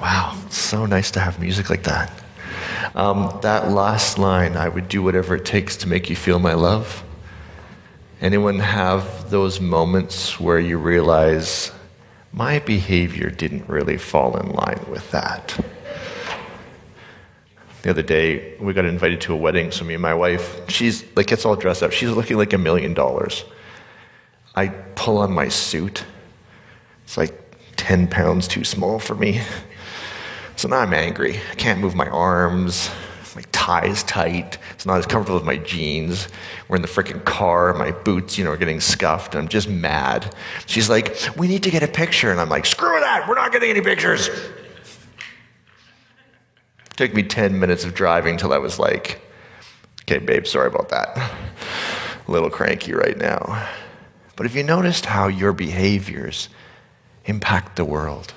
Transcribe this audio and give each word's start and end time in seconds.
Wow, 0.00 0.36
so 0.50 0.84
nice 0.84 1.10
to 1.12 1.20
have 1.20 1.40
music 1.40 1.70
like 1.70 1.84
that. 1.84 2.12
Um, 2.94 3.38
that 3.42 3.70
last 3.70 4.18
line, 4.18 4.56
I 4.56 4.68
would 4.68 4.88
do 4.88 5.02
whatever 5.02 5.36
it 5.36 5.44
takes 5.44 5.76
to 5.78 5.88
make 5.88 6.10
you 6.10 6.16
feel 6.16 6.38
my 6.38 6.54
love. 6.54 7.02
Anyone 8.20 8.58
have 8.58 9.30
those 9.30 9.60
moments 9.60 10.38
where 10.40 10.58
you 10.58 10.78
realize 10.78 11.72
my 12.32 12.58
behavior 12.58 13.30
didn't 13.30 13.68
really 13.68 13.96
fall 13.96 14.36
in 14.36 14.50
line 14.50 14.84
with 14.90 15.10
that? 15.10 15.58
The 17.82 17.90
other 17.90 18.02
day, 18.02 18.56
we 18.58 18.72
got 18.72 18.84
invited 18.84 19.20
to 19.22 19.32
a 19.32 19.36
wedding, 19.36 19.70
so 19.70 19.84
me 19.84 19.94
and 19.94 20.02
my 20.02 20.14
wife, 20.14 20.60
she's 20.68 21.04
like 21.16 21.28
gets 21.28 21.44
all 21.44 21.56
dressed 21.56 21.82
up. 21.82 21.92
She's 21.92 22.10
looking 22.10 22.36
like 22.36 22.52
a 22.52 22.58
million 22.58 22.94
dollars. 22.94 23.44
I 24.54 24.68
pull 24.68 25.18
on 25.18 25.32
my 25.32 25.48
suit. 25.48 26.04
It's 27.04 27.16
like 27.16 27.32
10 27.76 28.08
pounds 28.08 28.48
too 28.48 28.64
small 28.64 28.98
for 28.98 29.14
me. 29.14 29.40
So 30.56 30.68
now 30.68 30.78
I'm 30.78 30.94
angry. 30.94 31.38
I 31.50 31.54
can't 31.54 31.80
move 31.80 31.94
my 31.94 32.08
arms. 32.08 32.90
My 33.34 33.42
tie's 33.52 34.02
tight. 34.04 34.56
It's 34.72 34.86
not 34.86 34.98
as 34.98 35.04
comfortable 35.04 35.38
as 35.38 35.44
my 35.44 35.58
jeans. 35.58 36.28
We're 36.68 36.76
in 36.76 36.82
the 36.82 36.88
freaking 36.88 37.22
car. 37.26 37.74
My 37.74 37.90
boots, 37.90 38.38
you 38.38 38.44
know, 38.44 38.52
are 38.52 38.56
getting 38.56 38.80
scuffed. 38.80 39.36
I'm 39.36 39.48
just 39.48 39.68
mad. 39.68 40.34
She's 40.64 40.88
like, 40.88 41.14
we 41.36 41.46
need 41.46 41.62
to 41.64 41.70
get 41.70 41.82
a 41.82 41.88
picture. 41.88 42.30
And 42.30 42.40
I'm 42.40 42.48
like, 42.48 42.64
screw 42.64 42.98
that. 43.00 43.28
We're 43.28 43.34
not 43.34 43.52
getting 43.52 43.68
any 43.68 43.82
pictures. 43.82 44.28
It 44.28 44.36
took 46.96 47.12
me 47.12 47.22
10 47.22 47.60
minutes 47.60 47.84
of 47.84 47.92
driving 47.92 48.38
till 48.38 48.54
I 48.54 48.58
was 48.58 48.78
like, 48.78 49.20
okay, 50.04 50.18
babe, 50.18 50.46
sorry 50.46 50.68
about 50.68 50.88
that. 50.88 51.18
A 52.26 52.32
little 52.32 52.48
cranky 52.48 52.94
right 52.94 53.18
now. 53.18 53.68
But 54.36 54.46
have 54.46 54.56
you 54.56 54.62
noticed 54.62 55.04
how 55.04 55.28
your 55.28 55.52
behaviors 55.52 56.48
impact 57.26 57.76
the 57.76 57.84
world? 57.84 58.32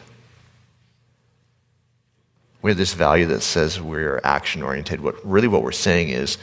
We 2.61 2.71
have 2.71 2.77
this 2.77 2.93
value 2.93 3.25
that 3.27 3.41
says 3.41 3.79
we're 3.81 4.19
action 4.23 4.61
oriented. 4.61 5.01
What 5.01 5.15
really 5.25 5.47
what 5.47 5.63
we're 5.63 5.71
saying 5.71 6.09
is 6.09 6.37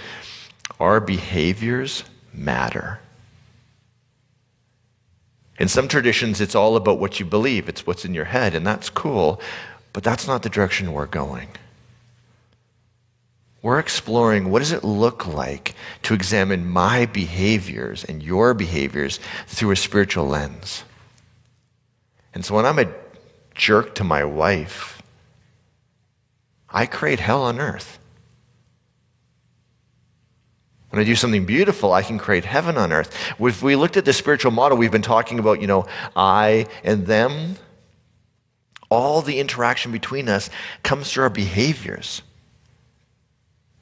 our 0.80 1.00
behaviors 1.00 2.04
matter. 2.32 3.00
In 5.58 5.68
some 5.68 5.88
traditions, 5.88 6.40
it's 6.40 6.54
all 6.54 6.76
about 6.76 6.98
what 6.98 7.18
you 7.18 7.26
believe, 7.26 7.68
it's 7.68 7.86
what's 7.86 8.04
in 8.04 8.14
your 8.14 8.26
head, 8.26 8.54
and 8.54 8.66
that's 8.66 8.90
cool, 8.90 9.40
but 9.92 10.02
that's 10.02 10.26
not 10.26 10.42
the 10.42 10.50
direction 10.50 10.92
we're 10.92 11.06
going. 11.06 11.48
We're 13.62 13.78
exploring 13.78 14.50
what 14.50 14.60
does 14.60 14.72
it 14.72 14.84
look 14.84 15.26
like 15.26 15.74
to 16.02 16.14
examine 16.14 16.68
my 16.68 17.06
behaviors 17.06 18.04
and 18.04 18.22
your 18.22 18.54
behaviors 18.54 19.18
through 19.46 19.72
a 19.72 19.76
spiritual 19.76 20.26
lens. 20.26 20.84
And 22.34 22.44
so 22.44 22.54
when 22.54 22.66
I'm 22.66 22.78
a 22.78 22.92
jerk 23.54 23.94
to 23.96 24.04
my 24.04 24.24
wife, 24.24 24.95
I 26.68 26.86
create 26.86 27.20
hell 27.20 27.42
on 27.42 27.60
earth. 27.60 27.98
When 30.90 31.00
I 31.00 31.04
do 31.04 31.14
something 31.14 31.44
beautiful, 31.44 31.92
I 31.92 32.02
can 32.02 32.18
create 32.18 32.44
heaven 32.44 32.78
on 32.78 32.92
earth. 32.92 33.14
If 33.38 33.62
we 33.62 33.76
looked 33.76 33.96
at 33.96 34.04
the 34.04 34.12
spiritual 34.12 34.52
model, 34.52 34.78
we've 34.78 34.90
been 34.90 35.02
talking 35.02 35.38
about, 35.38 35.60
you 35.60 35.66
know, 35.66 35.86
I 36.14 36.66
and 36.84 37.06
them. 37.06 37.56
All 38.88 39.20
the 39.20 39.38
interaction 39.40 39.92
between 39.92 40.28
us 40.28 40.48
comes 40.82 41.12
through 41.12 41.24
our 41.24 41.30
behaviors. 41.30 42.22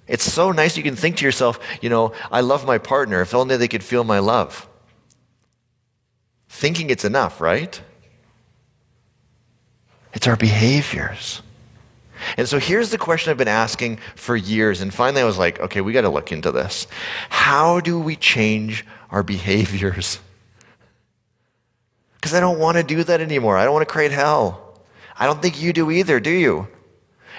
It's 0.07 0.25
so 0.25 0.51
nice 0.51 0.77
you 0.77 0.83
can 0.83 0.97
think 0.97 1.19
to 1.19 1.25
yourself, 1.25 1.61
you 1.81 1.89
know, 1.89 2.13
I 2.31 2.41
love 2.41 2.67
my 2.67 2.79
partner. 2.79 3.21
If 3.21 3.35
only 3.35 3.57
they 3.57 3.69
could 3.69 3.85
feel 3.85 4.03
my 4.03 4.19
love. 4.19 4.69
Thinking 6.49 6.91
it's 6.91 7.05
enough, 7.05 7.41
right? 7.41 7.81
It's 10.15 10.27
our 10.27 10.37
behaviors. 10.37 11.43
And 12.37 12.49
so 12.49 12.59
here's 12.59 12.91
the 12.91 12.99
question 12.99 13.31
I've 13.31 13.37
been 13.37 13.49
asking 13.49 13.99
for 14.15 14.37
years. 14.37 14.81
And 14.81 14.93
finally, 14.93 15.23
I 15.23 15.25
was 15.25 15.39
like, 15.39 15.61
okay, 15.61 15.81
we 15.81 15.93
got 15.93 16.03
to 16.03 16.09
look 16.09 16.33
into 16.33 16.53
this. 16.53 16.87
How 17.29 17.81
do 17.81 17.99
we 17.99 18.17
change 18.17 18.85
our 19.11 19.23
behaviors? 19.23 20.19
Because 22.17 22.33
I 22.33 22.41
don't 22.41 22.59
want 22.59 22.79
to 22.79 22.83
do 22.83 23.05
that 23.05 23.21
anymore. 23.21 23.59
I 23.59 23.65
don't 23.65 23.75
want 23.75 23.87
to 23.87 23.93
create 23.93 24.11
hell. 24.11 24.81
I 25.15 25.27
don't 25.27 25.43
think 25.43 25.61
you 25.61 25.75
do 25.75 25.91
either, 25.91 26.21
do 26.21 26.31
you? 26.31 26.67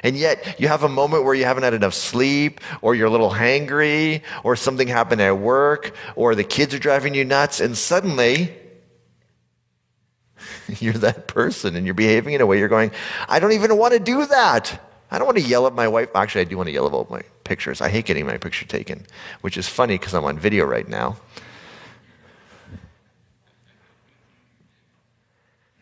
And 0.03 0.15
yet, 0.15 0.59
you 0.59 0.67
have 0.67 0.83
a 0.83 0.89
moment 0.89 1.23
where 1.23 1.33
you 1.33 1.45
haven't 1.45 1.63
had 1.63 1.73
enough 1.73 1.95
sleep, 1.95 2.61
or 2.83 2.93
you're 2.93 3.07
a 3.07 3.09
little 3.09 3.31
hangry, 3.31 4.21
or 4.43 4.55
something 4.55 4.87
happened 4.87 5.21
at 5.21 5.39
work, 5.39 5.95
or 6.15 6.35
the 6.35 6.43
kids 6.43 6.71
are 6.75 6.77
driving 6.77 7.15
you 7.15 7.25
nuts, 7.25 7.59
and 7.59 7.75
suddenly, 7.75 8.55
you're 10.79 10.93
that 10.93 11.27
person 11.27 11.75
and 11.75 11.85
you're 11.85 11.95
behaving 11.95 12.33
in 12.33 12.41
a 12.41 12.45
way 12.45 12.59
you're 12.59 12.67
going, 12.67 12.91
I 13.27 13.39
don't 13.39 13.51
even 13.53 13.77
want 13.77 13.93
to 13.93 13.99
do 13.99 14.25
that. 14.25 14.81
I 15.11 15.17
don't 15.17 15.27
want 15.27 15.37
to 15.37 15.43
yell 15.43 15.67
at 15.67 15.73
my 15.73 15.87
wife. 15.87 16.09
Actually, 16.15 16.41
I 16.41 16.45
do 16.45 16.57
want 16.57 16.67
to 16.67 16.73
yell 16.73 16.87
about 16.87 17.09
my 17.09 17.21
pictures. 17.43 17.81
I 17.81 17.89
hate 17.89 18.05
getting 18.05 18.25
my 18.25 18.37
picture 18.37 18.65
taken, 18.65 19.05
which 19.41 19.57
is 19.57 19.67
funny 19.67 19.97
because 19.97 20.13
I'm 20.13 20.25
on 20.25 20.39
video 20.39 20.65
right 20.65 20.87
now. 20.87 21.17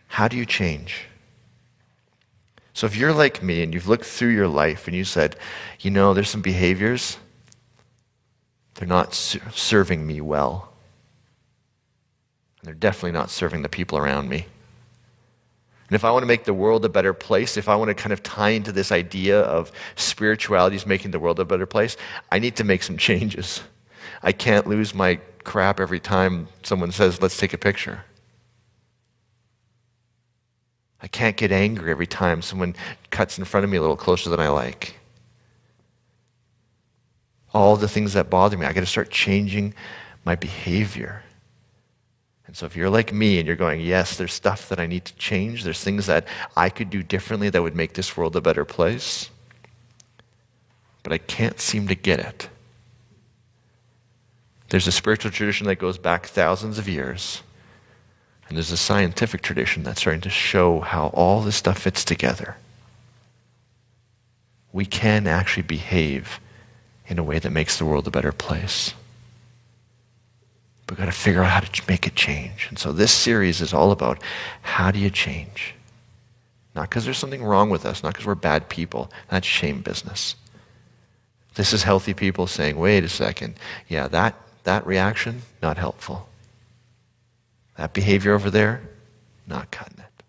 How 0.08 0.28
do 0.28 0.38
you 0.38 0.46
change? 0.46 1.06
So, 2.74 2.86
if 2.86 2.96
you're 2.96 3.14
like 3.14 3.42
me 3.42 3.64
and 3.64 3.74
you've 3.74 3.88
looked 3.88 4.06
through 4.06 4.30
your 4.30 4.48
life 4.48 4.88
and 4.88 4.96
you 4.96 5.06
said, 5.06 5.36
you 5.80 5.90
know, 5.90 6.14
there's 6.14 6.30
some 6.30 6.42
behaviors, 6.42 7.18
they're 8.76 8.88
not 8.88 9.14
serving 9.14 10.06
me 10.06 10.22
well. 10.22 10.74
And 12.60 12.68
they're 12.68 12.76
definitely 12.76 13.12
not 13.12 13.30
serving 13.30 13.62
the 13.62 13.70
people 13.70 13.98
around 13.98 14.30
me. 14.30 14.48
And 15.90 15.96
if 15.96 16.06
I 16.06 16.12
want 16.12 16.24
to 16.24 16.28
make 16.28 16.46
the 16.46 16.54
world 16.54 16.86
a 16.86 16.90
better 16.90 17.14
place, 17.14 17.58
if 17.58 17.68
I 17.68 17.76
want 17.76 17.90
to 17.90 17.94
kind 17.94 18.14
of 18.14 18.24
tie 18.24 18.50
into 18.50 18.72
this 18.72 18.92
idea 18.92 19.42
of 19.42 19.72
spirituality 19.96 20.76
is 20.76 20.86
making 20.86 21.12
the 21.12 21.20
world 21.20 21.40
a 21.40 21.46
better 21.46 21.66
place, 21.66 21.98
I 22.32 22.40
need 22.40 22.56
to 22.56 22.64
make 22.64 22.84
some 22.84 22.98
changes. 22.98 23.62
I 24.22 24.32
can't 24.32 24.68
lose 24.68 24.94
my 24.94 25.20
crap 25.44 25.80
every 25.80 26.00
time 26.00 26.48
someone 26.64 26.92
says, 26.92 27.22
let's 27.22 27.38
take 27.38 27.54
a 27.54 27.58
picture. 27.58 28.04
I 31.02 31.08
can't 31.08 31.36
get 31.36 31.52
angry 31.52 31.92
every 31.92 32.08
time 32.08 32.42
someone 32.42 32.76
cuts 33.12 33.38
in 33.38 33.44
front 33.44 33.66
of 33.66 33.70
me 33.70 33.76
a 33.76 33.82
little 33.82 33.98
closer 33.98 34.30
than 34.30 34.40
I 34.40 34.48
like. 34.48 34.96
All 37.54 37.76
the 37.76 37.90
things 37.90 38.14
that 38.14 38.30
bother 38.30 38.58
me, 38.58 38.66
I 38.66 38.72
got 38.72 38.80
to 38.80 38.86
start 38.86 39.10
changing 39.12 39.74
my 40.24 40.36
behavior. 40.36 41.22
And 42.53 42.58
so 42.59 42.68
if 42.68 42.75
you're 42.75 42.88
like 42.88 43.12
me 43.12 43.40
and 43.40 43.47
you're 43.47 43.56
going, 43.56 43.81
yes, 43.81 44.16
there's 44.16 44.31
stuff 44.31 44.69
that 44.69 44.80
I 44.80 44.86
need 44.86 45.06
to 45.06 45.16
change, 45.16 45.64
there's 45.64 45.84
things 45.84 46.06
that 46.06 46.28
I 46.56 46.69
could 46.69 46.91
do 46.91 47.02
differently 47.02 47.50
that 47.50 47.64
would 47.64 47.75
make 47.75 47.94
this 47.94 48.16
world 48.16 48.36
a 48.36 48.41
better 48.41 48.64
place, 48.64 49.31
but 51.02 51.12
I 51.12 51.18
can't 51.18 51.59
seem 51.59 51.88
to 51.88 51.96
get 51.96 52.19
it. 52.19 52.50
There's 54.69 54.86
a 54.86 54.91
spiritual 54.91 55.31
tradition 55.31 55.66
that 55.66 55.78
goes 55.78 55.97
back 55.97 56.28
thousands 56.28 56.78
of 56.78 56.88
years, 56.88 57.41
and 58.47 58.56
there's 58.56 58.72
a 58.72 58.78
scientific 58.78 59.41
tradition 59.41 59.81
that's 59.81 60.02
starting 60.02 60.22
to 60.22 60.30
show 60.30 60.80
how 60.80 61.08
all 61.08 61.41
this 61.41 61.56
stuff 61.56 61.80
fits 61.80 62.06
together. 62.06 62.58
We 64.72 64.85
can 64.85 65.25
actually 65.25 65.64
behave 65.64 66.40
in 67.08 67.18
a 67.18 67.24
way 67.24 67.40
that 67.40 67.50
makes 67.50 67.80
the 67.80 67.85
world 67.85 68.06
a 68.06 68.12
better 68.12 68.31
place. 68.31 68.94
We've 70.94 71.00
got 71.00 71.06
to 71.06 71.12
figure 71.12 71.42
out 71.42 71.50
how 71.50 71.59
to 71.62 71.81
make 71.88 72.06
it 72.06 72.14
change. 72.14 72.68
And 72.70 72.78
so 72.78 72.92
this 72.92 73.12
series 73.12 73.62
is 73.62 73.74
all 73.74 73.92
about 73.92 74.22
how 74.62 74.92
do 74.92 75.00
you 75.00 75.09
change? 75.09 75.74
Not 76.76 76.88
because 76.88 77.04
there's 77.04 77.18
something 77.18 77.44
wrong 77.44 77.72
with 77.72 77.84
us, 77.84 78.04
not 78.04 78.14
because 78.14 78.28
we're 78.28 78.36
bad 78.36 78.70
people. 78.70 79.12
That's 79.32 79.48
shame 79.48 79.82
business. 79.82 80.36
This 81.56 81.74
is 81.74 81.82
healthy 81.82 82.14
people 82.14 82.46
saying, 82.46 82.78
wait 82.78 83.03
a 83.03 83.09
second. 83.09 83.56
Yeah, 83.88 84.08
that, 84.09 84.36
that 84.66 84.86
reaction, 84.86 85.42
not 85.64 85.80
helpful. 85.80 86.30
That 87.76 87.94
behavior 87.94 88.36
over 88.36 88.52
there, 88.52 88.84
not 89.48 89.72
cutting 89.72 89.98
it. 89.98 90.24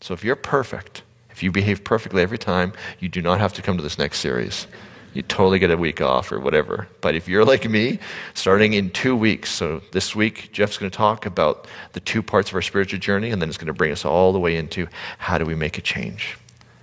So 0.00 0.14
if 0.14 0.22
you're 0.22 0.36
perfect, 0.36 1.02
if 1.32 1.42
you 1.42 1.50
behave 1.50 1.82
perfectly 1.82 2.22
every 2.22 2.38
time, 2.38 2.72
you 3.00 3.08
do 3.08 3.20
not 3.20 3.40
have 3.40 3.52
to 3.54 3.62
come 3.62 3.76
to 3.78 3.82
this 3.82 3.98
next 3.98 4.20
series 4.20 4.68
you 5.16 5.22
totally 5.22 5.58
get 5.58 5.70
a 5.70 5.76
week 5.76 6.02
off 6.02 6.30
or 6.30 6.38
whatever. 6.38 6.86
But 7.00 7.14
if 7.14 7.26
you're 7.26 7.44
like 7.44 7.68
me, 7.68 7.98
starting 8.34 8.74
in 8.74 8.90
two 8.90 9.16
weeks, 9.16 9.50
so 9.50 9.80
this 9.92 10.14
week, 10.14 10.52
Jeff's 10.52 10.76
going 10.76 10.90
to 10.90 10.96
talk 10.96 11.24
about 11.24 11.66
the 11.94 12.00
two 12.00 12.22
parts 12.22 12.50
of 12.50 12.54
our 12.54 12.62
spiritual 12.62 13.00
journey, 13.00 13.30
and 13.30 13.40
then 13.40 13.48
it's 13.48 13.56
going 13.56 13.66
to 13.68 13.72
bring 13.72 13.92
us 13.92 14.04
all 14.04 14.34
the 14.34 14.38
way 14.38 14.56
into 14.56 14.86
how 15.16 15.38
do 15.38 15.46
we 15.46 15.54
make 15.54 15.78
a 15.78 15.80
change. 15.80 16.36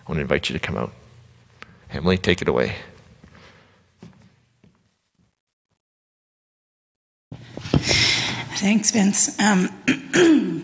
I 0.07 0.11
want 0.11 0.17
to 0.17 0.21
invite 0.21 0.49
you 0.49 0.53
to 0.53 0.59
come 0.59 0.75
out. 0.75 0.91
Emily, 1.91 2.17
take 2.17 2.41
it 2.41 2.47
away. 2.47 2.75
Thanks, 8.55 8.91
Vince. 8.91 9.39
Um, 9.39 9.69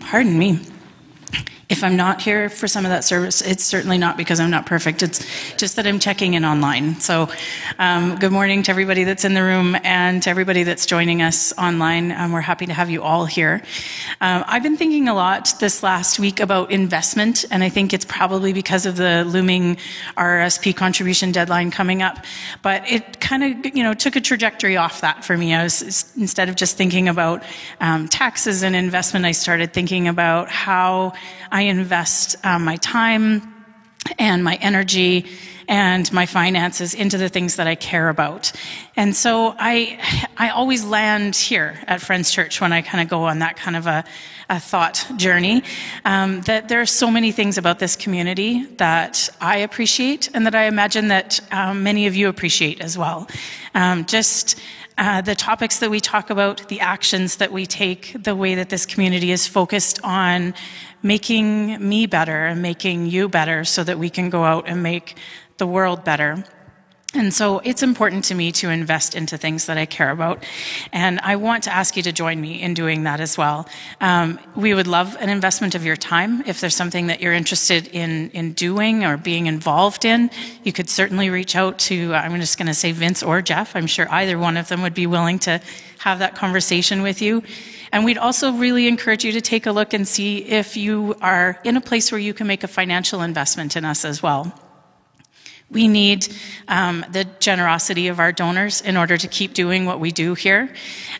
pardon 0.00 0.36
me. 0.36 0.58
If 1.70 1.84
I'm 1.84 1.94
not 1.94 2.20
here 2.20 2.50
for 2.50 2.66
some 2.66 2.84
of 2.84 2.90
that 2.90 3.04
service, 3.04 3.42
it's 3.42 3.62
certainly 3.62 3.96
not 3.96 4.16
because 4.16 4.40
I'm 4.40 4.50
not 4.50 4.66
perfect. 4.66 5.04
It's 5.04 5.24
just 5.54 5.76
that 5.76 5.86
I'm 5.86 6.00
checking 6.00 6.34
in 6.34 6.44
online. 6.44 6.98
So, 6.98 7.28
um, 7.78 8.18
good 8.18 8.32
morning 8.32 8.64
to 8.64 8.72
everybody 8.72 9.04
that's 9.04 9.24
in 9.24 9.34
the 9.34 9.44
room 9.44 9.76
and 9.84 10.20
to 10.24 10.30
everybody 10.30 10.64
that's 10.64 10.84
joining 10.84 11.22
us 11.22 11.56
online. 11.56 12.10
Um, 12.10 12.32
we're 12.32 12.40
happy 12.40 12.66
to 12.66 12.72
have 12.72 12.90
you 12.90 13.04
all 13.04 13.24
here. 13.24 13.62
Um, 14.20 14.42
I've 14.48 14.64
been 14.64 14.76
thinking 14.76 15.06
a 15.06 15.14
lot 15.14 15.54
this 15.60 15.84
last 15.84 16.18
week 16.18 16.40
about 16.40 16.72
investment, 16.72 17.44
and 17.52 17.62
I 17.62 17.68
think 17.68 17.94
it's 17.94 18.04
probably 18.04 18.52
because 18.52 18.84
of 18.84 18.96
the 18.96 19.24
looming 19.24 19.76
RRSP 20.16 20.74
contribution 20.74 21.30
deadline 21.30 21.70
coming 21.70 22.02
up. 22.02 22.18
But 22.62 22.82
it 22.90 23.20
kind 23.20 23.44
of, 23.44 23.76
you 23.76 23.84
know, 23.84 23.94
took 23.94 24.16
a 24.16 24.20
trajectory 24.20 24.76
off 24.76 25.02
that 25.02 25.24
for 25.24 25.38
me. 25.38 25.54
I 25.54 25.62
was 25.62 26.12
instead 26.16 26.48
of 26.48 26.56
just 26.56 26.76
thinking 26.76 27.08
about 27.08 27.44
um, 27.80 28.08
taxes 28.08 28.64
and 28.64 28.74
investment, 28.74 29.24
I 29.24 29.30
started 29.30 29.72
thinking 29.72 30.08
about 30.08 30.48
how 30.48 31.12
I 31.52 31.59
invest 31.62 32.36
um, 32.44 32.64
my 32.64 32.76
time 32.76 33.54
and 34.18 34.42
my 34.42 34.56
energy 34.56 35.26
and 35.70 36.12
my 36.12 36.26
finances 36.26 36.94
into 36.94 37.16
the 37.16 37.28
things 37.28 37.56
that 37.56 37.68
I 37.68 37.76
care 37.76 38.08
about. 38.08 38.50
And 38.96 39.14
so 39.14 39.54
I, 39.56 40.00
I 40.36 40.50
always 40.50 40.84
land 40.84 41.36
here 41.36 41.78
at 41.86 42.00
Friends 42.00 42.32
Church 42.32 42.60
when 42.60 42.72
I 42.72 42.82
kind 42.82 43.00
of 43.00 43.08
go 43.08 43.22
on 43.22 43.38
that 43.38 43.56
kind 43.56 43.76
of 43.76 43.86
a, 43.86 44.04
a 44.48 44.58
thought 44.58 45.06
journey. 45.16 45.62
Um, 46.04 46.40
that 46.42 46.68
there 46.68 46.80
are 46.80 46.86
so 46.86 47.08
many 47.08 47.30
things 47.30 47.56
about 47.56 47.78
this 47.78 47.94
community 47.94 48.64
that 48.78 49.30
I 49.40 49.58
appreciate 49.58 50.28
and 50.34 50.44
that 50.44 50.56
I 50.56 50.64
imagine 50.64 51.06
that 51.08 51.38
um, 51.52 51.84
many 51.84 52.08
of 52.08 52.16
you 52.16 52.28
appreciate 52.28 52.80
as 52.80 52.98
well. 52.98 53.28
Um, 53.72 54.06
just 54.06 54.58
uh, 54.98 55.20
the 55.22 55.36
topics 55.36 55.78
that 55.78 55.90
we 55.90 56.00
talk 56.00 56.30
about, 56.30 56.68
the 56.68 56.80
actions 56.80 57.36
that 57.36 57.52
we 57.52 57.64
take, 57.64 58.14
the 58.22 58.34
way 58.34 58.56
that 58.56 58.68
this 58.70 58.84
community 58.84 59.30
is 59.30 59.46
focused 59.46 60.00
on 60.02 60.52
making 61.02 61.86
me 61.86 62.06
better 62.06 62.46
and 62.46 62.62
making 62.62 63.06
you 63.06 63.28
better 63.28 63.64
so 63.64 63.84
that 63.84 63.98
we 63.98 64.10
can 64.10 64.30
go 64.30 64.44
out 64.44 64.68
and 64.68 64.82
make 64.82 65.16
the 65.58 65.66
world 65.66 66.04
better. 66.04 66.44
And 67.12 67.34
so 67.34 67.58
it's 67.64 67.82
important 67.82 68.24
to 68.26 68.36
me 68.36 68.52
to 68.52 68.70
invest 68.70 69.16
into 69.16 69.36
things 69.36 69.66
that 69.66 69.76
I 69.76 69.84
care 69.84 70.10
about. 70.10 70.44
And 70.92 71.18
I 71.20 71.34
want 71.34 71.64
to 71.64 71.74
ask 71.74 71.96
you 71.96 72.04
to 72.04 72.12
join 72.12 72.40
me 72.40 72.62
in 72.62 72.72
doing 72.72 73.02
that 73.02 73.18
as 73.18 73.36
well. 73.36 73.68
Um, 74.00 74.38
we 74.54 74.74
would 74.74 74.86
love 74.86 75.16
an 75.18 75.28
investment 75.28 75.74
of 75.74 75.84
your 75.84 75.96
time. 75.96 76.44
If 76.46 76.60
there's 76.60 76.76
something 76.76 77.08
that 77.08 77.20
you're 77.20 77.32
interested 77.32 77.88
in, 77.88 78.30
in 78.30 78.52
doing 78.52 79.04
or 79.04 79.16
being 79.16 79.46
involved 79.46 80.04
in, 80.04 80.30
you 80.62 80.72
could 80.72 80.88
certainly 80.88 81.30
reach 81.30 81.56
out 81.56 81.80
to, 81.80 82.14
I'm 82.14 82.38
just 82.40 82.58
going 82.58 82.68
to 82.68 82.74
say 82.74 82.92
Vince 82.92 83.24
or 83.24 83.42
Jeff. 83.42 83.74
I'm 83.74 83.88
sure 83.88 84.06
either 84.08 84.38
one 84.38 84.56
of 84.56 84.68
them 84.68 84.80
would 84.82 84.94
be 84.94 85.08
willing 85.08 85.40
to 85.40 85.60
have 85.98 86.20
that 86.20 86.36
conversation 86.36 87.02
with 87.02 87.20
you. 87.20 87.42
And 87.90 88.04
we'd 88.04 88.18
also 88.18 88.52
really 88.52 88.86
encourage 88.86 89.24
you 89.24 89.32
to 89.32 89.40
take 89.40 89.66
a 89.66 89.72
look 89.72 89.94
and 89.94 90.06
see 90.06 90.44
if 90.44 90.76
you 90.76 91.16
are 91.20 91.58
in 91.64 91.76
a 91.76 91.80
place 91.80 92.12
where 92.12 92.20
you 92.20 92.34
can 92.34 92.46
make 92.46 92.62
a 92.62 92.68
financial 92.68 93.20
investment 93.20 93.76
in 93.76 93.84
us 93.84 94.04
as 94.04 94.22
well. 94.22 94.54
We 95.70 95.86
need 95.86 96.26
um, 96.66 97.04
the 97.12 97.26
generosity 97.38 98.08
of 98.08 98.18
our 98.18 98.32
donors 98.32 98.80
in 98.80 98.96
order 98.96 99.16
to 99.16 99.28
keep 99.28 99.54
doing 99.54 99.86
what 99.86 100.00
we 100.00 100.10
do 100.10 100.34
here. 100.34 100.68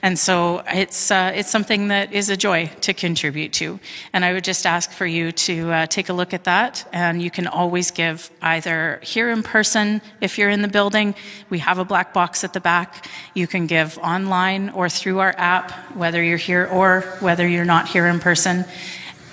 And 0.02 0.18
so 0.18 0.64
it's, 0.66 1.10
uh, 1.12 1.30
it's 1.34 1.50
something 1.50 1.88
that 1.88 2.12
is 2.12 2.30
a 2.30 2.36
joy 2.36 2.70
to 2.80 2.92
contribute 2.92 3.52
to. 3.54 3.78
And 4.12 4.24
I 4.24 4.32
would 4.32 4.42
just 4.42 4.66
ask 4.66 4.90
for 4.90 5.06
you 5.06 5.30
to 5.30 5.70
uh, 5.70 5.86
take 5.86 6.08
a 6.08 6.12
look 6.12 6.34
at 6.34 6.44
that. 6.44 6.84
And 6.92 7.22
you 7.22 7.30
can 7.30 7.46
always 7.46 7.92
give 7.92 8.28
either 8.42 8.98
here 9.04 9.30
in 9.30 9.44
person, 9.44 10.02
if 10.20 10.36
you're 10.36 10.50
in 10.50 10.62
the 10.62 10.68
building, 10.68 11.14
we 11.48 11.60
have 11.60 11.78
a 11.78 11.84
black 11.84 12.12
box 12.12 12.42
at 12.42 12.52
the 12.52 12.60
back. 12.60 13.08
You 13.34 13.46
can 13.46 13.66
give 13.66 13.98
online 13.98 14.70
or 14.70 14.88
through 14.88 15.20
our 15.20 15.34
app, 15.36 15.70
whether 15.94 16.22
you're 16.22 16.38
here 16.38 16.66
or 16.66 17.02
whether 17.20 17.46
you're 17.46 17.64
not 17.64 17.88
here 17.88 18.06
in 18.06 18.18
person. 18.18 18.64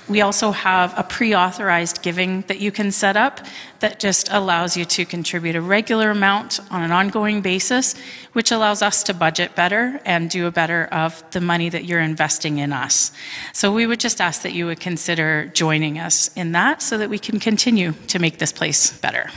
We 0.10 0.22
also 0.22 0.52
have 0.52 0.98
a 0.98 1.04
pre 1.04 1.36
authorized 1.36 2.02
giving 2.02 2.42
that 2.44 2.60
you 2.60 2.72
can 2.72 2.92
set 2.92 3.18
up 3.18 3.42
that 3.80 4.00
just 4.00 4.30
allows 4.32 4.78
you 4.78 4.86
to 4.86 5.06
contribute 5.06 5.56
a 5.56 5.62
regular 5.62 6.12
amount 6.12 6.62
on 6.72 6.82
an 6.82 6.92
ongoing 6.94 7.42
basis, 7.42 7.94
which 8.32 8.52
allows 8.52 8.82
us 8.82 9.04
to 9.04 9.14
budget 9.14 9.54
better 9.56 10.00
and 10.06 10.30
do 10.30 10.48
a 10.48 10.52
better 10.52 10.86
of 10.86 11.30
the 11.32 11.42
money 11.42 11.68
that 11.70 11.84
you're 11.84 12.00
investing 12.00 12.60
in 12.60 12.72
us. 12.72 13.12
So 13.52 13.74
we 13.74 13.86
would 13.86 14.00
just 14.00 14.22
ask 14.22 14.44
that 14.44 14.54
you 14.54 14.66
would 14.68 14.80
consider 14.80 15.48
joining 15.54 16.00
us 16.00 16.30
in 16.38 16.54
that 16.54 16.82
so 16.82 16.98
that 16.98 17.10
we 17.10 17.20
can 17.20 17.40
continue 17.40 17.92
to 18.08 18.20
make 18.20 18.38
this 18.38 18.54
place 18.54 18.98
better. 19.00 19.30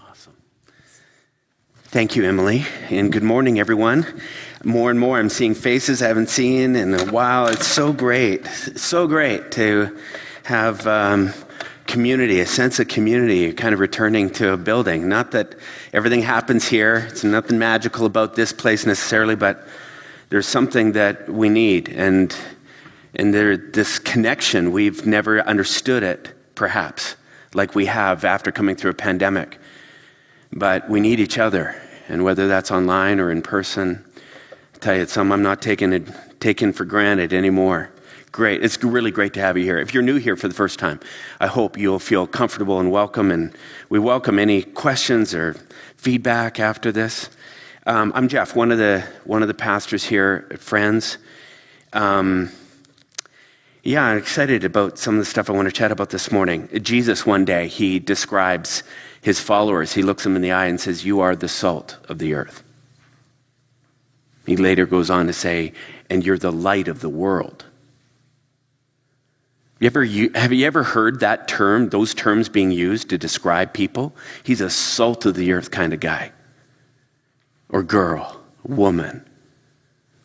Awesome. 0.00 0.34
Thank 1.84 2.16
you, 2.16 2.24
Emily, 2.24 2.64
and 2.88 3.12
good 3.12 3.22
morning, 3.22 3.60
everyone 3.60 4.06
more 4.64 4.90
and 4.90 5.00
more 5.00 5.18
I'm 5.18 5.30
seeing 5.30 5.54
faces 5.54 6.02
I 6.02 6.08
haven't 6.08 6.28
seen 6.28 6.76
in 6.76 6.94
a 6.94 7.06
while. 7.06 7.46
It's 7.46 7.66
so 7.66 7.92
great, 7.92 8.46
so 8.46 9.06
great 9.06 9.50
to 9.52 9.96
have 10.44 10.86
um, 10.86 11.32
community, 11.86 12.40
a 12.40 12.46
sense 12.46 12.78
of 12.78 12.88
community, 12.88 13.52
kind 13.52 13.72
of 13.72 13.80
returning 13.80 14.30
to 14.30 14.52
a 14.52 14.56
building. 14.56 15.08
Not 15.08 15.30
that 15.30 15.54
everything 15.92 16.22
happens 16.22 16.68
here, 16.68 17.08
it's 17.08 17.24
nothing 17.24 17.58
magical 17.58 18.04
about 18.06 18.34
this 18.34 18.52
place 18.52 18.84
necessarily, 18.84 19.34
but 19.34 19.66
there's 20.28 20.46
something 20.46 20.92
that 20.92 21.28
we 21.28 21.48
need. 21.48 21.88
And, 21.88 22.34
and 23.14 23.32
there, 23.32 23.56
this 23.56 23.98
connection, 23.98 24.72
we've 24.72 25.06
never 25.06 25.40
understood 25.40 26.02
it, 26.02 26.34
perhaps, 26.54 27.16
like 27.54 27.74
we 27.74 27.86
have 27.86 28.24
after 28.24 28.52
coming 28.52 28.76
through 28.76 28.90
a 28.90 28.94
pandemic. 28.94 29.58
But 30.52 30.88
we 30.88 31.00
need 31.00 31.18
each 31.18 31.38
other. 31.38 31.80
And 32.08 32.24
whether 32.24 32.46
that's 32.46 32.70
online 32.70 33.20
or 33.20 33.30
in 33.30 33.40
person, 33.40 34.04
tell 34.80 34.96
you, 34.96 35.02
it's 35.02 35.12
something 35.12 35.32
I'm 35.32 35.42
not 35.42 35.60
taking, 35.60 35.92
it, 35.92 36.08
taking 36.40 36.72
for 36.72 36.84
granted 36.84 37.32
anymore. 37.32 37.90
Great. 38.32 38.62
It's 38.62 38.82
really 38.82 39.10
great 39.10 39.34
to 39.34 39.40
have 39.40 39.58
you 39.58 39.64
here. 39.64 39.78
If 39.78 39.92
you're 39.92 40.02
new 40.02 40.16
here 40.16 40.36
for 40.36 40.48
the 40.48 40.54
first 40.54 40.78
time, 40.78 41.00
I 41.40 41.48
hope 41.48 41.76
you'll 41.76 41.98
feel 41.98 42.26
comfortable 42.26 42.78
and 42.80 42.90
welcome. 42.90 43.30
And 43.30 43.52
we 43.88 43.98
welcome 43.98 44.38
any 44.38 44.62
questions 44.62 45.34
or 45.34 45.54
feedback 45.96 46.60
after 46.60 46.92
this. 46.92 47.28
Um, 47.86 48.12
I'm 48.14 48.28
Jeff, 48.28 48.54
one 48.54 48.70
of 48.70 48.78
the 48.78 49.04
one 49.24 49.42
of 49.42 49.48
the 49.48 49.54
pastors 49.54 50.04
here 50.04 50.46
at 50.50 50.60
Friends. 50.60 51.18
Um, 51.92 52.50
yeah, 53.82 54.04
I'm 54.04 54.18
excited 54.18 54.64
about 54.64 54.98
some 54.98 55.14
of 55.14 55.18
the 55.18 55.24
stuff 55.24 55.50
I 55.50 55.52
want 55.54 55.66
to 55.66 55.72
chat 55.72 55.90
about 55.90 56.10
this 56.10 56.30
morning. 56.30 56.68
Jesus, 56.82 57.26
one 57.26 57.44
day, 57.44 57.66
he 57.66 57.98
describes 57.98 58.82
his 59.22 59.40
followers. 59.40 59.92
He 59.92 60.02
looks 60.02 60.22
them 60.22 60.36
in 60.36 60.42
the 60.42 60.52
eye 60.52 60.66
and 60.66 60.80
says, 60.80 61.04
"You 61.04 61.20
are 61.20 61.34
the 61.34 61.48
salt 61.48 61.96
of 62.08 62.18
the 62.18 62.34
earth." 62.34 62.62
He 64.50 64.56
later 64.56 64.84
goes 64.84 65.10
on 65.10 65.28
to 65.28 65.32
say, 65.32 65.74
and 66.10 66.26
you're 66.26 66.36
the 66.36 66.50
light 66.50 66.88
of 66.88 67.02
the 67.02 67.08
world. 67.08 67.66
You 69.78 69.86
ever, 69.86 70.04
have 70.04 70.52
you 70.52 70.66
ever 70.66 70.82
heard 70.82 71.20
that 71.20 71.46
term, 71.46 71.90
those 71.90 72.14
terms 72.14 72.48
being 72.48 72.72
used 72.72 73.10
to 73.10 73.16
describe 73.16 73.72
people? 73.72 74.12
He's 74.42 74.60
a 74.60 74.68
salt 74.68 75.24
of 75.24 75.36
the 75.36 75.52
earth 75.52 75.70
kind 75.70 75.92
of 75.92 76.00
guy. 76.00 76.32
Or 77.68 77.84
girl, 77.84 78.40
woman. 78.64 79.24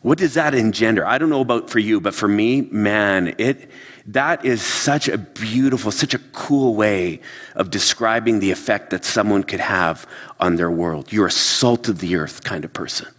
What 0.01 0.17
does 0.17 0.33
that 0.33 0.55
engender? 0.55 1.05
I 1.05 1.19
don't 1.19 1.29
know 1.29 1.41
about 1.41 1.69
for 1.69 1.77
you, 1.77 2.01
but 2.01 2.15
for 2.15 2.27
me, 2.27 2.61
man, 2.61 3.35
it 3.37 3.69
that 4.07 4.43
is 4.43 4.63
such 4.63 5.07
a 5.07 5.19
beautiful, 5.19 5.91
such 5.91 6.15
a 6.15 6.19
cool 6.33 6.73
way 6.73 7.21
of 7.53 7.69
describing 7.69 8.39
the 8.39 8.49
effect 8.49 8.89
that 8.89 9.05
someone 9.05 9.43
could 9.43 9.59
have 9.59 10.07
on 10.39 10.55
their 10.55 10.71
world. 10.71 11.13
You're 11.13 11.27
a 11.27 11.31
salt 11.31 11.87
of 11.87 11.99
the 11.99 12.15
earth 12.15 12.43
kind 12.43 12.65
of 12.65 12.73
person. 12.73 13.14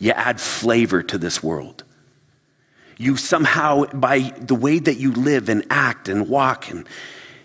You 0.00 0.12
add 0.12 0.40
flavor 0.40 1.02
to 1.04 1.18
this 1.18 1.42
world. 1.42 1.84
You 2.96 3.16
somehow, 3.16 3.84
by 3.86 4.32
the 4.38 4.54
way 4.54 4.78
that 4.78 4.96
you 4.96 5.12
live 5.12 5.48
and 5.48 5.64
act 5.70 6.08
and 6.08 6.28
walk 6.28 6.70
and, 6.70 6.88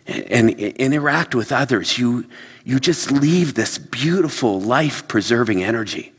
and, 0.07 0.49
and 0.49 0.59
interact 0.59 1.35
with 1.35 1.51
others, 1.51 1.97
you, 1.97 2.25
you 2.63 2.79
just 2.79 3.11
leave 3.11 3.53
this 3.53 3.77
beautiful, 3.77 4.59
life 4.59 5.07
preserving 5.07 5.63
energy. 5.63 6.13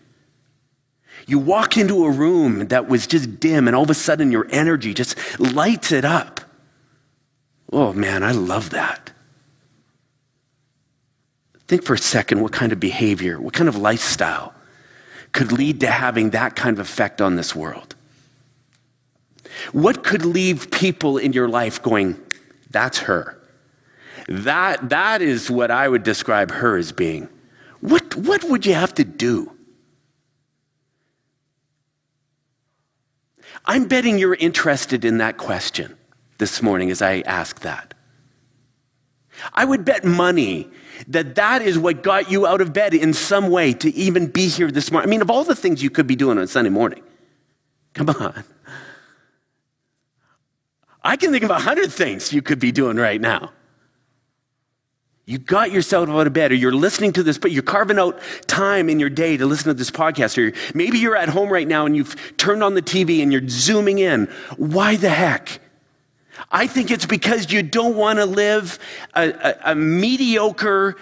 You 1.27 1.39
walk 1.39 1.77
into 1.77 2.05
a 2.05 2.11
room 2.11 2.69
that 2.69 2.87
was 2.89 3.07
just 3.07 3.41
dim, 3.41 3.67
and 3.67 3.75
all 3.75 3.83
of 3.83 3.91
a 3.91 3.95
sudden 3.95 4.31
your 4.31 4.47
energy 4.51 4.95
just 4.95 5.19
lights 5.41 5.91
it 5.91 6.05
up. 6.05 6.41
Oh 7.73 7.93
man, 7.93 8.23
I 8.23 8.31
love 8.31 8.71
that. 8.71 9.11
Think 11.67 11.83
for 11.83 11.95
a 11.95 11.99
second 11.99 12.43
what 12.43 12.53
kind 12.53 12.73
of 12.73 12.79
behavior, 12.79 13.41
what 13.41 13.55
kind 13.55 13.69
of 13.69 13.77
lifestyle 13.77 14.55
could 15.33 15.53
lead 15.53 15.81
to 15.81 15.89
having 15.89 16.31
that 16.31 16.57
kind 16.57 16.79
of 16.79 16.81
effect 16.81 17.21
on 17.21 17.37
this 17.37 17.55
world? 17.55 17.95
What 19.73 20.05
could 20.05 20.25
leave 20.25 20.71
people 20.71 21.19
in 21.19 21.33
your 21.33 21.49
life 21.49 21.83
going, 21.83 22.21
that's 22.71 22.99
her? 22.99 23.41
That, 24.29 24.89
that 24.89 25.23
is 25.23 25.51
what 25.51 25.71
I 25.71 25.89
would 25.89 26.03
describe 26.03 26.51
her 26.51 26.77
as 26.77 26.93
being. 26.93 27.29
What, 27.81 28.17
what 28.17 28.45
would 28.45 28.67
you 28.67 28.75
have 28.75 28.95
to 28.95 29.05
do? 29.05 29.53
I'm 33.65 33.87
betting 33.87 34.19
you're 34.19 34.35
interested 34.35 35.05
in 35.05 35.19
that 35.19 35.39
question 35.39 35.97
this 36.39 36.63
morning 36.63 36.91
as 36.91 37.03
I 37.03 37.21
ask 37.21 37.61
that. 37.61 37.95
I 39.57 39.65
would 39.65 39.85
bet 39.85 40.05
money 40.05 40.69
that 41.09 41.35
that 41.37 41.63
is 41.63 41.79
what 41.79 42.03
got 42.03 42.31
you 42.31 42.47
out 42.47 42.61
of 42.61 42.73
bed 42.73 42.95
in 42.95 43.15
some 43.15 43.51
way 43.51 43.73
to 43.75 43.95
even 43.95 44.27
be 44.27 44.49
here 44.49 44.71
this 44.71 44.91
morning. 44.91 45.09
I 45.09 45.11
mean, 45.11 45.23
of 45.23 45.31
all 45.31 45.45
the 45.45 45.55
things 45.55 45.83
you 45.83 45.91
could 45.91 46.07
be 46.07 46.17
doing 46.17 46.39
on 46.39 46.47
Sunday 46.47 46.71
morning, 46.71 47.03
come 47.95 48.11
on. 48.11 48.45
I 51.03 51.17
can 51.17 51.31
think 51.31 51.45
of 51.45 51.51
a 51.51 51.59
hundred 51.59 51.93
things 51.93 52.33
you 52.33 52.43
could 52.43 52.59
be 52.59 52.73
doing 52.73 52.97
right 52.97 53.21
now. 53.21 53.53
You 55.25 55.39
got 55.39 55.73
yourself 55.73 56.09
out 56.09 56.27
of 56.29 56.33
bed, 56.33 56.53
or 56.53 56.55
you're 56.55 56.73
listening 56.73 57.13
to 57.15 57.23
this, 57.23 57.37
but 57.37 57.51
you're 57.51 57.63
carving 57.63 57.99
out 57.99 58.21
time 58.47 58.89
in 58.89 59.01
your 59.01 59.11
day 59.11 59.37
to 59.37 59.45
listen 59.45 59.67
to 59.67 59.75
this 59.75 59.91
podcast, 59.91 60.39
or 60.39 60.55
maybe 60.73 60.99
you're 60.99 61.17
at 61.17 61.29
home 61.29 61.49
right 61.49 61.67
now 61.67 61.85
and 61.85 61.97
you've 61.97 62.15
turned 62.37 62.63
on 62.63 62.75
the 62.75 62.83
TV 62.83 63.23
and 63.23 63.33
you're 63.33 63.49
zooming 63.49 63.99
in. 63.99 64.27
Why 64.57 64.95
the 64.97 65.09
heck? 65.09 65.61
I 66.51 66.67
think 66.67 66.91
it's 66.91 67.07
because 67.07 67.53
you 67.53 67.63
don't 67.63 67.97
want 67.97 68.19
to 68.19 68.27
live 68.27 68.79
a, 69.15 69.31
a, 69.31 69.73
a 69.73 69.75
mediocre, 69.75 70.97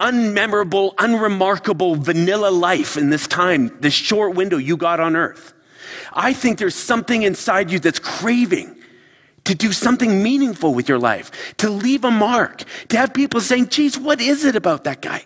unmemorable, 0.00 0.94
unremarkable, 0.98 1.96
vanilla 1.96 2.50
life 2.50 2.96
in 2.96 3.10
this 3.10 3.26
time, 3.26 3.76
this 3.80 3.94
short 3.94 4.34
window 4.34 4.56
you 4.56 4.76
got 4.76 5.00
on 5.00 5.16
earth. 5.16 5.54
I 6.12 6.32
think 6.32 6.58
there's 6.58 6.74
something 6.74 7.22
inside 7.22 7.70
you 7.70 7.78
that's 7.78 7.98
craving 7.98 8.76
to 9.44 9.54
do 9.54 9.72
something 9.72 10.22
meaningful 10.22 10.74
with 10.74 10.88
your 10.88 10.98
life, 10.98 11.30
to 11.56 11.70
leave 11.70 12.04
a 12.04 12.10
mark, 12.10 12.64
to 12.88 12.98
have 12.98 13.14
people 13.14 13.40
saying, 13.40 13.68
geez, 13.68 13.98
what 13.98 14.20
is 14.20 14.44
it 14.44 14.54
about 14.54 14.84
that 14.84 15.00
guy? 15.00 15.24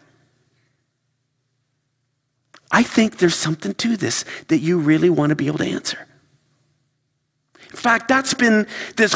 I 2.70 2.82
think 2.82 3.18
there's 3.18 3.34
something 3.34 3.74
to 3.74 3.96
this 3.96 4.24
that 4.48 4.58
you 4.58 4.78
really 4.78 5.10
want 5.10 5.30
to 5.30 5.36
be 5.36 5.46
able 5.48 5.58
to 5.58 5.66
answer. 5.66 6.06
In 7.72 7.78
fact, 7.78 8.06
that's 8.06 8.34
been 8.34 8.66
this 8.96 9.14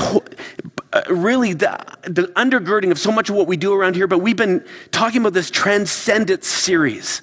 uh, 0.92 1.02
really 1.10 1.52
the, 1.52 1.78
the 2.04 2.22
undergirding 2.36 2.90
of 2.90 2.98
so 2.98 3.12
much 3.12 3.28
of 3.28 3.36
what 3.36 3.46
we 3.46 3.56
do 3.56 3.75
around 3.75 3.96
here, 3.96 4.06
but 4.06 4.18
we've 4.18 4.36
been 4.36 4.64
talking 4.92 5.20
about 5.20 5.34
this 5.34 5.50
transcendence 5.50 6.46
series. 6.46 7.20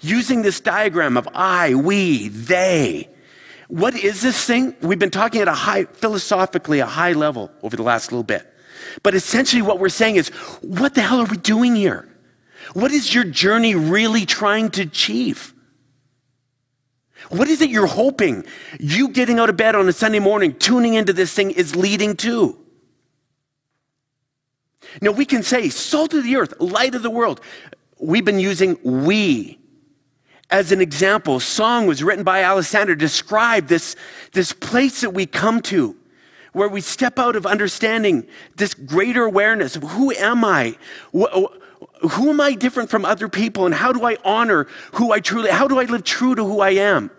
Using 0.00 0.42
this 0.42 0.60
diagram 0.60 1.16
of 1.16 1.26
I, 1.32 1.74
we, 1.74 2.28
they, 2.28 3.08
what 3.68 3.94
is 3.94 4.20
this 4.20 4.44
thing? 4.44 4.76
We've 4.82 4.98
been 4.98 5.10
talking 5.10 5.40
at 5.40 5.48
a 5.48 5.54
high, 5.54 5.84
philosophically, 5.84 6.80
a 6.80 6.86
high 6.86 7.12
level 7.12 7.50
over 7.62 7.76
the 7.76 7.82
last 7.82 8.12
little 8.12 8.24
bit. 8.24 8.46
But 9.02 9.14
essentially, 9.14 9.62
what 9.62 9.78
we're 9.78 9.88
saying 9.88 10.16
is, 10.16 10.28
what 10.60 10.94
the 10.94 11.00
hell 11.00 11.20
are 11.20 11.26
we 11.26 11.38
doing 11.38 11.74
here? 11.74 12.06
What 12.74 12.92
is 12.92 13.14
your 13.14 13.24
journey 13.24 13.74
really 13.74 14.26
trying 14.26 14.70
to 14.72 14.82
achieve? 14.82 15.53
What 17.30 17.48
is 17.48 17.60
it 17.60 17.70
you're 17.70 17.86
hoping 17.86 18.44
you 18.78 19.08
getting 19.08 19.38
out 19.38 19.48
of 19.48 19.56
bed 19.56 19.74
on 19.74 19.88
a 19.88 19.92
Sunday 19.92 20.18
morning, 20.18 20.54
tuning 20.54 20.94
into 20.94 21.12
this 21.12 21.32
thing 21.32 21.50
is 21.50 21.74
leading 21.74 22.16
to? 22.18 22.58
Now, 25.00 25.10
we 25.10 25.24
can 25.24 25.42
say, 25.42 25.68
salt 25.70 26.14
of 26.14 26.24
the 26.24 26.36
earth, 26.36 26.54
light 26.60 26.94
of 26.94 27.02
the 27.02 27.10
world. 27.10 27.40
We've 27.98 28.24
been 28.24 28.38
using 28.38 28.78
we 28.82 29.58
as 30.50 30.70
an 30.72 30.80
example, 30.80 31.40
song 31.40 31.86
was 31.86 32.02
written 32.02 32.22
by 32.22 32.42
Alexander 32.42 32.94
describe 32.94 33.66
this, 33.66 33.96
this 34.32 34.52
place 34.52 35.00
that 35.00 35.10
we 35.10 35.26
come 35.26 35.60
to 35.62 35.96
where 36.52 36.68
we 36.68 36.80
step 36.80 37.18
out 37.18 37.34
of 37.34 37.44
understanding 37.44 38.24
this 38.56 38.74
greater 38.74 39.24
awareness 39.24 39.74
of 39.74 39.82
who 39.82 40.12
am 40.12 40.44
I? 40.44 40.76
Who 42.00 42.30
am 42.30 42.40
I 42.40 42.54
different 42.54 42.90
from 42.90 43.04
other 43.04 43.28
people? 43.28 43.66
And 43.66 43.74
how 43.74 43.92
do 43.92 44.04
I 44.04 44.16
honor 44.24 44.66
who 44.92 45.12
I 45.12 45.20
truly, 45.20 45.50
how 45.50 45.68
do 45.68 45.78
I 45.78 45.84
live 45.84 46.04
true 46.04 46.34
to 46.34 46.44
who 46.44 46.60
I 46.60 46.70
am? 46.70 47.10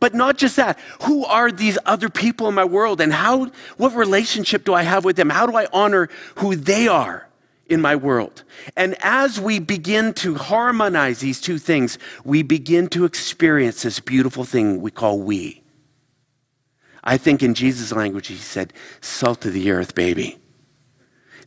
But 0.00 0.14
not 0.14 0.36
just 0.36 0.56
that, 0.56 0.78
who 1.02 1.24
are 1.24 1.52
these 1.52 1.78
other 1.86 2.08
people 2.08 2.48
in 2.48 2.54
my 2.54 2.64
world 2.64 3.00
and 3.00 3.12
how, 3.12 3.50
what 3.76 3.94
relationship 3.94 4.64
do 4.64 4.74
I 4.74 4.82
have 4.82 5.04
with 5.04 5.16
them? 5.16 5.30
How 5.30 5.46
do 5.46 5.56
I 5.56 5.66
honor 5.72 6.08
who 6.36 6.56
they 6.56 6.88
are? 6.88 7.26
in 7.68 7.80
my 7.80 7.96
world. 7.96 8.44
And 8.76 8.94
as 9.00 9.40
we 9.40 9.58
begin 9.58 10.14
to 10.14 10.36
harmonize 10.36 11.18
these 11.18 11.40
two 11.40 11.58
things, 11.58 11.98
we 12.24 12.42
begin 12.42 12.86
to 12.90 13.04
experience 13.04 13.82
this 13.82 13.98
beautiful 13.98 14.44
thing 14.44 14.80
we 14.80 14.92
call 14.92 15.20
we. 15.20 15.64
I 17.02 17.16
think 17.18 17.42
in 17.42 17.54
Jesus' 17.54 17.92
language, 17.92 18.28
he 18.28 18.36
said, 18.36 18.72
salt 19.00 19.44
of 19.46 19.52
the 19.52 19.70
earth, 19.70 19.94
baby. 19.94 20.38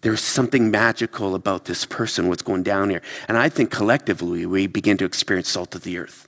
There's 0.01 0.22
something 0.22 0.72
magical 0.72 1.36
about 1.36 1.65
this 1.65 1.86
person, 1.86 2.29
what's 2.29 2.41
going 2.41 2.63
down 2.63 2.89
here. 2.89 3.01
And 3.27 3.38
I 3.38 3.50
think 3.50 3.70
collectively, 3.70 4.46
we 4.46 4.68
begin 4.68 4.98
to 4.98 5.06
experience 5.06 5.50
salt 5.50 5.75
of 5.75 5.84
the 5.84 5.98
earth, 5.98 6.27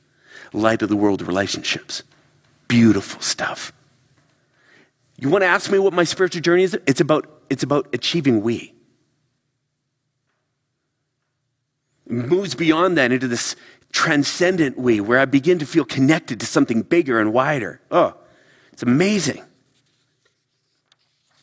light 0.54 0.82
of 0.82 0.90
the 0.90 0.98
world 0.98 1.22
relationships. 1.22 2.04
Beautiful 2.68 3.22
stuff. 3.22 3.72
You 5.18 5.30
want 5.30 5.44
to 5.44 5.48
ask 5.48 5.72
me 5.72 5.80
what 5.80 5.94
my 5.94 6.04
spiritual 6.04 6.42
journey 6.42 6.64
is? 6.64 6.78
It's 6.86 7.02
about, 7.02 7.30
it's 7.50 7.64
about 7.64 7.88
achieving 7.94 8.42
we. 8.42 8.74
moves 12.12 12.56
beyond 12.56 12.98
that 12.98 13.12
into 13.12 13.28
this 13.28 13.56
transcendent 13.92 14.78
we, 14.78 15.02
where 15.02 15.20
I 15.20 15.26
begin 15.26 15.60
to 15.60 15.66
feel 15.66 15.86
connected 15.86 16.40
to 16.42 16.46
something 16.46 16.82
bigger 16.82 17.20
and 17.20 17.34
wider. 17.34 17.82
Oh, 17.90 18.16
it's 18.72 18.84
amazing. 18.84 19.44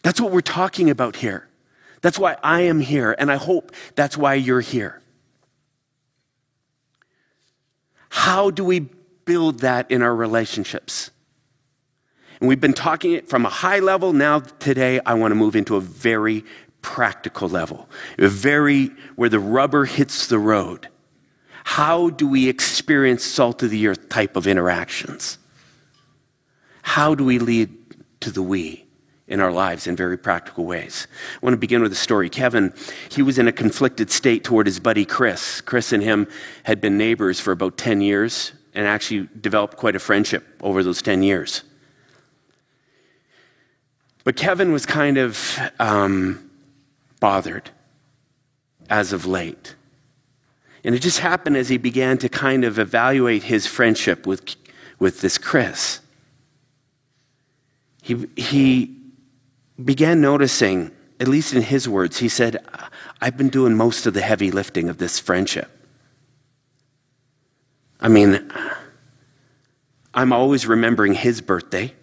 That's 0.02 0.20
what 0.20 0.30
we're 0.30 0.40
talking 0.40 0.90
about 0.90 1.16
here. 1.16 1.47
That's 2.00 2.18
why 2.18 2.36
I 2.42 2.62
am 2.62 2.80
here, 2.80 3.14
and 3.18 3.30
I 3.30 3.36
hope 3.36 3.72
that's 3.94 4.16
why 4.16 4.34
you're 4.34 4.60
here. 4.60 5.00
How 8.08 8.50
do 8.50 8.64
we 8.64 8.80
build 9.24 9.60
that 9.60 9.90
in 9.90 10.02
our 10.02 10.14
relationships? 10.14 11.10
And 12.40 12.48
we've 12.48 12.60
been 12.60 12.72
talking 12.72 13.12
it 13.12 13.28
from 13.28 13.44
a 13.44 13.50
high 13.50 13.80
level. 13.80 14.12
Now, 14.12 14.40
today, 14.40 15.00
I 15.04 15.14
want 15.14 15.32
to 15.32 15.34
move 15.34 15.56
into 15.56 15.76
a 15.76 15.80
very 15.80 16.44
practical 16.82 17.48
level, 17.48 17.88
a 18.18 18.28
very 18.28 18.90
where 19.16 19.28
the 19.28 19.40
rubber 19.40 19.84
hits 19.84 20.28
the 20.28 20.38
road. 20.38 20.88
How 21.64 22.10
do 22.10 22.26
we 22.26 22.48
experience 22.48 23.24
salt 23.24 23.62
of 23.62 23.70
the 23.70 23.88
earth 23.88 24.08
type 24.08 24.36
of 24.36 24.46
interactions? 24.46 25.38
How 26.82 27.14
do 27.14 27.24
we 27.24 27.38
lead 27.38 27.74
to 28.20 28.30
the 28.30 28.42
we 28.42 28.87
in 29.28 29.40
our 29.40 29.52
lives 29.52 29.86
in 29.86 29.94
very 29.94 30.18
practical 30.18 30.64
ways? 30.64 31.06
I 31.34 31.46
want 31.46 31.54
to 31.54 31.58
begin 31.58 31.82
with 31.82 31.92
a 31.92 31.96
story. 31.96 32.28
Kevin, 32.28 32.72
he 33.10 33.22
was 33.22 33.38
in 33.38 33.46
a 33.46 33.52
conflicted 33.52 34.10
state 34.10 34.42
toward 34.42 34.66
his 34.66 34.80
buddy 34.80 35.04
Chris. 35.04 35.60
Chris 35.60 35.92
and 35.92 36.02
him 36.02 36.26
had 36.64 36.80
been 36.80 36.98
neighbors 36.98 37.38
for 37.38 37.52
about 37.52 37.76
10 37.76 38.00
years 38.00 38.52
and 38.74 38.86
actually 38.86 39.28
developed 39.40 39.76
quite 39.76 39.96
a 39.96 39.98
friendship 39.98 40.44
over 40.62 40.82
those 40.82 41.02
10 41.02 41.22
years. 41.22 41.62
But 44.24 44.36
Kevin 44.36 44.72
was 44.72 44.84
kind 44.84 45.16
of 45.16 45.58
um, 45.78 46.50
bothered 47.20 47.70
as 48.90 49.12
of 49.12 49.26
late. 49.26 49.74
And 50.84 50.94
it 50.94 51.00
just 51.00 51.18
happened 51.18 51.56
as 51.56 51.68
he 51.68 51.76
began 51.76 52.18
to 52.18 52.28
kind 52.28 52.64
of 52.64 52.78
evaluate 52.78 53.42
his 53.42 53.66
friendship 53.66 54.26
with, 54.26 54.54
with 54.98 55.20
this 55.20 55.38
Chris. 55.38 56.00
He, 58.02 58.26
he 58.36 58.97
began 59.82 60.20
noticing, 60.20 60.90
at 61.20 61.28
least 61.28 61.54
in 61.54 61.62
his 61.62 61.88
words, 61.88 62.18
he 62.18 62.28
said, 62.28 62.64
I've 63.20 63.36
been 63.36 63.48
doing 63.48 63.74
most 63.74 64.06
of 64.06 64.14
the 64.14 64.22
heavy 64.22 64.50
lifting 64.50 64.88
of 64.88 64.98
this 64.98 65.18
friendship. 65.18 65.70
I 68.00 68.08
mean, 68.08 68.50
I'm 70.14 70.32
always 70.32 70.66
remembering 70.66 71.14
his 71.14 71.40
birthday 71.40 71.94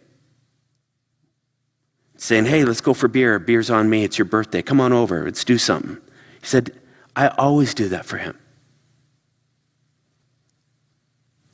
saying, 2.18 2.46
Hey, 2.46 2.66
let's 2.66 2.82
go 2.82 2.94
for 2.94 3.08
beer. 3.08 3.40
Beer's 3.40 3.70
on 3.70 3.90
me. 3.90 4.04
It's 4.04 4.18
your 4.18 4.26
birthday. 4.26 4.62
Come 4.62 4.82
on 4.82 4.92
over. 4.94 5.24
Let's 5.24 5.44
do 5.44 5.58
something. 5.58 5.98
He 6.42 6.48
said, 6.48 6.72
I 7.16 7.30
always 7.30 7.74
do 7.74 7.90
that 7.90 8.06
for 8.06 8.18
him. 8.18 8.38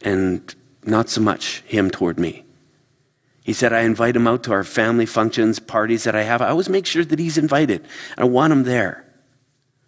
And 0.02 0.54
not 0.84 1.10
so 1.10 1.22
much 1.22 1.62
him 1.62 1.92
toward 1.92 2.20
me. 2.20 2.44
He 3.44 3.54
said, 3.54 3.74
I 3.74 3.82
invite 3.82 4.16
him 4.16 4.28
out 4.28 4.44
to 4.44 4.52
our 4.52 4.64
family 4.64 5.06
functions, 5.06 5.60
parties 5.60 6.04
that 6.04 6.16
I 6.16 6.24
have. 6.24 6.42
I 6.42 6.50
always 6.50 6.70
make 6.70 6.86
sure 6.86 7.04
that 7.04 7.18
he's 7.18 7.38
invited. 7.38 7.86
I 8.18 8.24
want 8.26 8.54
him 8.54 8.64
there. 8.64 9.06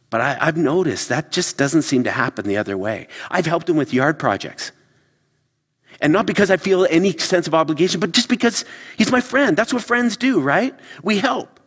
But 0.10 0.22
I, 0.22 0.46
have 0.46 0.58
noticed 0.58 1.10
that 1.10 1.32
just 1.32 1.58
doesn't 1.58 1.84
seem 1.84 2.04
to 2.04 2.12
happen 2.12 2.46
the 2.46 2.58
other 2.58 2.78
way. 2.78 3.08
I've 3.32 3.46
helped 3.46 3.70
him 3.70 3.78
with 3.78 3.94
yard 3.94 4.20
projects. 4.20 4.72
And 6.02 6.12
not 6.12 6.26
because 6.26 6.52
I 6.52 6.58
feel 6.58 6.88
any 6.90 7.18
sense 7.18 7.48
of 7.48 7.54
obligation, 7.56 8.00
but 8.00 8.12
just 8.12 8.30
because 8.30 8.66
he's 8.98 9.12
my 9.12 9.22
friend. 9.22 9.56
That's 9.56 9.74
what 9.74 9.84
friends 9.84 10.18
do, 10.18 10.40
right? 10.40 10.76
We 11.04 11.18
help. 11.18 11.60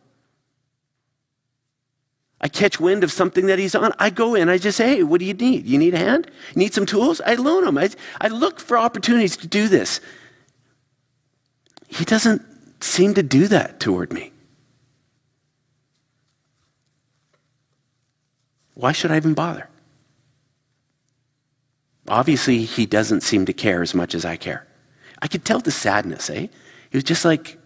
I 2.41 2.49
catch 2.49 2.79
wind 2.79 3.03
of 3.03 3.11
something 3.11 3.47
that 3.47 3.59
he's 3.59 3.75
on. 3.75 3.93
I 3.99 4.11
go 4.11 4.35
in. 4.35 4.49
I 4.49 4.59
just 4.59 4.77
say, 4.77 4.97
hey, 4.97 5.03
what 5.03 5.21
do 5.21 5.25
you 5.25 5.35
need? 5.35 5.67
You 5.67 5.79
need 5.79 5.95
a 5.95 5.99
hand? 5.99 6.31
Need 6.55 6.75
some 6.75 6.85
tools? 6.85 7.21
I 7.25 7.35
loan 7.35 7.67
him. 7.67 7.79
I, 7.79 7.91
I 8.21 8.29
look 8.29 8.61
for 8.61 8.77
opportunities 8.77 9.37
to 9.39 9.47
do 9.47 9.69
this. 9.69 10.01
He 11.89 12.05
doesn't 12.05 12.43
seem 12.83 13.15
to 13.15 13.23
do 13.23 13.49
that 13.49 13.81
toward 13.81 14.13
me. 14.13 14.33
Why 18.75 18.93
should 18.93 19.11
I 19.11 19.17
even 19.17 19.35
bother? 19.35 19.69
Obviously, 22.09 22.65
he 22.65 22.87
doesn't 22.87 23.23
seem 23.23 23.47
to 23.47 23.53
care 23.53 23.83
as 23.83 23.95
much 23.95 24.15
as 24.15 24.25
I 24.25 24.37
care. 24.37 24.67
I 25.23 25.29
could 25.29 25.45
tell 25.45 25.61
the 25.61 25.71
sadness, 25.71 26.31
eh? 26.31 26.47
He 26.91 26.97
was 26.97 27.05
just 27.05 27.25
like, 27.25 27.59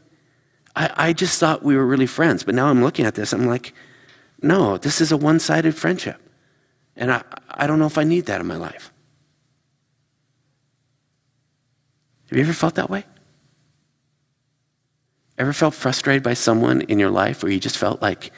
I, 0.76 0.90
I 0.96 1.12
just 1.12 1.38
thought 1.38 1.62
we 1.62 1.76
were 1.76 1.84
really 1.84 2.06
friends, 2.06 2.44
but 2.44 2.54
now 2.54 2.68
I'm 2.68 2.82
looking 2.82 3.06
at 3.06 3.16
this, 3.16 3.32
I'm 3.32 3.46
like, 3.46 3.74
no, 4.40 4.78
this 4.78 5.00
is 5.00 5.12
a 5.12 5.16
one 5.16 5.40
sided 5.40 5.74
friendship. 5.74 6.16
And 6.96 7.12
I, 7.12 7.22
I 7.50 7.66
don't 7.66 7.78
know 7.78 7.86
if 7.86 7.98
I 7.98 8.04
need 8.04 8.26
that 8.26 8.40
in 8.40 8.46
my 8.46 8.56
life. 8.56 8.92
Have 12.28 12.38
you 12.38 12.44
ever 12.44 12.52
felt 12.52 12.76
that 12.76 12.88
way? 12.88 13.04
Ever 15.40 15.54
felt 15.54 15.72
frustrated 15.72 16.22
by 16.22 16.34
someone 16.34 16.82
in 16.82 16.98
your 16.98 17.08
life 17.08 17.42
where 17.42 17.50
you 17.50 17.58
just 17.58 17.78
felt 17.78 18.02
like, 18.02 18.30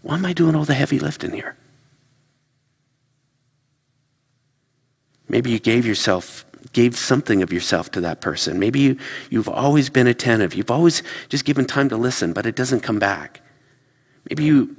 why 0.00 0.14
am 0.14 0.24
I 0.24 0.32
doing 0.32 0.56
all 0.56 0.64
the 0.64 0.72
heavy 0.72 0.98
lifting 0.98 1.30
here? 1.30 1.58
Maybe 5.28 5.50
you 5.50 5.58
gave 5.58 5.84
yourself, 5.84 6.46
gave 6.72 6.96
something 6.96 7.42
of 7.42 7.52
yourself 7.52 7.90
to 7.90 8.00
that 8.00 8.22
person. 8.22 8.58
Maybe 8.58 8.80
you, 8.80 8.98
you've 9.28 9.50
always 9.50 9.90
been 9.90 10.06
attentive. 10.06 10.54
You've 10.54 10.70
always 10.70 11.02
just 11.28 11.44
given 11.44 11.66
time 11.66 11.90
to 11.90 11.98
listen, 11.98 12.32
but 12.32 12.46
it 12.46 12.56
doesn't 12.56 12.80
come 12.80 12.98
back. 12.98 13.42
Maybe 14.30 14.44
you, 14.44 14.74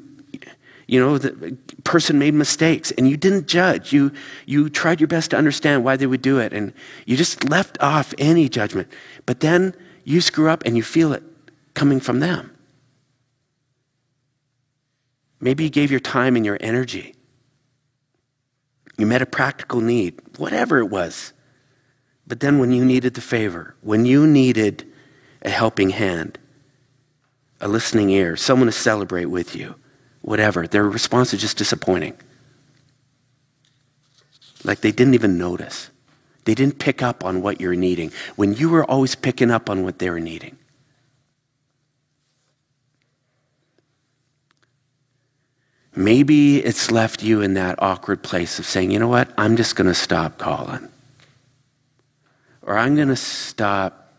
you 0.88 1.00
know, 1.00 1.20
the 1.20 1.56
person 1.84 2.18
made 2.18 2.34
mistakes 2.34 2.90
and 2.90 3.08
you 3.08 3.16
didn't 3.16 3.48
judge. 3.48 3.94
You, 3.94 4.12
you 4.48 4.70
tried 4.70 5.00
your 5.00 5.08
best 5.08 5.30
to 5.32 5.38
understand 5.38 5.84
why 5.84 5.98
they 5.98 6.08
would 6.08 6.24
do 6.24 6.40
it 6.40 6.52
and 6.52 6.74
you 7.06 7.16
just 7.16 7.48
left 7.48 7.78
off 7.80 8.16
any 8.18 8.50
judgment. 8.50 8.88
But 9.28 9.42
then 9.42 9.76
you 10.08 10.22
screw 10.22 10.48
up 10.48 10.64
and 10.66 10.78
you 10.78 10.84
feel 10.84 11.12
it 11.12 11.22
coming 11.74 12.00
from 12.00 12.22
them. 12.22 12.56
Maybe 15.42 15.66
you 15.66 15.70
gave 15.70 15.92
your 15.92 16.00
time 16.00 16.38
and 16.38 16.46
your 16.46 16.58
energy. 16.62 17.14
You 18.98 19.06
met 19.06 19.22
a 19.22 19.26
practical 19.26 19.82
need, 19.82 20.18
whatever 20.38 20.78
it 20.80 20.86
was. 20.86 21.34
But 22.26 22.40
then 22.40 22.58
when 22.58 22.72
you 22.72 22.86
needed 22.86 23.16
the 23.16 23.22
favor, 23.22 23.76
when 23.82 24.06
you 24.06 24.26
needed 24.26 24.88
a 25.42 25.50
helping 25.50 25.90
hand, 25.90 26.40
a 27.60 27.68
listening 27.68 28.10
ear, 28.10 28.38
someone 28.38 28.68
to 28.68 28.72
celebrate 28.72 29.26
with 29.26 29.58
you, 29.58 29.76
whatever, 30.22 30.68
their 30.68 30.88
response 30.88 31.34
is 31.34 31.42
just 31.42 31.58
disappointing. 31.58 32.18
Like 34.64 34.80
they 34.80 34.94
didn't 34.94 35.16
even 35.16 35.38
notice. 35.38 35.90
They 36.48 36.56
didn't 36.56 36.80
pick 36.80 37.04
up 37.04 37.26
on 37.26 37.42
what 37.42 37.60
you're 37.60 37.76
needing 37.76 38.10
when 38.38 38.54
you 38.54 38.70
were 38.70 38.90
always 38.90 39.16
picking 39.16 39.52
up 39.52 39.70
on 39.70 39.84
what 39.84 40.00
they 40.00 40.10
were 40.10 40.22
needing. 40.22 40.58
Maybe 45.94 46.64
it's 46.64 46.90
left 46.90 47.22
you 47.22 47.42
in 47.42 47.56
that 47.56 47.84
awkward 47.84 48.24
place 48.24 48.60
of 48.60 48.66
saying, 48.66 48.92
you 48.92 49.00
know 49.00 49.10
what, 49.10 49.30
I'm 49.38 49.58
just 49.58 49.76
going 49.76 49.88
to 49.88 49.94
stop 49.94 50.38
calling. 50.38 50.88
Or 52.62 52.78
I'm 52.78 52.96
going 52.96 53.10
to 53.10 53.18
stop 53.18 54.14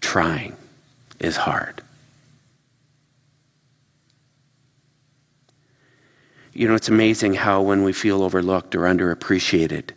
trying 0.00 0.56
is 1.20 1.36
hard. 1.36 1.82
You 6.54 6.66
know, 6.66 6.74
it's 6.74 6.88
amazing 6.88 7.34
how 7.34 7.60
when 7.60 7.82
we 7.82 7.92
feel 7.92 8.22
overlooked 8.22 8.74
or 8.74 8.84
underappreciated, 8.84 9.90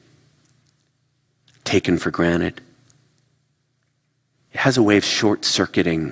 taken 1.70 2.00
for 2.00 2.10
granted, 2.10 2.62
it 4.52 4.58
has 4.58 4.76
a 4.76 4.82
way 4.82 4.98
of 4.98 5.06
short 5.06 5.46
circuiting 5.46 6.12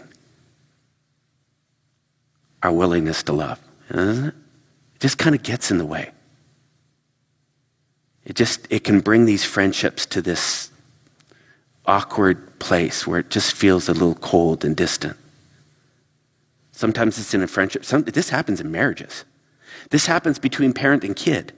our 2.61 2.71
willingness 2.71 3.23
to 3.23 3.33
love, 3.33 3.59
doesn't 3.91 4.25
it? 4.25 4.35
It 4.93 4.99
just 4.99 5.17
kind 5.17 5.35
of 5.35 5.41
gets 5.41 5.71
in 5.71 5.79
the 5.79 5.85
way. 5.85 6.11
It 8.23 8.35
just 8.35 8.67
it 8.69 8.83
can 8.83 8.99
bring 8.99 9.25
these 9.25 9.43
friendships 9.45 10.05
to 10.07 10.21
this 10.21 10.69
awkward 11.87 12.59
place 12.59 13.07
where 13.07 13.19
it 13.21 13.31
just 13.31 13.55
feels 13.55 13.89
a 13.89 13.93
little 13.93 14.15
cold 14.15 14.63
and 14.63 14.75
distant. 14.75 15.17
Sometimes 16.71 17.17
it's 17.17 17.33
in 17.33 17.41
a 17.41 17.47
friendship. 17.47 17.83
Some, 17.83 18.03
this 18.03 18.29
happens 18.29 18.61
in 18.61 18.69
marriages. 18.69 19.25
This 19.89 20.05
happens 20.05 20.37
between 20.37 20.73
parent 20.73 21.03
and 21.03 21.15
kid, 21.15 21.51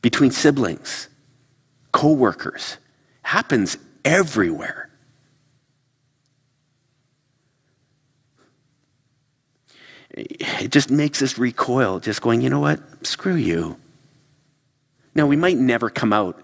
between 0.00 0.32
siblings, 0.32 1.06
co-workers. 1.92 2.78
Happens 3.22 3.78
everywhere. 4.04 4.90
it 10.14 10.70
just 10.70 10.90
makes 10.90 11.22
us 11.22 11.38
recoil, 11.38 11.98
just 11.98 12.20
going, 12.20 12.42
you 12.42 12.50
know 12.50 12.60
what? 12.60 12.80
Screw 13.06 13.34
you. 13.34 13.78
Now, 15.14 15.26
we 15.26 15.36
might 15.36 15.56
never 15.56 15.90
come 15.90 16.12
out 16.12 16.42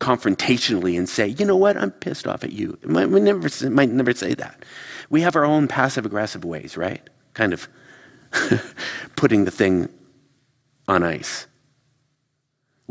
confrontationally 0.00 0.98
and 0.98 1.08
say, 1.08 1.28
you 1.28 1.44
know 1.44 1.56
what? 1.56 1.76
I'm 1.76 1.90
pissed 1.90 2.26
off 2.26 2.42
at 2.42 2.52
you. 2.52 2.78
We 2.84 3.20
never, 3.20 3.48
might 3.70 3.90
never 3.90 4.12
say 4.12 4.34
that. 4.34 4.64
We 5.10 5.20
have 5.20 5.36
our 5.36 5.44
own 5.44 5.68
passive 5.68 6.06
aggressive 6.06 6.44
ways, 6.44 6.76
right? 6.76 7.08
Kind 7.34 7.52
of 7.52 7.68
putting 9.16 9.44
the 9.44 9.50
thing 9.50 9.88
on 10.88 11.02
ice. 11.02 11.46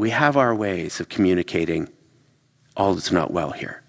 We 0.02 0.10
have 0.10 0.36
our 0.36 0.56
ways 0.56 1.00
of 1.00 1.10
communicating 1.10 1.88
all 2.76 2.96
that's 2.96 3.12
not 3.12 3.30
well 3.30 3.52
here 3.52 3.84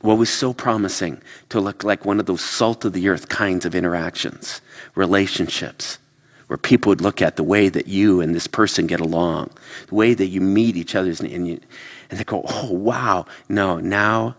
what 0.00 0.16
was 0.16 0.30
so 0.30 0.54
promising 0.54 1.20
to 1.50 1.60
look 1.60 1.84
like 1.84 2.06
one 2.06 2.18
of 2.18 2.24
those 2.24 2.40
salt 2.40 2.86
of 2.86 2.94
the 2.94 3.06
earth 3.10 3.28
kinds 3.28 3.66
of 3.66 3.74
interactions, 3.74 4.62
relationships, 4.94 5.98
where 6.46 6.56
people 6.56 6.88
would 6.88 7.02
look 7.02 7.20
at 7.20 7.36
the 7.36 7.42
way 7.42 7.68
that 7.68 7.86
you 7.86 8.22
and 8.22 8.34
this 8.34 8.46
person 8.46 8.86
get 8.86 9.00
along, 9.00 9.50
the 9.88 9.94
way 9.94 10.14
that 10.14 10.28
you 10.28 10.40
meet 10.40 10.74
each 10.74 10.94
other, 10.94 11.10
and, 11.10 11.46
you, 11.46 11.60
and 12.08 12.18
they 12.18 12.24
go, 12.24 12.42
oh, 12.48 12.72
wow. 12.72 13.26
No, 13.50 13.78
now 13.78 14.36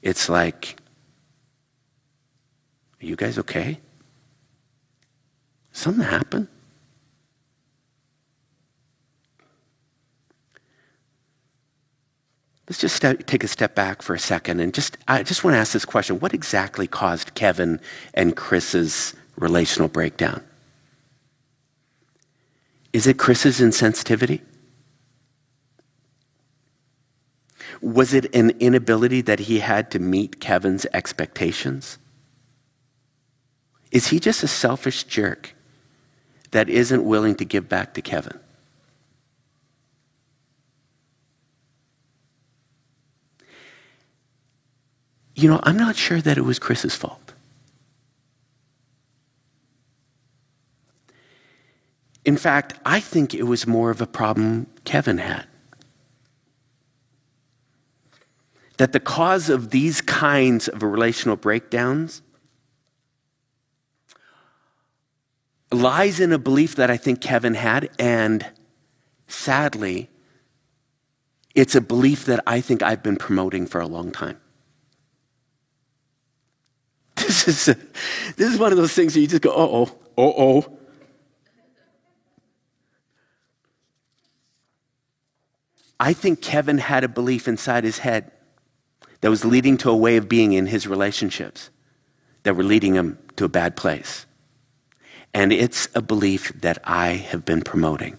it's 0.00 0.28
like, 0.28 0.78
are 3.02 3.06
you 3.06 3.16
guys 3.16 3.36
okay? 3.36 3.80
Something 5.72 6.04
happened? 6.04 6.46
Let's 12.68 12.80
just 12.80 13.00
take 13.00 13.44
a 13.44 13.48
step 13.48 13.76
back 13.76 14.02
for 14.02 14.14
a 14.14 14.18
second 14.18 14.58
and 14.58 14.74
just, 14.74 14.96
I 15.06 15.22
just 15.22 15.44
want 15.44 15.54
to 15.54 15.58
ask 15.58 15.72
this 15.72 15.84
question. 15.84 16.18
What 16.18 16.34
exactly 16.34 16.88
caused 16.88 17.34
Kevin 17.34 17.80
and 18.14 18.36
Chris's 18.36 19.14
relational 19.36 19.88
breakdown? 19.88 20.42
Is 22.92 23.06
it 23.06 23.18
Chris's 23.18 23.60
insensitivity? 23.60 24.40
Was 27.80 28.14
it 28.14 28.34
an 28.34 28.50
inability 28.58 29.20
that 29.22 29.38
he 29.38 29.60
had 29.60 29.90
to 29.92 29.98
meet 29.98 30.40
Kevin's 30.40 30.86
expectations? 30.92 31.98
Is 33.92 34.08
he 34.08 34.18
just 34.18 34.42
a 34.42 34.48
selfish 34.48 35.04
jerk 35.04 35.54
that 36.50 36.68
isn't 36.68 37.04
willing 37.04 37.36
to 37.36 37.44
give 37.44 37.68
back 37.68 37.94
to 37.94 38.02
Kevin? 38.02 38.40
You 45.36 45.50
know, 45.50 45.60
I'm 45.62 45.76
not 45.76 45.96
sure 45.96 46.20
that 46.22 46.38
it 46.38 46.44
was 46.44 46.58
Chris's 46.58 46.96
fault. 46.96 47.34
In 52.24 52.38
fact, 52.38 52.74
I 52.84 53.00
think 53.00 53.34
it 53.34 53.44
was 53.44 53.66
more 53.66 53.90
of 53.90 54.00
a 54.00 54.06
problem 54.06 54.66
Kevin 54.84 55.18
had. 55.18 55.44
That 58.78 58.92
the 58.92 59.00
cause 59.00 59.48
of 59.48 59.70
these 59.70 60.00
kinds 60.00 60.68
of 60.68 60.82
relational 60.82 61.36
breakdowns 61.36 62.22
lies 65.70 66.18
in 66.18 66.32
a 66.32 66.38
belief 66.38 66.76
that 66.76 66.90
I 66.90 66.96
think 66.96 67.20
Kevin 67.20 67.54
had, 67.54 67.90
and 67.98 68.46
sadly, 69.28 70.08
it's 71.54 71.74
a 71.74 71.80
belief 71.80 72.24
that 72.24 72.42
I 72.46 72.60
think 72.60 72.82
I've 72.82 73.02
been 73.02 73.16
promoting 73.16 73.66
for 73.66 73.80
a 73.80 73.86
long 73.86 74.10
time. 74.10 74.40
This 77.26 77.48
is, 77.48 77.76
this 78.36 78.52
is 78.52 78.58
one 78.58 78.70
of 78.70 78.78
those 78.78 78.92
things 78.92 79.14
that 79.14 79.20
you 79.20 79.26
just 79.26 79.42
go, 79.42 79.50
uh 79.50 79.54
oh, 79.56 79.82
uh 80.16 80.32
oh. 80.38 80.78
I 85.98 86.12
think 86.12 86.40
Kevin 86.40 86.78
had 86.78 87.02
a 87.02 87.08
belief 87.08 87.48
inside 87.48 87.82
his 87.82 87.98
head 87.98 88.30
that 89.22 89.30
was 89.30 89.44
leading 89.44 89.76
to 89.78 89.90
a 89.90 89.96
way 89.96 90.18
of 90.18 90.28
being 90.28 90.52
in 90.52 90.66
his 90.66 90.86
relationships 90.86 91.70
that 92.44 92.54
were 92.54 92.62
leading 92.62 92.94
him 92.94 93.18
to 93.36 93.44
a 93.44 93.48
bad 93.48 93.76
place. 93.76 94.24
And 95.34 95.52
it's 95.52 95.88
a 95.94 96.02
belief 96.02 96.52
that 96.60 96.78
I 96.84 97.08
have 97.08 97.44
been 97.44 97.62
promoting 97.62 98.18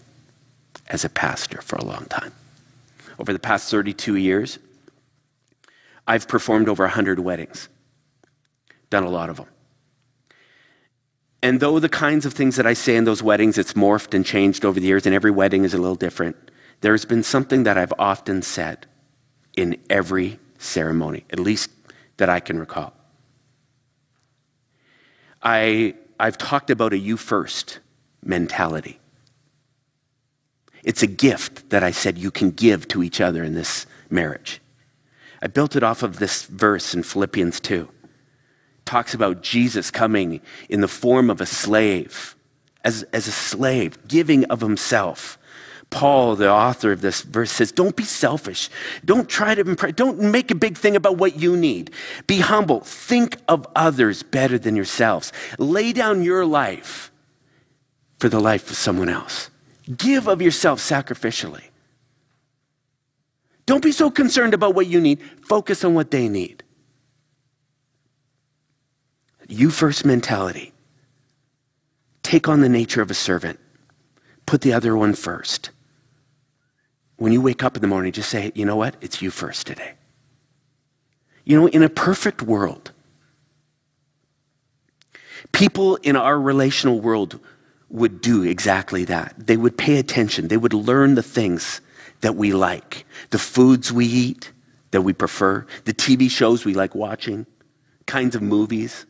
as 0.88 1.04
a 1.04 1.08
pastor 1.08 1.62
for 1.62 1.76
a 1.76 1.84
long 1.84 2.04
time. 2.06 2.32
Over 3.18 3.32
the 3.32 3.38
past 3.38 3.70
32 3.70 4.16
years, 4.16 4.58
I've 6.06 6.28
performed 6.28 6.68
over 6.68 6.84
100 6.84 7.20
weddings 7.20 7.68
done 8.90 9.04
a 9.04 9.10
lot 9.10 9.30
of 9.30 9.36
them. 9.36 9.46
And 11.42 11.60
though 11.60 11.78
the 11.78 11.88
kinds 11.88 12.26
of 12.26 12.32
things 12.32 12.56
that 12.56 12.66
I 12.66 12.72
say 12.72 12.96
in 12.96 13.04
those 13.04 13.22
weddings, 13.22 13.58
it's 13.58 13.74
morphed 13.74 14.12
and 14.14 14.24
changed 14.26 14.64
over 14.64 14.80
the 14.80 14.86
years, 14.86 15.06
and 15.06 15.14
every 15.14 15.30
wedding 15.30 15.64
is 15.64 15.72
a 15.72 15.78
little 15.78 15.94
different, 15.94 16.36
there's 16.80 17.04
been 17.04 17.22
something 17.22 17.62
that 17.64 17.78
I've 17.78 17.92
often 17.98 18.42
said 18.42 18.86
in 19.56 19.76
every 19.88 20.38
ceremony, 20.58 21.24
at 21.30 21.38
least 21.38 21.70
that 22.16 22.28
I 22.28 22.40
can 22.40 22.58
recall. 22.58 22.92
I, 25.42 25.94
I've 26.18 26.38
talked 26.38 26.70
about 26.70 26.92
a 26.92 26.98
you 26.98 27.16
first 27.16 27.78
mentality. 28.24 28.98
It's 30.82 31.02
a 31.02 31.06
gift 31.06 31.70
that 31.70 31.84
I 31.84 31.92
said 31.92 32.18
you 32.18 32.30
can 32.30 32.50
give 32.50 32.88
to 32.88 33.02
each 33.02 33.20
other 33.20 33.44
in 33.44 33.54
this 33.54 33.86
marriage. 34.10 34.60
I 35.40 35.46
built 35.46 35.76
it 35.76 35.84
off 35.84 36.02
of 36.02 36.18
this 36.18 36.44
verse 36.46 36.94
in 36.94 37.04
Philippians 37.04 37.60
2 37.60 37.88
talks 38.88 39.12
about 39.12 39.42
Jesus 39.42 39.90
coming 39.90 40.40
in 40.70 40.80
the 40.80 40.88
form 40.88 41.28
of 41.28 41.42
a 41.42 41.46
slave, 41.46 42.34
as, 42.84 43.02
as 43.12 43.28
a 43.28 43.32
slave, 43.32 44.08
giving 44.08 44.46
of 44.46 44.60
himself. 44.62 45.38
Paul, 45.90 46.36
the 46.36 46.50
author 46.50 46.92
of 46.92 47.02
this 47.02 47.20
verse, 47.22 47.52
says, 47.52 47.70
Don't 47.70 47.96
be 47.96 48.04
selfish. 48.04 48.70
Don't 49.04 49.28
try 49.28 49.54
to 49.54 49.60
impress. 49.60 49.92
Don't 49.92 50.18
make 50.20 50.50
a 50.50 50.54
big 50.54 50.76
thing 50.76 50.96
about 50.96 51.18
what 51.18 51.38
you 51.38 51.56
need. 51.56 51.90
Be 52.26 52.40
humble. 52.40 52.80
Think 52.80 53.36
of 53.46 53.66
others 53.76 54.22
better 54.22 54.58
than 54.58 54.74
yourselves. 54.74 55.32
Lay 55.58 55.92
down 55.92 56.22
your 56.22 56.46
life 56.46 57.10
for 58.18 58.28
the 58.30 58.40
life 58.40 58.70
of 58.70 58.76
someone 58.76 59.08
else. 59.08 59.50
Give 59.96 60.28
of 60.28 60.42
yourself 60.42 60.80
sacrificially. 60.80 61.64
Don't 63.66 63.82
be 63.82 63.92
so 63.92 64.10
concerned 64.10 64.54
about 64.54 64.74
what 64.74 64.86
you 64.86 64.98
need. 64.98 65.20
Focus 65.42 65.84
on 65.84 65.94
what 65.94 66.10
they 66.10 66.28
need. 66.28 66.64
You 69.48 69.70
first 69.70 70.04
mentality. 70.04 70.72
Take 72.22 72.48
on 72.48 72.60
the 72.60 72.68
nature 72.68 73.00
of 73.00 73.10
a 73.10 73.14
servant. 73.14 73.58
Put 74.46 74.60
the 74.60 74.74
other 74.74 74.96
one 74.96 75.14
first. 75.14 75.70
When 77.16 77.32
you 77.32 77.40
wake 77.40 77.64
up 77.64 77.74
in 77.74 77.80
the 77.80 77.88
morning, 77.88 78.12
just 78.12 78.28
say, 78.28 78.52
you 78.54 78.64
know 78.64 78.76
what? 78.76 78.96
It's 79.00 79.20
you 79.22 79.30
first 79.30 79.66
today. 79.66 79.94
You 81.44 81.58
know, 81.58 81.66
in 81.66 81.82
a 81.82 81.88
perfect 81.88 82.42
world, 82.42 82.92
people 85.52 85.96
in 85.96 86.14
our 86.14 86.38
relational 86.38 87.00
world 87.00 87.40
would 87.88 88.20
do 88.20 88.42
exactly 88.42 89.04
that. 89.06 89.34
They 89.38 89.56
would 89.56 89.78
pay 89.78 89.98
attention, 89.98 90.48
they 90.48 90.58
would 90.58 90.74
learn 90.74 91.14
the 91.14 91.22
things 91.22 91.80
that 92.20 92.36
we 92.36 92.52
like, 92.52 93.06
the 93.30 93.38
foods 93.38 93.90
we 93.90 94.04
eat 94.04 94.52
that 94.90 95.02
we 95.02 95.12
prefer, 95.12 95.66
the 95.84 95.94
TV 95.94 96.30
shows 96.30 96.64
we 96.64 96.74
like 96.74 96.94
watching, 96.94 97.46
kinds 98.06 98.34
of 98.34 98.42
movies. 98.42 99.06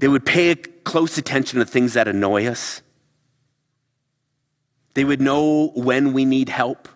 They 0.00 0.08
would 0.08 0.24
pay 0.24 0.54
close 0.54 1.18
attention 1.18 1.58
to 1.58 1.66
things 1.66 1.92
that 1.92 2.08
annoy 2.08 2.46
us. 2.46 2.80
They 4.94 5.04
would 5.04 5.20
know 5.20 5.68
when 5.74 6.14
we 6.14 6.24
need 6.24 6.48
help. 6.48 6.88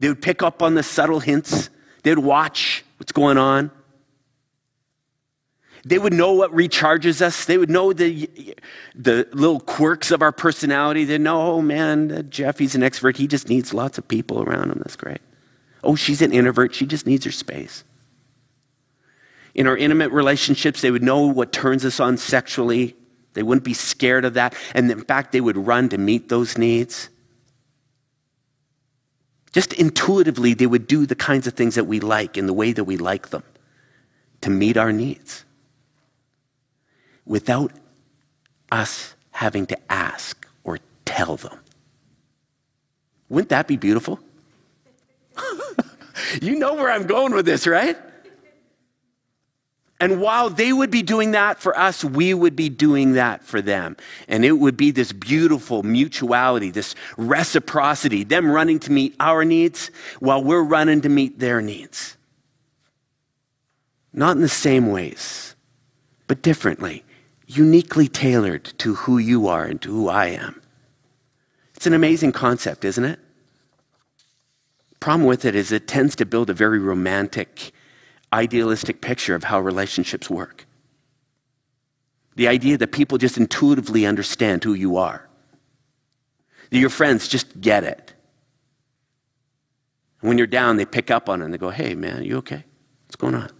They 0.00 0.08
would 0.08 0.20
pick 0.20 0.42
up 0.42 0.60
on 0.60 0.74
the 0.74 0.82
subtle 0.82 1.20
hints. 1.20 1.70
They'd 2.02 2.18
watch 2.18 2.84
what's 2.98 3.12
going 3.12 3.38
on. 3.38 3.70
They 5.84 5.98
would 5.98 6.12
know 6.12 6.32
what 6.32 6.50
recharges 6.52 7.22
us. 7.22 7.44
They 7.44 7.58
would 7.58 7.70
know 7.70 7.92
the, 7.92 8.28
the 8.96 9.28
little 9.32 9.60
quirks 9.60 10.10
of 10.10 10.20
our 10.20 10.32
personality. 10.32 11.04
They'd 11.04 11.20
know, 11.20 11.40
oh 11.52 11.62
man, 11.62 12.10
uh, 12.10 12.22
Jeff, 12.22 12.58
he's 12.58 12.74
an 12.74 12.80
extrovert. 12.80 13.16
He 13.18 13.28
just 13.28 13.48
needs 13.48 13.72
lots 13.72 13.98
of 13.98 14.08
people 14.08 14.42
around 14.42 14.72
him. 14.72 14.78
That's 14.78 14.96
great. 14.96 15.20
Oh, 15.84 15.94
she's 15.94 16.22
an 16.22 16.32
introvert. 16.32 16.74
She 16.74 16.86
just 16.86 17.06
needs 17.06 17.24
her 17.24 17.30
space. 17.30 17.84
In 19.56 19.66
our 19.66 19.76
intimate 19.76 20.12
relationships, 20.12 20.82
they 20.82 20.90
would 20.90 21.02
know 21.02 21.26
what 21.26 21.50
turns 21.50 21.86
us 21.86 21.98
on 21.98 22.18
sexually. 22.18 22.94
They 23.32 23.42
wouldn't 23.42 23.64
be 23.64 23.72
scared 23.72 24.26
of 24.26 24.34
that. 24.34 24.54
And 24.74 24.90
in 24.90 25.02
fact, 25.02 25.32
they 25.32 25.40
would 25.40 25.56
run 25.56 25.88
to 25.88 25.98
meet 25.98 26.28
those 26.28 26.58
needs. 26.58 27.08
Just 29.52 29.72
intuitively, 29.72 30.52
they 30.52 30.66
would 30.66 30.86
do 30.86 31.06
the 31.06 31.14
kinds 31.14 31.46
of 31.46 31.54
things 31.54 31.76
that 31.76 31.84
we 31.84 32.00
like 32.00 32.36
in 32.36 32.46
the 32.46 32.52
way 32.52 32.72
that 32.72 32.84
we 32.84 32.98
like 32.98 33.30
them 33.30 33.42
to 34.42 34.50
meet 34.50 34.76
our 34.76 34.92
needs 34.92 35.46
without 37.24 37.72
us 38.70 39.14
having 39.30 39.64
to 39.68 39.78
ask 39.90 40.46
or 40.64 40.80
tell 41.06 41.36
them. 41.36 41.58
Wouldn't 43.30 43.48
that 43.48 43.66
be 43.66 43.78
beautiful? 43.78 44.20
you 46.42 46.58
know 46.58 46.74
where 46.74 46.90
I'm 46.90 47.06
going 47.06 47.32
with 47.32 47.46
this, 47.46 47.66
right? 47.66 47.96
And 49.98 50.20
while 50.20 50.50
they 50.50 50.72
would 50.72 50.90
be 50.90 51.02
doing 51.02 51.30
that 51.30 51.58
for 51.58 51.76
us, 51.78 52.04
we 52.04 52.34
would 52.34 52.54
be 52.54 52.68
doing 52.68 53.12
that 53.12 53.42
for 53.42 53.62
them. 53.62 53.96
And 54.28 54.44
it 54.44 54.52
would 54.52 54.76
be 54.76 54.90
this 54.90 55.10
beautiful 55.10 55.82
mutuality, 55.82 56.70
this 56.70 56.94
reciprocity, 57.16 58.22
them 58.22 58.50
running 58.50 58.78
to 58.80 58.92
meet 58.92 59.16
our 59.20 59.44
needs 59.44 59.90
while 60.20 60.44
we're 60.44 60.62
running 60.62 61.00
to 61.00 61.08
meet 61.08 61.38
their 61.38 61.62
needs. 61.62 62.16
Not 64.12 64.36
in 64.36 64.42
the 64.42 64.48
same 64.48 64.90
ways, 64.90 65.54
but 66.26 66.42
differently 66.42 67.04
uniquely 67.46 68.08
tailored 68.08 68.64
to 68.78 68.94
who 68.94 69.18
you 69.18 69.46
are 69.46 69.64
and 69.64 69.80
to 69.82 69.90
who 69.90 70.08
I 70.08 70.26
am. 70.26 70.60
It's 71.74 71.86
an 71.86 71.94
amazing 71.94 72.32
concept, 72.32 72.84
isn't 72.84 73.04
it? 73.04 73.20
Problem 74.98 75.26
with 75.26 75.44
it 75.44 75.54
is 75.54 75.70
it 75.70 75.86
tends 75.86 76.16
to 76.16 76.26
build 76.26 76.50
a 76.50 76.54
very 76.54 76.78
romantic, 76.78 77.72
idealistic 78.32 79.00
picture 79.00 79.34
of 79.34 79.44
how 79.44 79.60
relationships 79.60 80.28
work. 80.28 80.66
The 82.34 82.48
idea 82.48 82.76
that 82.78 82.92
people 82.92 83.18
just 83.18 83.38
intuitively 83.38 84.04
understand 84.04 84.62
who 84.64 84.74
you 84.74 84.96
are. 84.96 85.26
That 86.70 86.78
your 86.78 86.90
friends 86.90 87.28
just 87.28 87.60
get 87.60 87.84
it. 87.84 88.12
When 90.20 90.38
you're 90.38 90.46
down, 90.46 90.76
they 90.76 90.84
pick 90.84 91.10
up 91.10 91.28
on 91.28 91.40
it 91.40 91.44
and 91.44 91.54
they 91.54 91.58
go, 91.58 91.70
Hey, 91.70 91.94
man, 91.94 92.24
you 92.24 92.38
okay? 92.38 92.64
What's 93.06 93.16
going 93.16 93.34
on? 93.34 93.50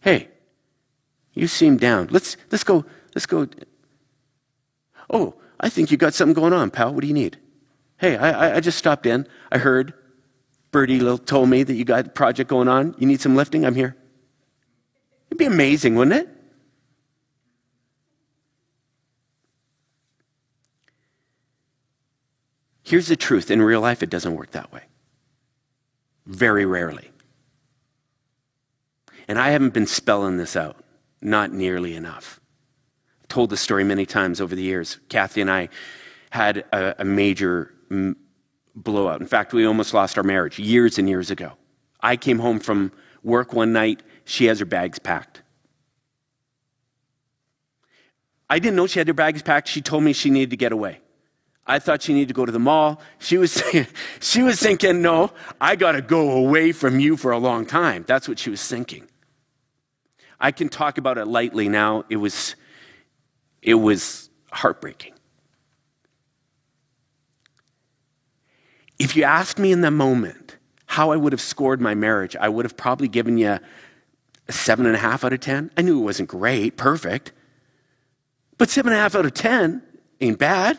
Hey, 0.00 0.28
you 1.32 1.46
seem 1.46 1.76
down. 1.76 2.08
Let's, 2.10 2.36
let's 2.50 2.64
go, 2.64 2.84
let's 3.14 3.26
go. 3.26 3.46
Oh, 5.10 5.34
I 5.60 5.68
think 5.68 5.90
you 5.90 5.96
got 5.96 6.14
something 6.14 6.34
going 6.34 6.52
on, 6.52 6.70
pal. 6.70 6.94
What 6.94 7.02
do 7.02 7.08
you 7.08 7.14
need? 7.14 7.38
Hey, 7.98 8.16
I, 8.16 8.56
I 8.56 8.60
just 8.60 8.78
stopped 8.78 9.06
in. 9.06 9.26
I 9.50 9.58
heard 9.58 9.94
Bertie 10.76 11.00
told 11.24 11.48
me 11.48 11.62
that 11.62 11.72
you 11.72 11.86
got 11.86 12.06
a 12.06 12.10
project 12.10 12.50
going 12.50 12.68
on. 12.68 12.94
You 12.98 13.06
need 13.06 13.22
some 13.22 13.34
lifting? 13.34 13.64
I'm 13.64 13.74
here. 13.74 13.96
It'd 15.30 15.38
be 15.38 15.46
amazing, 15.46 15.94
wouldn't 15.94 16.14
it? 16.14 16.28
Here's 22.82 23.06
the 23.06 23.16
truth 23.16 23.50
in 23.50 23.62
real 23.62 23.80
life, 23.80 24.02
it 24.02 24.10
doesn't 24.10 24.34
work 24.34 24.50
that 24.50 24.70
way. 24.70 24.82
Very 26.26 26.66
rarely. 26.66 27.10
And 29.28 29.38
I 29.38 29.52
haven't 29.52 29.72
been 29.72 29.86
spelling 29.86 30.36
this 30.36 30.56
out 30.56 30.76
not 31.22 31.54
nearly 31.54 31.96
enough. 31.96 32.38
I've 33.22 33.28
told 33.28 33.48
the 33.48 33.56
story 33.56 33.82
many 33.82 34.04
times 34.04 34.42
over 34.42 34.54
the 34.54 34.62
years. 34.62 34.98
Kathy 35.08 35.40
and 35.40 35.50
I 35.50 35.70
had 36.28 36.66
a, 36.70 36.96
a 36.98 37.04
major 37.06 37.72
m- 37.90 38.18
blowout. 38.76 39.20
In 39.20 39.26
fact, 39.26 39.52
we 39.52 39.66
almost 39.66 39.94
lost 39.94 40.16
our 40.18 40.24
marriage 40.24 40.58
years 40.58 40.98
and 40.98 41.08
years 41.08 41.30
ago. 41.30 41.52
I 42.00 42.16
came 42.16 42.38
home 42.38 42.60
from 42.60 42.92
work 43.22 43.52
one 43.52 43.72
night, 43.72 44.02
she 44.24 44.44
has 44.46 44.60
her 44.60 44.64
bags 44.64 44.98
packed. 44.98 45.42
I 48.48 48.58
didn't 48.60 48.76
know 48.76 48.86
she 48.86 49.00
had 49.00 49.08
her 49.08 49.14
bags 49.14 49.42
packed. 49.42 49.66
She 49.66 49.80
told 49.80 50.04
me 50.04 50.12
she 50.12 50.30
needed 50.30 50.50
to 50.50 50.56
get 50.56 50.72
away. 50.72 51.00
I 51.66 51.80
thought 51.80 52.02
she 52.02 52.12
needed 52.12 52.28
to 52.28 52.34
go 52.34 52.46
to 52.46 52.52
the 52.52 52.60
mall. 52.60 53.00
She 53.18 53.38
was, 53.38 53.60
she 54.20 54.42
was 54.42 54.60
thinking, 54.60 55.02
no, 55.02 55.32
I 55.60 55.74
got 55.74 55.92
to 55.92 56.02
go 56.02 56.30
away 56.32 56.70
from 56.70 57.00
you 57.00 57.16
for 57.16 57.32
a 57.32 57.38
long 57.38 57.66
time. 57.66 58.04
That's 58.06 58.28
what 58.28 58.38
she 58.38 58.50
was 58.50 58.66
thinking. 58.66 59.08
I 60.38 60.52
can 60.52 60.68
talk 60.68 60.98
about 60.98 61.18
it 61.18 61.26
lightly 61.26 61.68
now. 61.68 62.04
It 62.08 62.16
was, 62.16 62.54
it 63.62 63.74
was 63.74 64.30
heartbreaking. 64.52 65.14
If 68.98 69.16
you 69.16 69.24
asked 69.24 69.58
me 69.58 69.72
in 69.72 69.82
the 69.82 69.90
moment 69.90 70.56
how 70.86 71.10
I 71.10 71.16
would 71.16 71.32
have 71.32 71.40
scored 71.40 71.80
my 71.80 71.94
marriage, 71.94 72.36
I 72.36 72.48
would 72.48 72.64
have 72.64 72.76
probably 72.76 73.08
given 73.08 73.36
you 73.36 73.58
a 74.48 74.52
seven 74.52 74.86
and 74.86 74.94
a 74.94 74.98
half 74.98 75.24
out 75.24 75.32
of 75.32 75.40
10. 75.40 75.70
I 75.76 75.82
knew 75.82 76.00
it 76.00 76.04
wasn't 76.04 76.28
great, 76.28 76.76
perfect. 76.76 77.32
But 78.58 78.70
seven 78.70 78.92
and 78.92 78.98
a 78.98 79.02
half 79.02 79.14
out 79.14 79.26
of 79.26 79.34
10 79.34 79.82
ain't 80.20 80.38
bad. 80.38 80.78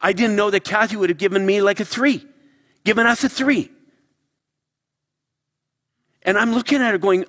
I 0.00 0.12
didn't 0.12 0.36
know 0.36 0.50
that 0.50 0.64
Kathy 0.64 0.96
would 0.96 1.10
have 1.10 1.18
given 1.18 1.44
me 1.44 1.62
like 1.62 1.80
a 1.80 1.84
three, 1.84 2.24
given 2.84 3.06
us 3.06 3.24
a 3.24 3.28
three. 3.28 3.70
And 6.22 6.36
I'm 6.36 6.52
looking 6.52 6.82
at 6.82 6.92
her 6.92 6.98
going, 6.98 7.24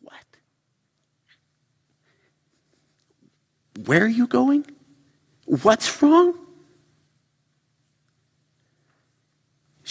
what? 0.00 0.14
Where 3.84 4.02
are 4.02 4.08
you 4.08 4.26
going? 4.26 4.66
What's 5.44 6.02
wrong? 6.02 6.41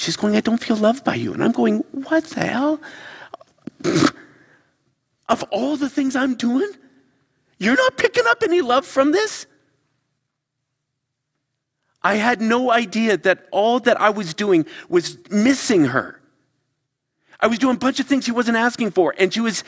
She's 0.01 0.15
going, 0.15 0.35
I 0.35 0.41
don't 0.41 0.57
feel 0.57 0.77
loved 0.77 1.03
by 1.03 1.13
you. 1.13 1.31
And 1.31 1.43
I'm 1.43 1.51
going, 1.51 1.83
What 1.91 2.23
the 2.23 2.39
hell? 2.39 2.81
of 5.29 5.43
all 5.51 5.77
the 5.77 5.89
things 5.89 6.15
I'm 6.15 6.33
doing, 6.33 6.71
you're 7.59 7.75
not 7.75 7.97
picking 7.97 8.23
up 8.25 8.41
any 8.41 8.61
love 8.61 8.83
from 8.83 9.11
this? 9.11 9.45
I 12.01 12.15
had 12.15 12.41
no 12.41 12.71
idea 12.71 13.15
that 13.15 13.45
all 13.51 13.79
that 13.81 14.01
I 14.01 14.09
was 14.09 14.33
doing 14.33 14.65
was 14.89 15.19
missing 15.29 15.85
her. 15.85 16.19
I 17.39 17.45
was 17.45 17.59
doing 17.59 17.75
a 17.75 17.79
bunch 17.79 17.99
of 17.99 18.07
things 18.07 18.25
she 18.25 18.31
wasn't 18.31 18.57
asking 18.57 18.91
for, 18.91 19.13
and 19.19 19.31
she 19.31 19.39
was 19.39 19.63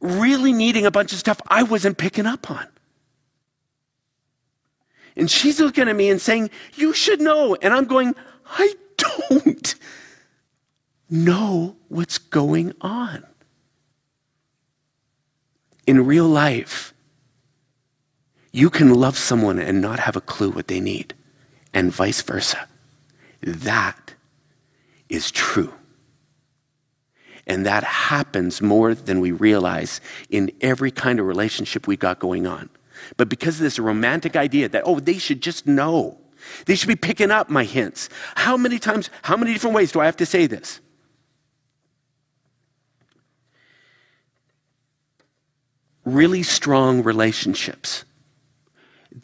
really 0.00 0.52
needing 0.52 0.86
a 0.86 0.90
bunch 0.90 1.12
of 1.12 1.20
stuff 1.20 1.40
I 1.46 1.62
wasn't 1.62 1.98
picking 1.98 2.26
up 2.26 2.50
on. 2.50 2.66
And 5.14 5.30
she's 5.30 5.60
looking 5.60 5.88
at 5.88 5.94
me 5.94 6.10
and 6.10 6.20
saying, 6.20 6.50
You 6.74 6.92
should 6.92 7.20
know. 7.20 7.54
And 7.62 7.72
I'm 7.72 7.84
going, 7.84 8.16
I 8.44 8.74
don't. 9.30 9.74
know 11.10 11.76
what's 11.88 12.18
going 12.18 12.72
on. 12.80 13.24
In 15.86 16.04
real 16.04 16.26
life, 16.26 16.92
you 18.52 18.68
can 18.70 18.94
love 18.94 19.16
someone 19.16 19.58
and 19.58 19.80
not 19.80 20.00
have 20.00 20.16
a 20.16 20.20
clue 20.20 20.50
what 20.50 20.68
they 20.68 20.80
need, 20.80 21.14
and 21.72 21.92
vice 21.92 22.20
versa. 22.22 22.68
That 23.40 24.14
is 25.08 25.30
true. 25.30 25.72
And 27.46 27.64
that 27.64 27.84
happens 27.84 28.60
more 28.60 28.94
than 28.94 29.20
we 29.20 29.32
realize 29.32 30.02
in 30.28 30.50
every 30.60 30.90
kind 30.90 31.18
of 31.18 31.26
relationship 31.26 31.86
we 31.86 31.96
got 31.96 32.18
going 32.18 32.46
on. 32.46 32.68
But 33.16 33.30
because 33.30 33.56
of 33.56 33.62
this 33.62 33.78
romantic 33.78 34.36
idea 34.36 34.68
that, 34.68 34.82
oh, 34.84 35.00
they 35.00 35.16
should 35.16 35.40
just 35.40 35.66
know, 35.66 36.18
they 36.66 36.74
should 36.74 36.88
be 36.88 36.96
picking 36.96 37.30
up 37.30 37.50
my 37.50 37.64
hints. 37.64 38.08
How 38.34 38.56
many 38.56 38.78
times, 38.78 39.10
how 39.22 39.36
many 39.36 39.52
different 39.52 39.74
ways 39.74 39.92
do 39.92 40.00
I 40.00 40.06
have 40.06 40.16
to 40.18 40.26
say 40.26 40.46
this? 40.46 40.80
Really 46.04 46.42
strong 46.42 47.02
relationships 47.02 48.04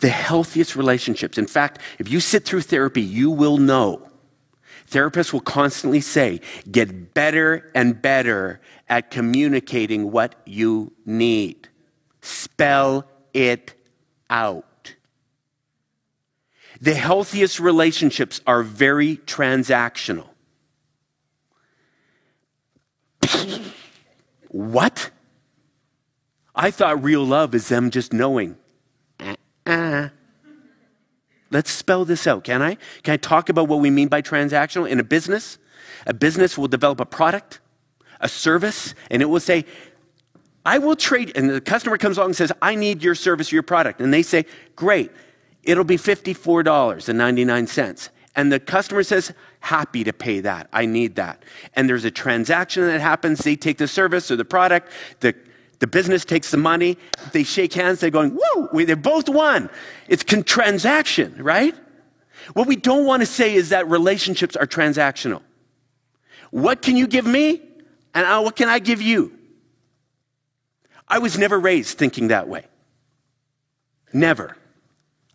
the 0.01 0.09
healthiest 0.09 0.77
relationships. 0.77 1.39
In 1.39 1.47
fact, 1.47 1.81
if 1.99 2.11
you 2.11 2.21
sit 2.21 2.45
through 2.45 2.63
therapy, 2.63 3.03
you 3.03 3.31
will 3.31 3.59
know. 3.59 4.09
Therapists 4.91 5.33
will 5.33 5.41
constantly 5.41 6.01
say, 6.01 6.41
get 6.71 7.15
better 7.15 7.71
and 7.75 8.01
better 8.01 8.61
at 8.89 9.11
communicating 9.11 10.11
what 10.11 10.35
you 10.45 10.93
need. 11.07 11.69
Spell 12.21 13.07
it 13.33 13.75
out. 14.29 14.67
The 16.85 16.93
healthiest 16.93 17.61
relationships 17.61 18.43
are 18.47 18.63
very 18.63 19.17
transactional. 19.17 20.27
what? 24.49 25.11
I 26.55 26.71
thought 26.71 27.03
real 27.03 27.25
love 27.25 27.55
is 27.55 27.69
them 27.71 27.89
just 27.89 28.13
knowing. 28.13 28.59
Uh, 29.65 30.11
let's 31.51 31.71
spell 31.71 32.05
this 32.05 32.27
out, 32.27 32.45
can 32.45 32.61
I? 32.61 32.77
Can 33.03 33.15
I 33.15 33.17
talk 33.17 33.49
about 33.49 33.67
what 33.67 33.81
we 33.81 33.89
mean 33.89 34.09
by 34.09 34.21
transactional 34.21 34.87
in 34.87 35.01
a 35.01 35.05
business? 35.05 35.57
A 36.07 36.13
business 36.13 36.59
will 36.59 36.69
develop 36.69 37.01
a 37.01 37.07
product, 37.07 37.61
a 38.21 38.29
service, 38.29 38.95
and 39.11 39.23
it 39.23 39.25
will 39.25 39.41
say, 39.41 39.65
I 40.67 40.77
will 40.77 40.97
trade. 40.97 41.33
And 41.35 41.49
the 41.49 41.63
customer 41.63 41.97
comes 41.97 42.19
along 42.19 42.29
and 42.29 42.37
says, 42.37 42.53
I 42.61 42.75
need 42.75 43.03
your 43.03 43.15
service 43.15 43.51
or 43.51 43.57
your 43.57 43.63
product. 43.63 44.03
And 44.03 44.13
they 44.13 44.23
say, 44.23 44.45
Great, 44.77 45.11
it'll 45.67 45.85
be 45.85 45.97
$54.99. 45.97 48.09
And 48.37 48.53
the 48.53 48.61
customer 48.61 49.03
says, 49.03 49.33
Happy 49.61 50.05
to 50.05 50.13
pay 50.13 50.41
that. 50.41 50.69
I 50.73 50.85
need 50.85 51.15
that. 51.15 51.43
And 51.75 51.89
there's 51.89 52.05
a 52.05 52.11
transaction 52.11 52.87
that 52.87 53.01
happens. 53.01 53.39
They 53.39 53.57
take 53.57 53.79
the 53.79 53.89
service 53.89 54.31
or 54.31 54.37
the 54.37 54.45
product. 54.45 54.91
The 55.21 55.35
the 55.79 55.87
business 55.87 56.25
takes 56.25 56.51
the 56.51 56.57
money, 56.57 56.97
they 57.33 57.43
shake 57.43 57.75
hands, 57.75 58.01
they're 58.01 58.09
going, 58.09 58.35
woo, 58.35 58.85
they 58.87 58.95
both 58.95 59.29
won. 59.29 59.69
It's 60.09 60.23
con- 60.23 60.43
transaction, 60.43 61.43
right? 61.43 61.75
What 62.55 62.67
we 62.67 62.77
don't 62.77 63.05
want 63.05 63.21
to 63.21 63.27
say 63.27 63.55
is 63.55 63.71
that 63.71 63.89
relationships 63.89 64.57
are 64.57 64.67
transactional. 64.67 65.43
What 66.51 66.81
can 66.81 66.97
you 66.97 67.07
give 67.07 67.27
me? 67.27 67.61
And 68.15 68.27
uh, 68.27 68.41
what 68.41 68.57
can 68.57 68.69
I 68.69 68.79
give 68.79 69.03
you? 69.03 69.37
I 71.09 71.19
was 71.19 71.37
never 71.37 71.59
raised 71.59 71.99
thinking 71.99 72.29
that 72.29 72.49
way. 72.49 72.67
Never. 74.13 74.57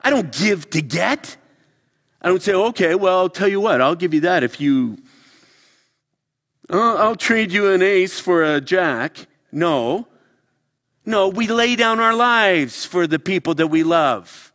I 0.02 0.10
don't 0.10 0.32
give 0.32 0.70
to 0.72 0.82
get. 0.82 1.38
I 2.22 2.28
don't 2.28 2.42
say, 2.42 2.54
okay, 2.54 2.96
well, 2.96 3.18
I'll 3.20 3.30
tell 3.30 3.48
you 3.48 3.62
what, 3.62 3.82
I'll 3.82 3.96
give 3.96 4.14
you 4.14 4.22
that 4.22 4.44
if 4.44 4.60
you, 4.60 4.98
uh, 6.70 6.96
I'll 6.96 7.16
trade 7.16 7.52
you 7.52 7.72
an 7.72 7.82
ace 7.82 8.20
for 8.20 8.44
a 8.44 8.60
jack. 8.60 9.28
No, 9.52 10.08
no, 11.06 11.30
we 11.30 11.48
lay 11.48 11.76
down 11.76 12.00
our 12.00 12.14
lives 12.14 12.86
for 12.86 13.08
the 13.08 13.20
people 13.20 13.56
that 13.56 13.68
we 13.68 13.84
love. 13.84 14.52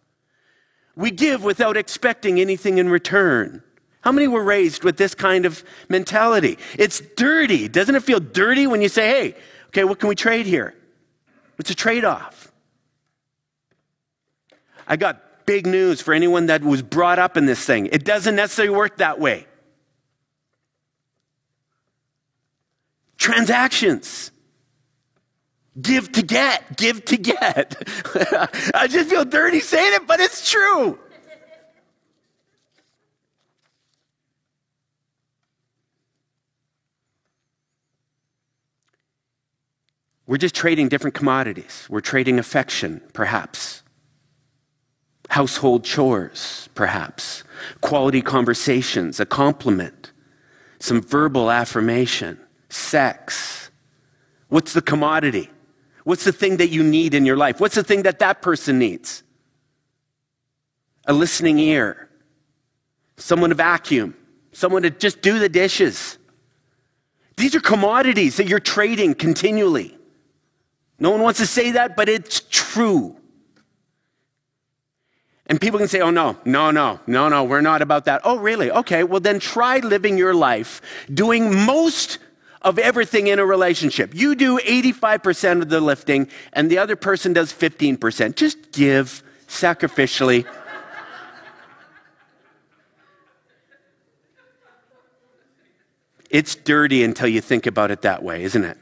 We 0.94 1.11
give 1.11 1.42
without 1.42 1.76
expecting 1.76 2.38
anything 2.38 2.78
in 2.78 2.88
return. 2.88 3.62
How 4.02 4.12
many 4.12 4.28
were 4.28 4.44
raised 4.44 4.85
with 4.85 4.96
this 4.98 5.14
kind 5.14 5.46
of 5.46 5.64
mentality? 5.88 6.59
It's 6.78 7.00
dirty. 7.16 7.68
Doesn't 7.68 7.94
it 7.94 8.02
feel 8.02 8.20
dirty 8.20 8.66
when 8.66 8.83
you 8.83 8.88
say, 8.88 9.09
hey, 9.09 9.35
okay, 9.68 9.85
what 9.85 9.98
can 9.98 10.09
we 10.09 10.14
trade 10.14 10.46
here? 10.46 10.74
It's 11.59 11.70
a 11.70 11.74
trade 11.74 12.04
off. 12.04 12.52
I 14.87 14.96
got 14.96 15.23
big 15.46 15.66
news 15.66 16.00
for 16.00 16.14
anyone 16.14 16.46
that 16.46 16.62
was 16.62 16.83
brought 16.83 17.18
up 17.18 17.37
in 17.37 17.46
this 17.46 17.64
thing. 17.64 17.87
It 17.87 18.04
doesn't 18.04 18.37
necessarily 18.37 18.74
work 18.74 18.98
that 18.98 19.20
way. 19.20 19.46
Transactions. 23.16 24.30
Give 25.80 26.11
to 26.12 26.22
get, 26.22 26.76
give 26.76 27.04
to 27.07 27.16
get. 27.16 27.74
I 28.74 28.87
just 28.88 29.11
feel 29.11 29.24
dirty 29.24 29.61
saying 29.61 29.94
it, 29.94 30.07
but 30.07 30.20
it's 30.20 30.50
true. 30.50 30.98
We're 40.26 40.38
just 40.38 40.54
trading 40.54 40.88
different 40.88 41.14
commodities. 41.14 41.87
We're 41.90 42.00
trading 42.00 42.38
affection, 42.38 43.02
perhaps. 43.12 43.84
Household 45.35 45.83
chores, 45.83 46.68
perhaps. 46.77 47.42
Quality 47.81 48.23
conversations, 48.23 49.18
a 49.18 49.27
compliment, 49.27 50.12
some 50.79 51.03
verbal 51.03 51.51
affirmation, 51.51 52.38
sex. 52.68 53.68
What's 54.47 54.75
the 54.75 54.81
commodity? 54.81 55.51
What's 56.05 56.23
the 56.23 56.31
thing 56.31 56.59
that 56.59 56.68
you 56.68 56.85
need 56.85 57.14
in 57.14 57.27
your 57.27 57.37
life? 57.37 57.59
What's 57.59 57.75
the 57.75 57.83
thing 57.83 58.05
that 58.05 58.20
that 58.20 58.42
person 58.42 58.79
needs? 58.79 59.25
A 61.07 61.12
listening 61.12 61.59
ear, 61.59 62.09
someone 63.16 63.51
to 63.51 63.57
vacuum, 63.57 64.14
someone 64.53 64.83
to 64.83 64.90
just 64.90 65.20
do 65.20 65.40
the 65.40 65.49
dishes. 65.49 66.16
These 67.37 67.57
are 67.57 67.61
commodities 67.61 68.37
that 68.37 68.47
you're 68.47 68.61
trading 68.61 69.16
continually. 69.16 69.99
No 71.01 71.11
one 71.11 71.23
wants 71.23 71.40
to 71.40 71.47
say 71.47 71.73
that, 71.73 71.97
but 71.97 72.09
it's 72.09 72.42
true. 72.51 73.16
And 75.46 75.61
people 75.61 75.78
can 75.78 75.88
say, 75.88 76.00
oh, 76.00 76.11
no, 76.11 76.37
no, 76.44 76.70
no, 76.70 77.00
no, 77.07 77.28
no, 77.28 77.44
we're 77.44 77.61
not 77.61 77.83
about 77.83 78.07
that. 78.07 78.22
Oh, 78.24 78.38
really? 78.38 78.70
Okay, 78.70 79.04
well, 79.04 79.20
then 79.20 79.38
try 79.38 79.78
living 79.78 80.16
your 80.16 80.35
life 80.35 80.80
doing 81.12 81.54
most 81.66 82.18
of 82.62 82.78
everything 82.78 83.26
in 83.26 83.38
a 83.38 83.44
relationship. 83.44 84.14
You 84.14 84.35
do 84.35 84.59
85% 84.59 85.61
of 85.61 85.68
the 85.68 85.80
lifting, 85.80 86.28
and 86.54 86.70
the 86.70 86.78
other 86.78 86.96
person 86.96 87.35
does 87.35 87.52
15%. 87.52 88.37
Just 88.37 88.72
give 88.72 89.22
sacrificially. 89.46 90.46
it's 96.30 96.54
dirty 96.57 97.04
until 97.04 97.28
you 97.28 97.40
think 97.40 97.66
about 97.66 97.90
it 97.90 98.02
that 98.02 98.22
way, 98.22 98.42
isn't 98.44 98.64
it? 98.64 98.78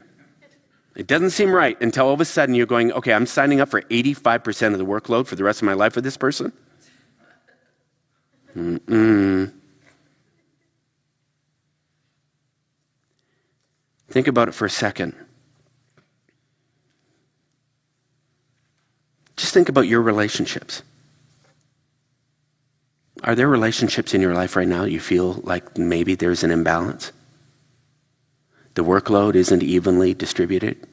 It 0.95 1.07
doesn't 1.07 1.31
seem 1.31 1.51
right 1.51 1.79
until 1.81 2.07
all 2.07 2.13
of 2.13 2.21
a 2.21 2.25
sudden 2.25 2.53
you're 2.53 2.67
going, 2.67 2.91
okay, 2.91 3.13
I'm 3.13 3.25
signing 3.25 3.59
up 3.59 3.69
for 3.69 3.81
85% 3.83 4.73
of 4.73 4.77
the 4.77 4.85
workload 4.85 5.25
for 5.25 5.35
the 5.35 5.43
rest 5.43 5.61
of 5.61 5.65
my 5.65 5.73
life 5.73 5.95
with 5.95 6.03
this 6.03 6.17
person. 6.17 6.53
Mm-mm. 8.55 9.51
Think 14.09 14.27
about 14.27 14.47
it 14.47 14.51
for 14.51 14.65
a 14.65 14.69
second. 14.69 15.15
Just 19.35 19.55
think 19.55 19.69
about 19.69 19.87
your 19.87 20.03
relationships. 20.03 20.83
Are 23.23 23.33
there 23.33 23.47
relationships 23.47 24.13
in 24.13 24.21
your 24.21 24.35
life 24.35 24.55
right 24.55 24.67
now 24.67 24.83
you 24.83 24.99
feel 24.99 25.41
like 25.43 25.77
maybe 25.77 26.13
there's 26.13 26.43
an 26.43 26.51
imbalance? 26.51 27.11
The 28.75 28.83
workload 28.83 29.35
isn't 29.35 29.61
evenly 29.61 30.13
distributed? 30.13 30.87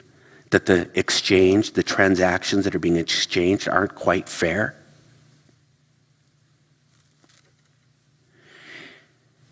That 0.51 0.65
the 0.65 0.89
exchange, 0.93 1.71
the 1.73 1.83
transactions 1.83 2.65
that 2.65 2.75
are 2.75 2.79
being 2.79 2.97
exchanged 2.97 3.67
aren't 3.67 3.95
quite 3.95 4.27
fair? 4.27 4.75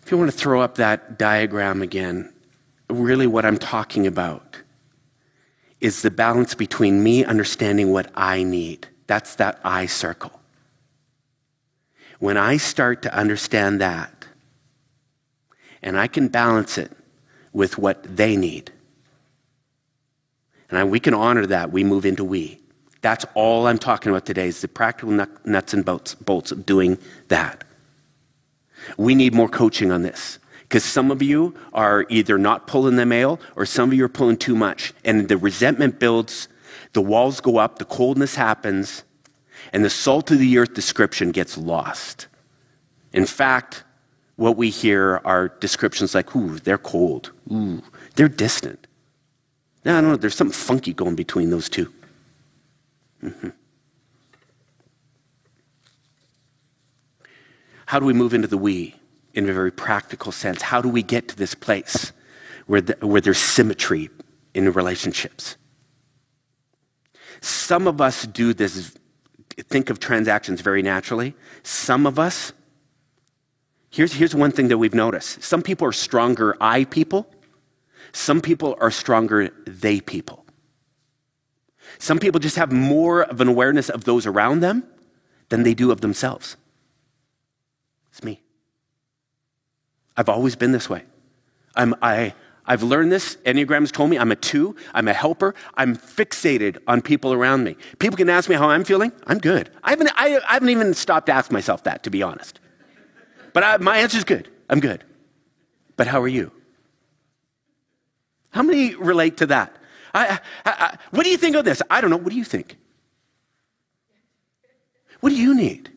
If 0.02 0.10
you 0.10 0.18
want 0.18 0.30
to 0.30 0.36
throw 0.36 0.60
up 0.60 0.74
that 0.76 1.18
diagram 1.18 1.82
again, 1.82 2.32
really 2.88 3.26
what 3.26 3.46
I'm 3.46 3.58
talking 3.58 4.06
about 4.06 4.56
is 5.80 6.02
the 6.02 6.10
balance 6.10 6.54
between 6.54 7.02
me 7.02 7.24
understanding 7.24 7.90
what 7.92 8.10
I 8.14 8.42
need. 8.42 8.86
That's 9.06 9.36
that 9.36 9.60
I 9.64 9.86
circle. 9.86 10.40
When 12.18 12.36
I 12.36 12.58
start 12.58 13.02
to 13.02 13.14
understand 13.14 13.80
that, 13.80 14.26
and 15.82 15.98
I 15.98 16.06
can 16.06 16.28
balance 16.28 16.76
it 16.76 16.92
with 17.52 17.78
what 17.78 18.04
they 18.16 18.36
need, 18.36 18.72
and 20.70 20.90
we 20.90 21.00
can 21.00 21.14
honor 21.14 21.46
that, 21.46 21.72
we 21.72 21.82
move 21.84 22.06
into 22.06 22.24
we. 22.24 22.60
That's 23.02 23.24
all 23.34 23.66
I'm 23.66 23.78
talking 23.78 24.10
about 24.10 24.26
today 24.26 24.46
is 24.46 24.60
the 24.60 24.68
practical 24.68 25.26
nuts 25.44 25.74
and 25.74 25.84
bolts, 25.84 26.52
of 26.52 26.66
doing 26.66 26.98
that. 27.28 27.64
We 28.96 29.14
need 29.14 29.34
more 29.34 29.48
coaching 29.48 29.90
on 29.90 30.02
this. 30.02 30.38
Because 30.62 30.84
some 30.84 31.10
of 31.10 31.20
you 31.20 31.54
are 31.72 32.06
either 32.08 32.38
not 32.38 32.68
pulling 32.68 32.94
the 32.94 33.04
mail 33.04 33.40
or 33.56 33.66
some 33.66 33.90
of 33.90 33.94
you 33.94 34.04
are 34.04 34.08
pulling 34.08 34.36
too 34.36 34.54
much. 34.54 34.94
And 35.04 35.28
the 35.28 35.36
resentment 35.36 35.98
builds, 35.98 36.46
the 36.92 37.02
walls 37.02 37.40
go 37.40 37.56
up, 37.56 37.78
the 37.78 37.84
coldness 37.84 38.36
happens, 38.36 39.02
and 39.72 39.84
the 39.84 39.90
salt 39.90 40.30
of 40.30 40.38
the 40.38 40.58
earth 40.58 40.74
description 40.74 41.32
gets 41.32 41.58
lost. 41.58 42.28
In 43.12 43.26
fact, 43.26 43.82
what 44.40 44.56
we 44.56 44.70
hear 44.70 45.20
are 45.26 45.48
descriptions 45.60 46.14
like, 46.14 46.34
ooh, 46.34 46.58
they're 46.60 46.78
cold. 46.78 47.30
Ooh, 47.52 47.82
they're 48.14 48.26
distant. 48.26 48.86
No, 49.84 49.98
I 49.98 50.00
don't 50.00 50.12
know. 50.12 50.16
There's 50.16 50.34
something 50.34 50.54
funky 50.54 50.94
going 50.94 51.14
between 51.14 51.50
those 51.50 51.68
2 51.68 51.92
mm-hmm. 53.22 53.48
How 57.84 57.98
do 57.98 58.06
we 58.06 58.14
move 58.14 58.32
into 58.32 58.48
the 58.48 58.56
we 58.56 58.94
in 59.34 59.46
a 59.46 59.52
very 59.52 59.70
practical 59.70 60.32
sense? 60.32 60.62
How 60.62 60.80
do 60.80 60.88
we 60.88 61.02
get 61.02 61.28
to 61.28 61.36
this 61.36 61.54
place 61.54 62.12
where, 62.66 62.80
the, 62.80 63.06
where 63.06 63.20
there's 63.20 63.36
symmetry 63.36 64.08
in 64.54 64.72
relationships? 64.72 65.58
Some 67.42 67.86
of 67.86 68.00
us 68.00 68.24
do 68.24 68.54
this, 68.54 68.96
think 69.68 69.90
of 69.90 70.00
transactions 70.00 70.62
very 70.62 70.80
naturally. 70.80 71.34
Some 71.62 72.06
of 72.06 72.18
us, 72.18 72.54
here's, 73.90 74.12
here's 74.12 74.34
one 74.34 74.50
thing 74.50 74.68
that 74.68 74.78
we've 74.78 74.94
noticed 74.94 75.42
some 75.42 75.62
people 75.62 75.86
are 75.86 75.92
stronger 75.92 76.56
I 76.60 76.84
people, 76.84 77.28
some 78.12 78.40
people 78.40 78.76
are 78.80 78.90
stronger 78.90 79.50
they 79.66 80.00
people. 80.00 80.44
Some 81.98 82.18
people 82.18 82.40
just 82.40 82.56
have 82.56 82.72
more 82.72 83.22
of 83.22 83.40
an 83.40 83.48
awareness 83.48 83.88
of 83.90 84.04
those 84.04 84.24
around 84.24 84.60
them 84.60 84.84
than 85.48 85.64
they 85.64 85.74
do 85.74 85.90
of 85.90 86.00
themselves. 86.00 86.56
It's 88.10 88.22
me. 88.22 88.40
I've 90.16 90.28
always 90.28 90.56
been 90.56 90.72
this 90.72 90.88
way. 90.88 91.02
I'm, 91.74 91.94
I, 92.00 92.34
I've 92.64 92.82
learned 92.82 93.10
this. 93.10 93.36
Enneagram's 93.44 93.92
told 93.92 94.10
me 94.10 94.18
I'm 94.18 94.32
a 94.32 94.36
two. 94.36 94.76
I'm 94.94 95.08
a 95.08 95.12
helper. 95.12 95.54
I'm 95.74 95.96
fixated 95.96 96.78
on 96.86 97.02
people 97.02 97.32
around 97.32 97.64
me. 97.64 97.76
People 97.98 98.16
can 98.16 98.30
ask 98.30 98.48
me 98.48 98.54
how 98.54 98.70
I'm 98.70 98.84
feeling. 98.84 99.12
I'm 99.26 99.38
good. 99.38 99.70
I 99.82 99.90
haven't, 99.90 100.10
I, 100.14 100.38
I 100.48 100.54
haven't 100.54 100.70
even 100.70 100.94
stopped 100.94 101.26
to 101.26 101.32
ask 101.32 101.50
myself 101.50 101.84
that, 101.84 102.02
to 102.04 102.10
be 102.10 102.22
honest. 102.22 102.60
But 103.52 103.64
I, 103.64 103.76
my 103.78 103.98
answer 103.98 104.18
is 104.18 104.24
good. 104.24 104.48
I'm 104.68 104.80
good. 104.80 105.04
But 105.96 106.06
how 106.06 106.20
are 106.22 106.28
you? 106.28 106.52
How 108.50 108.62
many 108.62 108.94
relate 108.94 109.38
to 109.38 109.46
that? 109.46 109.76
I, 110.12 110.40
I, 110.64 110.96
what 111.10 111.24
do 111.24 111.30
you 111.30 111.36
think 111.36 111.56
of 111.56 111.64
this? 111.64 111.82
I 111.88 112.00
don't 112.00 112.10
know. 112.10 112.16
What 112.16 112.30
do 112.30 112.36
you 112.36 112.44
think? 112.44 112.76
What 115.20 115.30
do 115.30 115.36
you 115.36 115.54
need? 115.54 115.90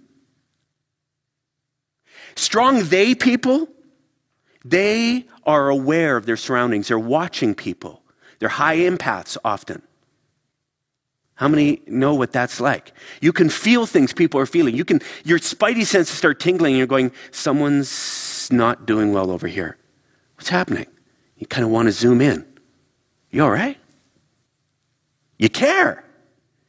Strong 2.36 2.86
they 2.86 3.16
people, 3.16 3.68
they 4.66 5.26
are 5.46 5.70
aware 5.70 6.18
of 6.18 6.26
their 6.26 6.38
surroundings. 6.38 6.88
They're 6.88 7.00
watching 7.00 7.56
people. 7.56 8.02
They're 8.40 8.50
high 8.50 8.78
empaths 8.78 9.38
often. 9.44 9.82
How 11.36 11.48
many 11.48 11.82
know 11.88 12.14
what 12.14 12.32
that's 12.32 12.60
like? 12.60 12.94
You 13.22 13.34
can 13.34 13.50
feel 13.50 13.86
things 13.86 14.14
people 14.14 14.40
are 14.40 14.46
feeling. 14.46 14.76
You 14.76 14.86
can, 14.86 15.02
your 15.24 15.40
spidey 15.40 15.86
senses 15.86 16.18
start 16.18 16.40
tingling 16.40 16.74
and 16.74 16.78
you're 16.78 16.88
going, 16.88 17.12
someone's 17.32 18.50
not 18.52 18.86
doing 18.86 19.14
well 19.14 19.32
over 19.32 19.48
here. 19.48 19.78
What's 20.36 20.50
happening? 20.50 20.86
You 21.38 21.48
kind 21.48 21.66
of 21.66 21.72
want 21.72 21.88
to 21.88 21.92
zoom 21.92 22.22
in. 22.22 22.46
You 23.32 23.44
all 23.44 23.52
right? 23.52 23.78
You 25.40 25.50
care. 25.50 26.04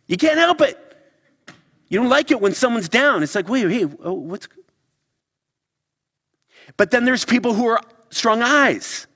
You 0.07 0.17
can't 0.17 0.39
help 0.39 0.61
it. 0.61 0.79
You 1.89 2.01
don't 2.01 2.09
like 2.09 2.31
it 2.31 2.41
when 2.41 2.55
someone's 2.55 2.89
down. 2.89 3.23
It's 3.23 3.35
like, 3.35 3.49
wait, 3.49 3.71
hey, 3.71 3.87
oh, 4.03 4.15
what's 4.15 4.49
but 6.77 6.91
then 6.91 7.05
there's 7.05 7.25
people 7.25 7.55
who 7.55 7.67
are 7.67 7.81
strong 8.11 8.43
eyes, 8.43 9.07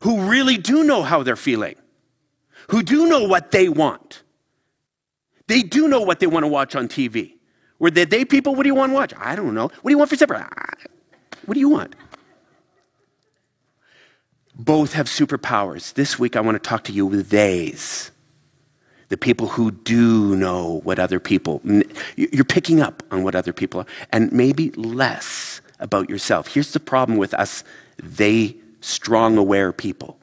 who 0.00 0.28
really 0.28 0.56
do 0.56 0.84
know 0.84 1.02
how 1.02 1.22
they're 1.22 1.36
feeling, 1.36 1.76
who 2.68 2.82
do 2.82 3.08
know 3.08 3.24
what 3.24 3.50
they 3.50 3.68
want. 3.68 4.22
They 5.46 5.62
do 5.62 5.88
know 5.88 6.00
what 6.00 6.20
they 6.20 6.26
want 6.26 6.44
to 6.44 6.48
watch 6.48 6.76
on 6.76 6.88
TV. 6.88 7.34
Were 7.78 7.90
they, 7.90 8.04
they 8.04 8.24
people, 8.24 8.54
what 8.54 8.62
do 8.64 8.68
you 8.68 8.74
want 8.74 8.90
to 8.90 8.94
watch? 8.94 9.12
I 9.18 9.34
don't 9.34 9.54
know. 9.54 9.68
What 9.68 9.84
do 9.84 9.90
you 9.90 9.98
want 9.98 10.10
for 10.10 10.16
supper? 10.16 10.48
What 11.46 11.54
do 11.54 11.60
you 11.60 11.68
want? 11.68 11.96
Both 14.54 14.92
have 14.92 15.06
superpowers. 15.06 15.94
This 15.94 16.18
week 16.18 16.36
I 16.36 16.40
want 16.40 16.62
to 16.62 16.68
talk 16.68 16.84
to 16.84 16.92
you 16.92 17.06
with 17.06 17.30
theys. 17.30 18.10
The 19.08 19.16
people 19.16 19.46
who 19.48 19.70
do 19.70 20.36
know 20.36 20.80
what 20.84 20.98
other 20.98 21.20
people, 21.20 21.62
you're 22.16 22.44
picking 22.44 22.80
up 22.80 23.02
on 23.10 23.22
what 23.22 23.34
other 23.34 23.54
people 23.54 23.80
are, 23.80 23.86
and 24.12 24.30
maybe 24.32 24.70
less 24.72 25.62
about 25.78 26.10
yourself. 26.10 26.48
Here's 26.48 26.72
the 26.72 26.80
problem 26.80 27.16
with 27.16 27.32
us 27.34 27.64
they 28.02 28.56
strong, 28.80 29.38
aware 29.38 29.72
people. 29.72 30.17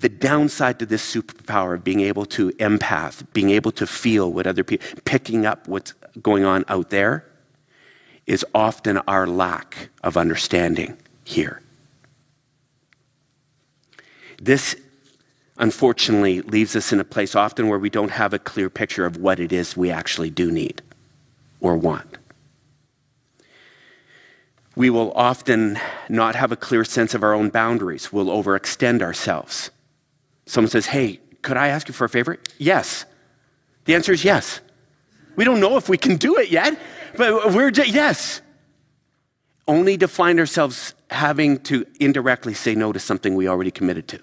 The 0.00 0.08
downside 0.08 0.78
to 0.78 0.86
this 0.86 1.14
superpower 1.14 1.74
of 1.74 1.84
being 1.84 2.00
able 2.00 2.24
to 2.26 2.50
empath, 2.52 3.30
being 3.34 3.50
able 3.50 3.70
to 3.72 3.86
feel 3.86 4.32
what 4.32 4.46
other 4.46 4.64
people, 4.64 4.86
picking 5.04 5.44
up 5.44 5.68
what's 5.68 5.92
going 6.22 6.44
on 6.44 6.64
out 6.68 6.88
there, 6.88 7.26
is 8.26 8.44
often 8.54 8.98
our 8.98 9.26
lack 9.26 9.90
of 10.02 10.16
understanding 10.16 10.96
here. 11.24 11.60
This, 14.40 14.74
unfortunately, 15.58 16.40
leaves 16.40 16.74
us 16.74 16.92
in 16.92 17.00
a 17.00 17.04
place 17.04 17.34
often 17.34 17.68
where 17.68 17.78
we 17.78 17.90
don't 17.90 18.12
have 18.12 18.32
a 18.32 18.38
clear 18.38 18.70
picture 18.70 19.04
of 19.04 19.18
what 19.18 19.38
it 19.38 19.52
is 19.52 19.76
we 19.76 19.90
actually 19.90 20.30
do 20.30 20.50
need 20.50 20.80
or 21.60 21.76
want. 21.76 22.16
We 24.76 24.88
will 24.88 25.12
often 25.12 25.78
not 26.08 26.36
have 26.36 26.52
a 26.52 26.56
clear 26.56 26.84
sense 26.84 27.12
of 27.12 27.22
our 27.22 27.34
own 27.34 27.50
boundaries. 27.50 28.10
We'll 28.10 28.26
overextend 28.26 29.02
ourselves. 29.02 29.70
Someone 30.50 30.68
says, 30.68 30.86
Hey, 30.86 31.20
could 31.42 31.56
I 31.56 31.68
ask 31.68 31.86
you 31.86 31.94
for 31.94 32.04
a 32.04 32.08
favor? 32.08 32.36
Yes. 32.58 33.04
The 33.84 33.94
answer 33.94 34.12
is 34.12 34.24
yes. 34.24 34.60
We 35.36 35.44
don't 35.44 35.60
know 35.60 35.76
if 35.76 35.88
we 35.88 35.96
can 35.96 36.16
do 36.16 36.38
it 36.38 36.50
yet, 36.50 36.76
but 37.16 37.54
we're 37.54 37.70
just, 37.70 37.90
yes. 37.90 38.42
Only 39.68 39.96
to 39.98 40.08
find 40.08 40.40
ourselves 40.40 40.94
having 41.08 41.60
to 41.60 41.86
indirectly 42.00 42.52
say 42.52 42.74
no 42.74 42.92
to 42.92 42.98
something 42.98 43.36
we 43.36 43.46
already 43.46 43.70
committed 43.70 44.08
to. 44.08 44.20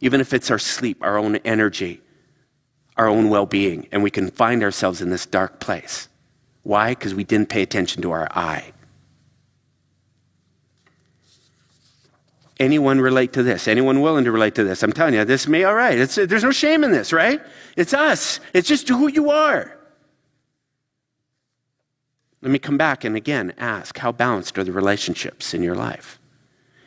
Even 0.00 0.22
if 0.22 0.32
it's 0.32 0.50
our 0.50 0.58
sleep, 0.58 0.96
our 1.02 1.18
own 1.18 1.36
energy, 1.36 2.00
our 2.96 3.06
own 3.06 3.28
well 3.28 3.44
being, 3.44 3.86
and 3.92 4.02
we 4.02 4.10
can 4.10 4.30
find 4.30 4.62
ourselves 4.62 5.02
in 5.02 5.10
this 5.10 5.26
dark 5.26 5.60
place. 5.60 6.08
Why? 6.62 6.92
Because 6.92 7.14
we 7.14 7.24
didn't 7.24 7.50
pay 7.50 7.60
attention 7.60 8.00
to 8.00 8.12
our 8.12 8.28
I. 8.30 8.72
Anyone 12.60 13.00
relate 13.00 13.32
to 13.32 13.42
this? 13.42 13.66
Anyone 13.66 14.00
willing 14.00 14.24
to 14.24 14.32
relate 14.32 14.54
to 14.56 14.64
this? 14.64 14.82
I'm 14.82 14.92
telling 14.92 15.14
you, 15.14 15.24
this 15.24 15.48
may 15.48 15.64
all 15.64 15.74
right. 15.74 15.98
It's, 15.98 16.14
there's 16.14 16.44
no 16.44 16.52
shame 16.52 16.84
in 16.84 16.92
this, 16.92 17.12
right? 17.12 17.40
It's 17.76 17.92
us. 17.92 18.38
It's 18.52 18.68
just 18.68 18.88
who 18.88 19.08
you 19.08 19.30
are. 19.30 19.76
Let 22.42 22.50
me 22.50 22.58
come 22.58 22.76
back 22.76 23.04
and 23.04 23.16
again 23.16 23.54
ask 23.58 23.98
how 23.98 24.12
balanced 24.12 24.58
are 24.58 24.64
the 24.64 24.72
relationships 24.72 25.54
in 25.54 25.62
your 25.62 25.74
life? 25.74 26.20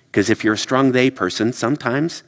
Because 0.06 0.30
if 0.30 0.44
you're 0.44 0.54
a 0.54 0.58
strong 0.58 0.94
they 0.94 1.10
person, 1.10 1.52
sometimes 1.52 2.24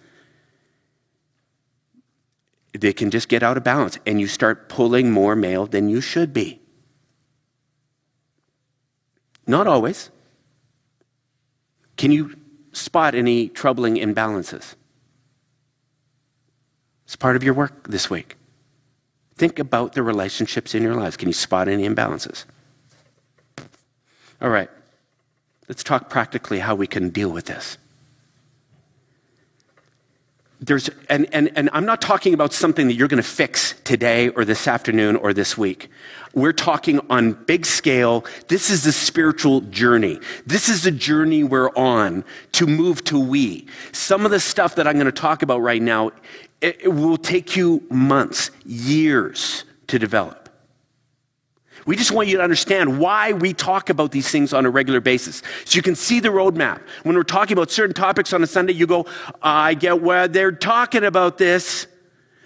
they 2.73 2.91
can 2.91 3.09
just 3.09 3.29
get 3.29 3.41
out 3.41 3.55
of 3.55 3.63
balance 3.63 3.99
and 4.05 4.19
you 4.19 4.27
start 4.27 4.67
pulling 4.67 5.11
more 5.11 5.35
male 5.35 5.65
than 5.65 5.89
you 5.89 6.01
should 6.01 6.33
be. 6.33 6.59
Not 9.47 9.65
always. 9.65 10.11
Can 11.97 12.11
you 12.11 12.35
spot 12.71 13.15
any 13.15 13.49
troubling 13.49 13.95
imbalances? 13.95 14.75
It's 17.05 17.15
part 17.15 17.35
of 17.35 17.43
your 17.43 17.53
work 17.53 17.87
this 17.87 18.09
week. 18.09 18.35
Think 19.35 19.57
about 19.57 19.93
the 19.93 20.03
relationships 20.03 20.75
in 20.75 20.83
your 20.83 20.95
lives. 20.95 21.17
Can 21.17 21.29
you 21.29 21.33
spot 21.33 21.67
any 21.67 21.87
imbalances? 21.87 22.45
All 24.41 24.49
right. 24.49 24.69
Let's 25.67 25.83
talk 25.83 26.09
practically 26.09 26.59
how 26.59 26.75
we 26.75 26.87
can 26.87 27.09
deal 27.09 27.29
with 27.29 27.45
this 27.45 27.77
there's, 30.61 30.89
and, 31.09 31.27
and, 31.33 31.51
and 31.57 31.69
I'm 31.71 31.85
not 31.85 32.01
talking 32.01 32.33
about 32.33 32.53
something 32.53 32.87
that 32.87 32.93
you're 32.93 33.07
going 33.07 33.23
to 33.23 33.29
fix 33.29 33.75
today 33.83 34.29
or 34.29 34.43
this 34.43 34.67
afternoon 34.67 35.15
or 35.15 35.33
this 35.33 35.57
week. 35.57 35.89
We're 36.33 36.53
talking 36.53 36.99
on 37.09 37.33
big 37.33 37.65
scale. 37.65 38.25
This 38.49 38.69
is 38.69 38.83
the 38.83 38.91
spiritual 38.91 39.61
journey. 39.61 40.19
This 40.45 40.69
is 40.69 40.83
the 40.83 40.91
journey 40.91 41.43
we're 41.43 41.73
on 41.75 42.23
to 42.53 42.67
move 42.67 43.03
to 43.05 43.19
we. 43.19 43.67
Some 43.93 44.25
of 44.25 44.31
the 44.31 44.39
stuff 44.39 44.75
that 44.75 44.85
I'm 44.85 44.95
going 44.95 45.05
to 45.05 45.11
talk 45.11 45.41
about 45.41 45.61
right 45.61 45.81
now, 45.81 46.11
it, 46.61 46.81
it 46.81 46.93
will 46.93 47.17
take 47.17 47.55
you 47.55 47.81
months, 47.89 48.51
years 48.65 49.63
to 49.87 49.97
develop. 49.97 50.38
We 51.89 51.95
just 51.95 52.11
want 52.11 52.27
you 52.27 52.37
to 52.37 52.43
understand 52.43 52.99
why 52.99 53.33
we 53.33 53.51
talk 53.51 53.89
about 53.89 54.11
these 54.11 54.29
things 54.29 54.53
on 54.53 54.63
a 54.63 54.69
regular 54.69 55.01
basis. 55.01 55.41
So 55.65 55.75
you 55.75 55.81
can 55.81 55.95
see 55.95 56.19
the 56.19 56.29
roadmap. 56.29 56.83
When 57.01 57.15
we're 57.15 57.23
talking 57.23 57.57
about 57.57 57.71
certain 57.71 57.95
topics 57.95 58.31
on 58.31 58.43
a 58.43 58.45
Sunday, 58.45 58.73
you 58.73 58.85
go, 58.85 59.07
I 59.41 59.73
get 59.73 59.99
why 59.99 60.27
they're 60.27 60.51
talking 60.51 61.03
about 61.03 61.39
this. 61.39 61.87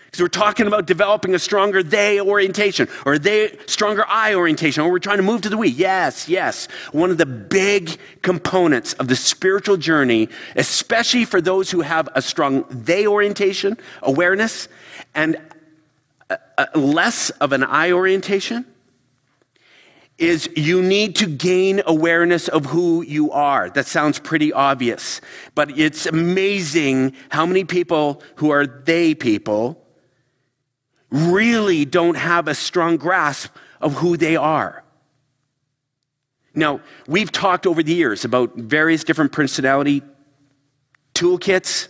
Because 0.05 0.21
we're 0.21 0.29
talking 0.29 0.65
about 0.65 0.85
developing 0.85 1.35
a 1.35 1.39
stronger 1.39 1.83
they 1.83 2.21
orientation 2.21 2.87
or 3.05 3.19
they 3.19 3.57
stronger 3.65 4.05
I 4.07 4.33
orientation, 4.33 4.81
or 4.81 4.89
we're 4.89 4.99
trying 4.99 5.17
to 5.17 5.23
move 5.23 5.41
to 5.41 5.49
the 5.49 5.57
we. 5.57 5.67
Yes, 5.67 6.29
yes. 6.29 6.69
One 6.93 7.11
of 7.11 7.17
the 7.17 7.25
big 7.25 7.97
components 8.21 8.93
of 8.93 9.09
the 9.09 9.15
spiritual 9.17 9.75
journey, 9.75 10.29
especially 10.55 11.25
for 11.25 11.41
those 11.41 11.69
who 11.69 11.81
have 11.81 12.07
a 12.15 12.21
strong 12.21 12.63
they 12.69 13.05
orientation, 13.05 13.77
awareness, 14.03 14.69
and 15.13 15.35
a, 16.29 16.39
a 16.73 16.79
less 16.79 17.29
of 17.41 17.51
an 17.51 17.65
I 17.65 17.91
orientation, 17.91 18.67
is 20.18 20.47
you 20.55 20.82
need 20.82 21.16
to 21.18 21.26
gain 21.26 21.82
awareness 21.86 22.47
of 22.47 22.66
who 22.66 23.01
you 23.01 23.32
are. 23.32 23.70
That 23.72 23.88
sounds 23.88 24.20
pretty 24.20 24.53
obvious, 24.53 25.22
but 25.55 25.78
it's 25.78 26.05
amazing 26.05 27.14
how 27.30 27.45
many 27.45 27.64
people 27.64 28.22
who 28.36 28.51
are 28.51 28.68
they 28.68 29.16
people 29.16 29.84
really 31.09 31.86
don't 31.86 32.16
have 32.16 32.47
a 32.47 32.55
strong 32.55 32.97
grasp 32.97 33.55
of 33.82 33.93
who 33.93 34.18
they 34.18 34.36
are. 34.36 34.84
Now, 36.55 36.82
we've 37.07 37.32
talked 37.32 37.66
over 37.66 37.82
the 37.82 37.93
years 37.93 38.26
about 38.26 38.55
various 38.55 39.03
different 39.03 39.32
personality 39.32 40.03
toolkits, 41.16 41.88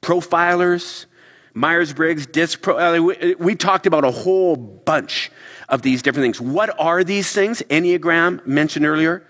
profilers, 0.00 1.06
Myers 1.54 1.92
Briggs, 1.92 2.26
DISC. 2.26 2.62
Pro, 2.62 2.78
uh, 2.78 3.00
we, 3.00 3.34
we 3.34 3.54
talked 3.54 3.86
about 3.86 4.04
a 4.04 4.10
whole 4.10 4.56
bunch 4.56 5.30
of 5.72 5.82
these 5.82 6.02
different 6.02 6.24
things. 6.24 6.40
What 6.40 6.78
are 6.78 7.02
these 7.02 7.32
things? 7.32 7.62
Enneagram, 7.70 8.46
mentioned 8.46 8.86
earlier. 8.86 9.26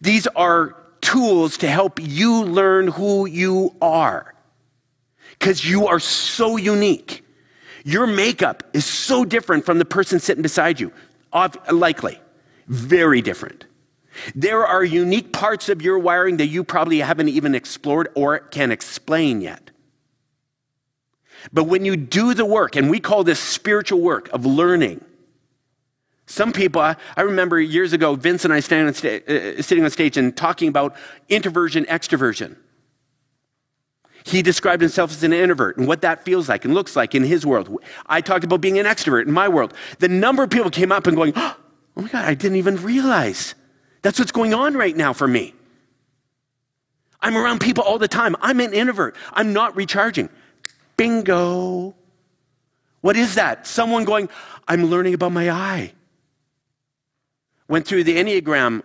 These 0.00 0.26
are 0.28 0.76
tools 1.02 1.58
to 1.58 1.68
help 1.68 2.00
you 2.00 2.44
learn 2.44 2.88
who 2.88 3.26
you 3.26 3.74
are 3.82 4.34
because 5.38 5.68
you 5.68 5.88
are 5.88 6.00
so 6.00 6.56
unique. 6.56 7.24
Your 7.84 8.06
makeup 8.06 8.62
is 8.72 8.86
so 8.86 9.24
different 9.24 9.66
from 9.66 9.78
the 9.78 9.84
person 9.84 10.20
sitting 10.20 10.42
beside 10.42 10.78
you. 10.80 10.92
Likely. 11.70 12.20
Very 12.68 13.20
different. 13.20 13.64
There 14.34 14.66
are 14.66 14.84
unique 14.84 15.32
parts 15.32 15.68
of 15.68 15.82
your 15.82 15.98
wiring 15.98 16.36
that 16.36 16.46
you 16.46 16.62
probably 16.62 16.98
haven't 17.00 17.30
even 17.30 17.54
explored 17.54 18.08
or 18.14 18.38
can 18.38 18.70
explain 18.70 19.40
yet. 19.40 19.70
But 21.52 21.64
when 21.64 21.84
you 21.84 21.96
do 21.96 22.34
the 22.34 22.44
work, 22.44 22.76
and 22.76 22.90
we 22.90 23.00
call 23.00 23.24
this 23.24 23.40
spiritual 23.40 24.00
work 24.00 24.28
of 24.32 24.44
learning, 24.44 25.02
some 26.30 26.52
people, 26.52 26.80
I, 26.80 26.96
remember 27.20 27.60
years 27.60 27.92
ago, 27.92 28.14
Vince 28.14 28.44
and 28.44 28.54
I 28.54 28.58
on 28.58 28.94
sta- 28.94 29.20
uh, 29.26 29.60
sitting 29.60 29.82
on 29.82 29.90
stage 29.90 30.16
and 30.16 30.36
talking 30.36 30.68
about 30.68 30.94
introversion, 31.28 31.84
extroversion. 31.86 32.56
He 34.24 34.40
described 34.40 34.80
himself 34.80 35.10
as 35.10 35.24
an 35.24 35.32
introvert 35.32 35.76
and 35.76 35.88
what 35.88 36.02
that 36.02 36.24
feels 36.24 36.48
like 36.48 36.64
and 36.64 36.72
looks 36.72 36.94
like 36.94 37.16
in 37.16 37.24
his 37.24 37.44
world. 37.44 37.82
I 38.06 38.20
talked 38.20 38.44
about 38.44 38.60
being 38.60 38.78
an 38.78 38.86
extrovert 38.86 39.26
in 39.26 39.32
my 39.32 39.48
world. 39.48 39.74
The 39.98 40.08
number 40.08 40.44
of 40.44 40.50
people 40.50 40.70
came 40.70 40.92
up 40.92 41.08
and 41.08 41.16
going, 41.16 41.32
oh 41.36 41.56
my 41.96 42.06
God, 42.06 42.24
I 42.24 42.34
didn't 42.34 42.58
even 42.58 42.76
realize. 42.76 43.56
That's 44.02 44.20
what's 44.20 44.30
going 44.32 44.54
on 44.54 44.74
right 44.74 44.96
now 44.96 45.12
for 45.12 45.26
me. 45.26 45.52
I'm 47.20 47.36
around 47.36 47.60
people 47.60 47.82
all 47.82 47.98
the 47.98 48.08
time. 48.08 48.36
I'm 48.40 48.60
an 48.60 48.72
introvert. 48.72 49.16
I'm 49.32 49.52
not 49.52 49.74
recharging. 49.74 50.28
Bingo. 50.96 51.96
What 53.00 53.16
is 53.16 53.34
that? 53.34 53.66
Someone 53.66 54.04
going, 54.04 54.28
I'm 54.68 54.84
learning 54.84 55.14
about 55.14 55.32
my 55.32 55.50
I. 55.50 55.92
Went 57.70 57.86
through 57.86 58.02
the 58.02 58.16
Enneagram 58.16 58.82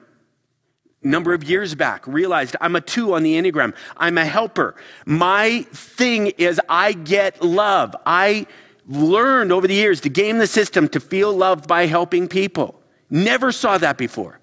number 1.02 1.34
of 1.34 1.44
years 1.44 1.74
back, 1.74 2.06
realized 2.06 2.56
I'm 2.62 2.76
a 2.76 2.82
two 2.82 3.16
on 3.16 3.24
the 3.24 3.34
Enneagram. 3.34 3.74
I'm 3.98 4.20
a 4.20 4.26
helper. 4.26 4.76
My 5.08 5.66
thing 5.72 6.28
is 6.38 6.62
I 6.70 6.94
get 6.94 7.44
love. 7.44 7.96
I 8.06 8.46
learned 8.88 9.52
over 9.52 9.68
the 9.68 9.74
years 9.74 10.02
to 10.02 10.10
game 10.10 10.38
the 10.38 10.46
system 10.46 10.88
to 10.90 11.00
feel 11.00 11.36
loved 11.36 11.68
by 11.68 11.88
helping 11.88 12.28
people. 12.28 12.80
Never 13.10 13.52
saw 13.52 13.80
that 13.80 13.98
before. 13.98 14.40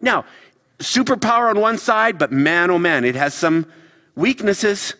Now, 0.00 0.24
superpower 0.80 1.48
on 1.48 1.60
one 1.60 1.78
side, 1.78 2.18
but 2.18 2.32
man, 2.32 2.72
oh 2.72 2.80
man, 2.80 3.04
it 3.04 3.14
has 3.14 3.32
some 3.32 3.70
weaknesses. 4.16 4.94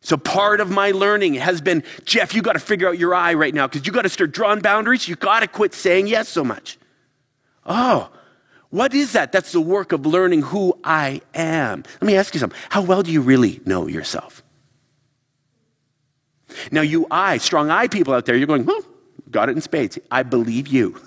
So 0.00 0.16
part 0.16 0.62
of 0.62 0.70
my 0.70 0.92
learning 0.92 1.34
has 1.34 1.60
been, 1.60 1.84
Jeff, 2.06 2.32
you 2.32 2.40
got 2.40 2.54
to 2.54 2.58
figure 2.58 2.88
out 2.88 2.98
your 2.98 3.14
I 3.14 3.34
right 3.34 3.52
now 3.52 3.66
because 3.66 3.86
you 3.86 3.92
got 3.92 4.02
to 4.02 4.08
start 4.08 4.32
drawing 4.32 4.60
boundaries. 4.60 5.06
You 5.06 5.16
got 5.16 5.40
to 5.40 5.46
quit 5.46 5.74
saying 5.74 6.06
yes 6.06 6.30
so 6.30 6.42
much. 6.42 6.78
Oh, 7.68 8.10
what 8.70 8.94
is 8.94 9.12
that? 9.12 9.30
That's 9.30 9.52
the 9.52 9.60
work 9.60 9.92
of 9.92 10.04
learning 10.04 10.42
who 10.42 10.78
I 10.82 11.20
am. 11.34 11.84
Let 12.00 12.02
me 12.02 12.16
ask 12.16 12.34
you 12.34 12.40
something. 12.40 12.58
How 12.70 12.82
well 12.82 13.02
do 13.02 13.12
you 13.12 13.20
really 13.20 13.60
know 13.64 13.86
yourself? 13.86 14.42
Now, 16.72 16.80
you 16.80 17.06
I, 17.10 17.38
strong 17.38 17.70
I 17.70 17.88
people 17.88 18.14
out 18.14 18.26
there, 18.26 18.34
you're 18.34 18.46
going, 18.46 18.64
well, 18.64 18.82
got 19.30 19.48
it 19.48 19.52
in 19.52 19.60
spades. 19.60 19.98
I 20.10 20.22
believe 20.22 20.66
you. 20.68 21.00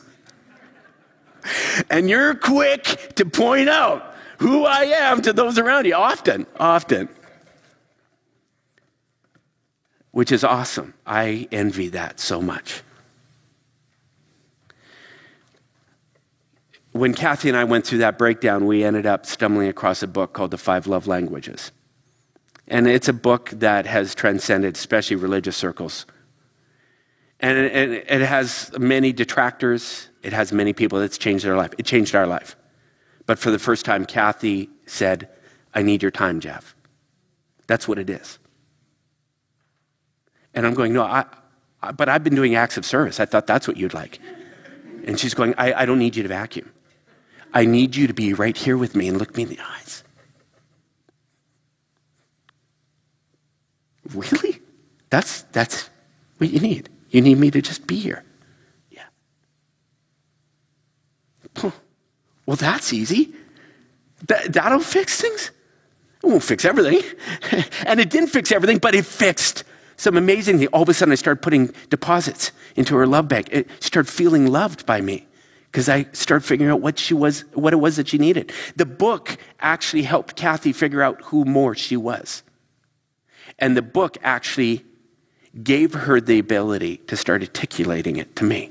and 1.90 2.10
you're 2.10 2.36
quick 2.36 3.16
to 3.16 3.26
point 3.26 3.70
out 3.70 4.16
who 4.40 4.66
I 4.66 4.84
am 4.84 5.22
to 5.24 5.34
those 5.34 5.58
around 5.58 5.86
you, 5.86 5.96
often, 5.96 6.46
often. 6.60 7.10
Which 10.12 10.32
is 10.32 10.44
awesome. 10.44 10.94
I 11.06 11.48
envy 11.52 11.90
that 11.90 12.20
so 12.20 12.42
much. 12.42 12.82
When 16.92 17.14
Kathy 17.14 17.48
and 17.48 17.58
I 17.58 17.64
went 17.64 17.86
through 17.86 18.00
that 18.00 18.18
breakdown, 18.18 18.66
we 18.66 18.84
ended 18.84 19.06
up 19.06 19.26
stumbling 19.26 19.68
across 19.68 20.04
a 20.04 20.08
book 20.08 20.34
called 20.34 20.52
The 20.52 20.58
Five 20.58 20.88
Love 20.88 21.08
Languages. 21.08 21.72
And 22.68 22.88
it's 22.88 23.08
a 23.08 23.14
book 23.14 23.50
that 23.52 23.86
has 23.86 24.14
transcended, 24.14 24.76
especially 24.76 25.16
religious 25.16 25.58
circles. 25.58 26.06
And 27.40 27.58
it, 27.58 28.22
has 28.22 28.72
many 28.78 29.12
detractors, 29.12 30.10
it 30.22 30.32
has 30.32 30.54
many 30.54 30.74
people 30.74 31.00
that's 31.00 31.18
changed 31.18 31.44
their 31.44 31.58
life. 31.58 31.74
It 31.78 31.86
changed 31.86 32.14
our 32.14 32.28
life. 32.28 32.56
But 33.26 33.40
for 33.40 33.50
the 33.50 33.58
first 33.58 33.84
time, 33.84 34.06
Kathy 34.06 34.70
said, 34.86 35.28
I 35.74 35.82
need 35.82 36.02
your 36.04 36.12
time, 36.12 36.40
Jeff. 36.40 36.76
That's 37.68 37.88
what 37.88 37.98
it 37.98 38.10
is. 38.10 38.38
And 40.54 40.68
I'm 40.68 40.74
going, 40.74 40.94
no, 40.94 41.04
I, 41.04 41.26
I, 41.82 41.92
but 41.94 42.10
I've 42.10 42.24
been 42.24 42.36
doing 42.36 42.56
acts 42.56 42.78
of 42.78 42.86
service. 42.86 43.20
I 43.20 43.26
thought 43.26 43.48
that's 43.48 43.68
what 43.68 43.78
you'd 43.78 43.94
like. 43.94 44.20
And 45.06 45.20
she's 45.20 45.34
going, 45.34 45.56
I, 45.58 45.82
I 45.82 45.86
don't 45.86 46.00
need 46.00 46.16
you 46.16 46.24
to 46.24 46.30
vacuum. 46.30 46.70
I 47.54 47.66
need 47.66 47.96
you 47.96 48.08
to 48.08 48.14
be 48.14 48.34
right 48.34 48.56
here 48.56 48.78
with 48.78 48.96
me 48.96 49.08
and 49.08 49.18
look 49.18 49.36
me 49.36 49.44
in 49.44 49.50
the 49.50 49.60
eyes. 49.60 50.04
Really? 54.14 54.60
That's, 55.10 55.44
that's 55.52 55.90
what 56.38 56.50
you 56.50 56.60
need. 56.60 56.90
You 57.10 57.22
need 57.22 57.38
me 57.38 57.52
to 57.52 57.62
just 57.62 57.88
be 57.88 57.98
here. 57.98 58.24
Yeah. 58.90 59.04
Well, 62.46 62.56
that's 62.56 62.94
easy. 62.94 63.34
That, 64.28 64.54
that'll 64.54 64.80
fix 64.80 65.22
things. 65.22 65.52
It 66.24 66.28
won't 66.28 66.44
fix 66.44 66.66
everything. 66.66 67.02
and 67.86 68.00
it 68.00 68.10
didn't 68.10 68.30
fix 68.30 68.52
everything, 68.52 68.78
but 68.78 68.96
it 68.96 69.06
fixed 69.06 69.64
some 69.98 70.18
amazing 70.18 70.60
thing. 70.60 70.68
All 70.68 70.84
of 70.84 70.90
a 70.90 70.94
sudden, 70.94 71.12
I 71.12 71.16
started 71.16 71.42
putting 71.42 71.74
deposits 71.90 72.52
into 72.76 72.96
her 72.96 73.06
love 73.06 73.28
bank. 73.28 73.50
It 73.52 73.70
started 73.80 74.12
feeling 74.12 74.48
loved 74.48 74.86
by 74.86 75.02
me 75.02 75.28
because 75.72 75.88
I 75.88 76.04
started 76.12 76.46
figuring 76.46 76.70
out 76.70 76.82
what 76.82 77.00
she 77.00 77.14
was, 77.14 77.46
what 77.54 77.72
it 77.72 77.78
was 77.78 77.96
that 77.96 78.10
she 78.10 78.18
needed. 78.18 78.52
The 78.76 78.86
book 78.86 79.38
actually 79.62 80.04
helped 80.04 80.36
Kathy 80.36 80.74
figure 80.74 81.02
out 81.02 81.22
who 81.24 81.46
more 81.46 81.76
she 81.76 81.96
was. 81.96 82.44
And 83.58 83.78
the 83.78 83.82
book 83.82 84.18
actually 84.22 84.84
gave 85.64 85.94
her 85.94 86.20
the 86.20 86.40
ability 86.40 86.98
to 87.08 87.16
start 87.16 87.42
articulating 87.42 88.18
it 88.18 88.36
to 88.36 88.44
me. 88.44 88.70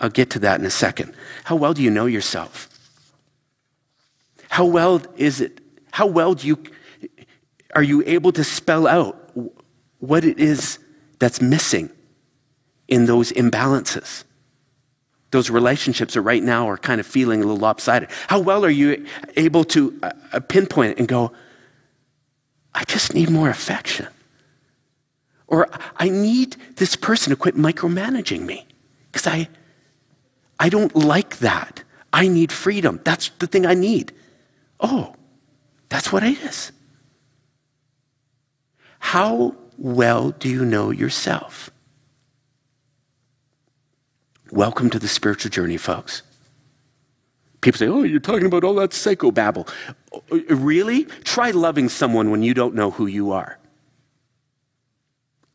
I'll 0.00 0.10
get 0.10 0.30
to 0.30 0.40
that 0.40 0.58
in 0.58 0.66
a 0.66 0.70
second. 0.70 1.14
How 1.44 1.54
well 1.54 1.74
do 1.74 1.82
you 1.82 1.90
know 1.90 2.06
yourself? 2.06 2.68
How 4.48 4.64
well 4.64 5.00
is 5.16 5.40
it? 5.40 5.60
How 5.92 6.06
well 6.06 6.34
do 6.34 6.48
you 6.48 6.58
are 7.76 7.82
you 7.82 8.02
able 8.06 8.32
to 8.32 8.42
spell 8.42 8.86
out 8.88 9.30
what 9.98 10.24
it 10.24 10.40
is 10.40 10.78
that's 11.20 11.40
missing 11.40 11.90
in 12.88 13.06
those 13.06 13.30
imbalances? 13.32 14.24
Those 15.34 15.50
relationships 15.50 16.14
that 16.14 16.22
right 16.22 16.42
now 16.42 16.68
are 16.68 16.78
kind 16.78 17.00
of 17.00 17.06
feeling 17.06 17.42
a 17.42 17.44
little 17.44 17.58
lopsided? 17.58 18.08
How 18.28 18.38
well 18.38 18.64
are 18.64 18.70
you 18.70 19.04
able 19.36 19.64
to 19.64 19.98
uh, 20.02 20.40
pinpoint 20.48 20.92
it 20.92 20.98
and 20.98 21.08
go, 21.08 21.32
I 22.72 22.84
just 22.84 23.14
need 23.14 23.30
more 23.30 23.50
affection? 23.50 24.06
Or 25.48 25.68
I 25.96 26.08
need 26.08 26.56
this 26.76 26.94
person 26.94 27.30
to 27.30 27.36
quit 27.36 27.56
micromanaging 27.56 28.42
me 28.46 28.64
because 29.10 29.26
I, 29.26 29.48
I 30.60 30.68
don't 30.68 30.94
like 30.94 31.38
that. 31.38 31.82
I 32.12 32.28
need 32.28 32.52
freedom. 32.52 33.00
That's 33.02 33.30
the 33.40 33.48
thing 33.48 33.66
I 33.66 33.74
need. 33.74 34.12
Oh, 34.78 35.16
that's 35.88 36.12
what 36.12 36.22
it 36.22 36.38
is. 36.42 36.70
How 39.00 39.56
well 39.78 40.30
do 40.30 40.48
you 40.48 40.64
know 40.64 40.92
yourself? 40.92 41.70
Welcome 44.54 44.88
to 44.90 45.00
the 45.00 45.08
spiritual 45.08 45.50
journey, 45.50 45.76
folks. 45.76 46.22
People 47.60 47.76
say, 47.76 47.88
Oh, 47.88 48.04
you're 48.04 48.20
talking 48.20 48.46
about 48.46 48.62
all 48.62 48.74
that 48.74 48.90
psychobabble. 48.90 49.68
Uh, 50.12 50.54
really? 50.54 51.06
Try 51.24 51.50
loving 51.50 51.88
someone 51.88 52.30
when 52.30 52.44
you 52.44 52.54
don't 52.54 52.72
know 52.72 52.92
who 52.92 53.06
you 53.06 53.32
are. 53.32 53.58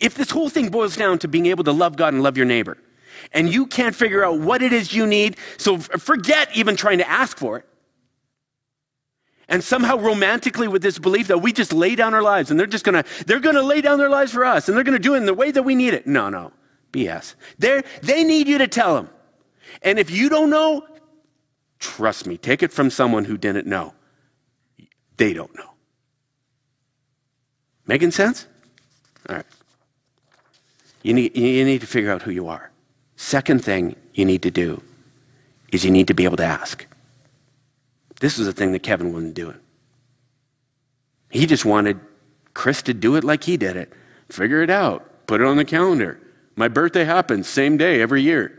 If 0.01 0.15
this 0.15 0.31
whole 0.31 0.49
thing 0.49 0.67
boils 0.67 0.97
down 0.97 1.17
to 1.19 1.29
being 1.29 1.45
able 1.45 1.63
to 1.63 1.71
love 1.71 1.95
God 1.95 2.13
and 2.13 2.21
love 2.21 2.35
your 2.35 2.45
neighbor, 2.45 2.77
and 3.31 3.47
you 3.49 3.67
can't 3.67 3.95
figure 3.95 4.21
out 4.21 4.41
what 4.41 4.61
it 4.61 4.73
is 4.73 4.93
you 4.93 5.07
need, 5.07 5.37
so 5.55 5.77
forget 5.77 6.49
even 6.53 6.75
trying 6.75 6.97
to 6.97 7.09
ask 7.09 7.37
for 7.37 7.57
it. 7.57 7.65
And 9.47 9.63
somehow 9.63 9.97
romantically 9.97 10.67
with 10.67 10.81
this 10.81 10.99
belief 10.99 11.27
that 11.27 11.37
we 11.37 11.53
just 11.53 11.71
lay 11.71 11.95
down 11.95 12.13
our 12.13 12.21
lives 12.21 12.51
and 12.51 12.59
they're 12.59 12.67
just 12.67 12.83
gonna, 12.83 13.05
they're 13.27 13.39
gonna 13.39 13.61
lay 13.61 13.79
down 13.79 13.97
their 13.97 14.09
lives 14.09 14.33
for 14.33 14.43
us 14.43 14.67
and 14.67 14.75
they're 14.75 14.83
gonna 14.83 14.99
do 14.99 15.13
it 15.13 15.19
in 15.19 15.25
the 15.25 15.33
way 15.33 15.51
that 15.51 15.63
we 15.63 15.73
need 15.73 15.93
it. 15.93 16.05
No, 16.05 16.29
no. 16.29 16.51
BS. 16.91 17.35
they 17.57 17.83
they 18.01 18.23
need 18.23 18.47
you 18.47 18.57
to 18.57 18.67
tell 18.67 18.95
them. 18.95 19.09
And 19.81 19.99
if 19.99 20.09
you 20.09 20.29
don't 20.29 20.49
know, 20.49 20.85
trust 21.79 22.25
me, 22.27 22.37
take 22.37 22.63
it 22.63 22.71
from 22.71 22.89
someone 22.89 23.25
who 23.25 23.37
didn't 23.37 23.67
know. 23.67 23.93
They 25.17 25.33
don't 25.33 25.53
know. 25.55 25.71
Making 27.85 28.11
sense? 28.11 28.47
All 29.27 29.35
right. 29.35 29.45
You 31.03 31.13
need, 31.13 31.35
you 31.35 31.65
need 31.65 31.81
to 31.81 31.87
figure 31.87 32.11
out 32.11 32.21
who 32.21 32.31
you 32.31 32.47
are. 32.47 32.71
Second 33.15 33.63
thing 33.63 33.95
you 34.13 34.25
need 34.25 34.41
to 34.43 34.51
do 34.51 34.81
is 35.71 35.83
you 35.83 35.91
need 35.91 36.07
to 36.07 36.13
be 36.13 36.25
able 36.25 36.37
to 36.37 36.45
ask. 36.45 36.85
This 38.19 38.37
is 38.37 38.45
the 38.45 38.53
thing 38.53 38.71
that 38.73 38.83
Kevin 38.83 39.13
wasn't 39.13 39.33
doing. 39.33 39.57
He 41.29 41.45
just 41.45 41.65
wanted 41.65 41.99
Chris 42.53 42.81
to 42.83 42.93
do 42.93 43.15
it 43.15 43.23
like 43.23 43.43
he 43.43 43.55
did 43.55 43.77
it. 43.77 43.93
Figure 44.29 44.61
it 44.61 44.69
out. 44.69 45.27
Put 45.27 45.41
it 45.41 45.47
on 45.47 45.57
the 45.57 45.65
calendar. 45.65 46.19
My 46.59 46.67
birthday 46.67 47.05
happens 47.05 47.47
same 47.47 47.77
day 47.77 48.01
every 48.01 48.21
year. 48.21 48.51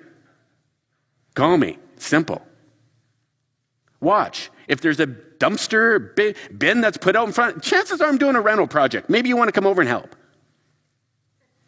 Call 1.35 1.59
me. 1.59 1.77
Simple. 1.99 2.41
Watch. 4.01 4.51
If 4.69 4.81
there's 4.81 5.01
a 5.01 5.07
dumpster 5.07 6.17
bin 6.57 6.81
that's 6.81 6.97
put 6.97 7.15
out 7.15 7.27
in 7.27 7.35
front, 7.35 7.63
chances 7.63 8.01
are 8.01 8.09
I'm 8.09 8.17
doing 8.17 8.37
a 8.37 8.41
rental 8.41 8.67
project. 8.67 9.11
Maybe 9.11 9.29
you 9.29 9.37
want 9.37 9.49
to 9.49 9.53
come 9.53 9.67
over 9.67 9.83
and 9.83 9.89
help. 9.89 10.17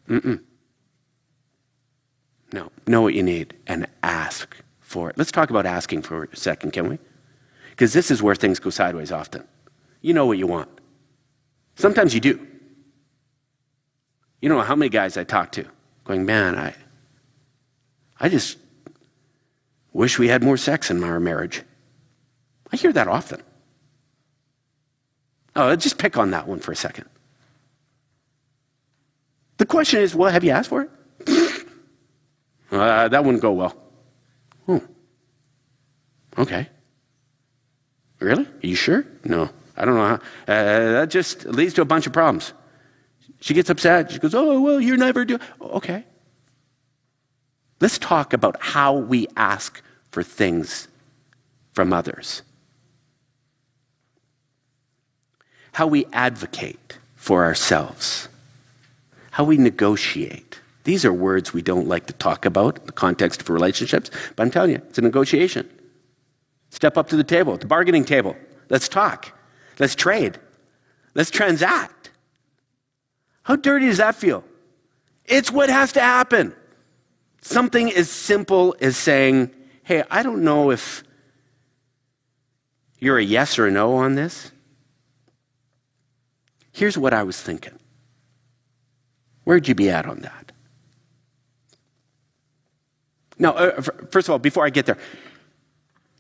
Mm-mm. 0.09 0.41
No, 2.55 2.73
know 2.87 3.03
what 3.03 3.13
you 3.13 3.23
need 3.23 3.55
and 3.67 3.87
ask 4.03 4.57
for 4.81 5.11
it. 5.11 5.19
Let's 5.19 5.33
talk 5.33 5.51
about 5.51 5.67
asking 5.67 6.01
for 6.01 6.31
a 6.33 6.37
second, 6.37 6.73
can 6.73 6.89
we? 6.89 6.99
Because 7.69 7.93
this 7.93 8.11
is 8.11 8.23
where 8.23 8.35
things 8.35 8.59
go 8.59 8.71
sideways 8.71 9.13
often. 9.13 9.47
You 10.01 10.15
know 10.15 10.25
what 10.25 10.39
you 10.39 10.47
want. 10.47 10.71
Sometimes 11.77 12.15
you 12.15 12.21
do. 12.21 12.47
You 14.41 14.49
know 14.49 14.63
how 14.63 14.75
many 14.75 14.89
guys 14.89 15.19
I 15.19 15.25
talk 15.25 15.53
to 15.53 15.67
going, 16.05 16.25
man, 16.27 16.59
I, 16.59 16.75
I 18.19 18.29
just 18.29 18.59
wish 19.93 20.19
we 20.19 20.29
had 20.29 20.43
more 20.43 20.57
sex 20.57 20.91
in 20.91 21.03
our 21.05 21.21
marriage. 21.21 21.63
I 22.73 22.77
hear 22.77 22.93
that 22.93 23.09
often. 23.09 23.43
Oh, 25.55 25.77
just 25.77 25.99
pick 25.99 26.17
on 26.17 26.31
that 26.31 26.49
one 26.49 26.61
for 26.61 26.73
a 26.73 26.77
second. 26.77 27.07
The 29.59 29.67
question 29.67 30.01
is, 30.01 30.15
well, 30.15 30.31
have 30.31 30.45
you 30.45 30.51
asked 30.51 30.71
for 30.71 30.83
it? 30.83 30.91
uh, 32.73 33.09
that 33.09 33.25
wouldn't 33.25 33.43
go 33.43 33.53
well. 33.53 33.77
Oh. 34.67 34.83
Okay. 36.39 36.69
Really? 38.19 38.45
Are 38.45 38.67
you 38.67 38.75
sure? 38.75 39.05
No. 39.25 39.51
I 39.77 39.85
don't 39.85 39.95
know 39.95 40.07
how. 40.07 40.15
Uh, 40.15 40.93
that 40.93 41.11
just 41.11 41.45
leads 41.45 41.75
to 41.75 41.83
a 41.83 41.85
bunch 41.85 42.07
of 42.07 42.13
problems. 42.13 42.53
She 43.43 43.55
gets 43.55 43.69
upset. 43.71 44.13
She 44.13 44.21
goes, 44.21 44.37
Oh, 44.37 44.61
well, 44.61 44.81
you're 44.81 44.97
never 44.97 45.25
doing. 45.25 45.41
Okay. 45.61 46.05
Let's 47.81 47.99
talk 47.99 48.33
about 48.33 48.57
how 48.61 48.97
we 48.97 49.27
ask 49.37 49.83
for 50.13 50.23
things 50.23 50.87
from 51.73 51.93
others, 51.93 52.43
how 55.73 55.89
we 55.89 56.07
advocate 56.13 56.99
for 57.17 57.43
ourselves, 57.43 58.29
how 59.33 59.43
we 59.43 59.57
negotiate. 59.57 60.61
These 60.85 61.05
are 61.05 61.13
words 61.13 61.53
we 61.53 61.63
don't 61.63 61.89
like 61.89 62.07
to 62.07 62.13
talk 62.13 62.45
about 62.45 62.79
in 62.79 62.87
the 62.87 62.93
context 62.93 63.41
of 63.41 63.51
relationships, 63.51 64.13
but 64.37 64.45
I'm 64.45 64.53
telling 64.53 64.71
you, 64.71 64.83
it's 64.89 64.99
a 64.99 65.03
negotiation. 65.03 65.69
Step 66.71 66.97
up 66.97 67.09
to 67.09 67.17
the 67.17 67.25
table, 67.25 67.57
the 67.57 67.67
bargaining 67.67 68.05
table. 68.05 68.37
Let's 68.69 68.89
talk. 68.89 69.37
Let's 69.81 69.97
trade. 69.97 70.39
Let's 71.15 71.31
transact. 71.31 72.02
How 73.43 73.57
dirty 73.57 73.87
does 73.87 73.99
that 73.99 74.15
feel? 74.15 74.45
It's 75.25 75.51
what 75.51 75.69
has 75.69 75.93
to 75.93 76.01
happen. 76.01 76.55
Something 77.41 77.93
as 77.93 78.09
simple 78.09 78.77
as 78.81 78.97
saying, 78.97 79.51
hey, 79.83 80.05
I 80.11 80.23
don't 80.23 80.45
know 80.45 80.71
if 80.71 81.03
you're 82.99 83.19
a 83.19 83.25
yes 83.25 83.59
or 83.59 83.67
a 83.67 83.71
no 83.71 83.95
on 83.97 84.15
this. 84.15 84.53
Here's 86.73 86.97
what 86.97 87.13
I 87.13 87.23
was 87.25 87.41
thinking. 87.41 87.79
Where'd 89.45 89.67
you 89.67 89.75
be 89.75 89.91
at 89.91 90.07
on 90.07 90.21
that? 90.21 90.53
Now, 93.39 93.53
uh, 93.55 93.83
first 94.11 94.29
of 94.29 94.33
all, 94.33 94.39
before 94.39 94.65
I 94.65 94.71
get 94.71 94.87
there, 94.87 94.99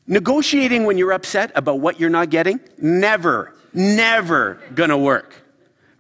negotiating 0.06 0.84
when 0.84 0.98
you're 0.98 1.12
upset 1.12 1.52
about 1.54 1.78
what 1.78 2.00
you're 2.00 2.10
not 2.10 2.30
getting, 2.30 2.58
never, 2.78 3.54
never 3.72 4.60
gonna 4.74 4.98
work, 4.98 5.41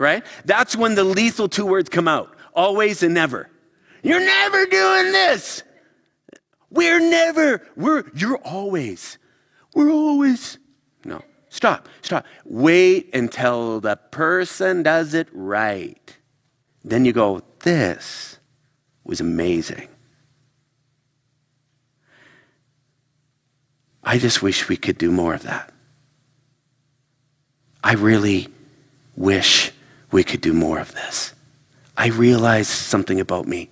right? 0.02 0.24
That's 0.44 0.76
when 0.76 0.96
the 0.96 1.04
lethal 1.04 1.48
two 1.48 1.64
words 1.64 1.88
come 1.88 2.08
out 2.08 2.36
always 2.54 3.02
and 3.02 3.14
never. 3.14 3.48
You're 4.02 4.20
never 4.20 4.66
doing 4.66 5.12
this. 5.12 5.62
We're 6.70 7.00
never, 7.00 7.66
we're, 7.76 8.04
you're 8.14 8.38
always, 8.38 9.18
we're 9.74 9.90
always. 9.90 10.58
No, 11.04 11.22
stop, 11.48 11.88
stop. 12.02 12.26
Wait 12.44 13.14
until 13.14 13.80
the 13.80 13.96
person 13.96 14.82
does 14.82 15.14
it 15.14 15.28
right. 15.32 16.16
Then 16.82 17.04
you 17.04 17.12
go, 17.12 17.42
this 17.60 18.38
was 19.04 19.20
amazing. 19.20 19.88
I 24.02 24.18
just 24.18 24.42
wish 24.42 24.68
we 24.68 24.76
could 24.76 24.98
do 24.98 25.12
more 25.12 25.34
of 25.34 25.44
that. 25.44 25.72
I 27.84 27.94
really 27.94 28.48
wish 29.14 29.70
we 30.12 30.22
could 30.22 30.40
do 30.40 30.52
more 30.52 30.78
of 30.78 30.94
this. 30.94 31.34
I 31.96 32.08
realize 32.08 32.68
something 32.68 33.20
about 33.20 33.46
me. 33.46 33.68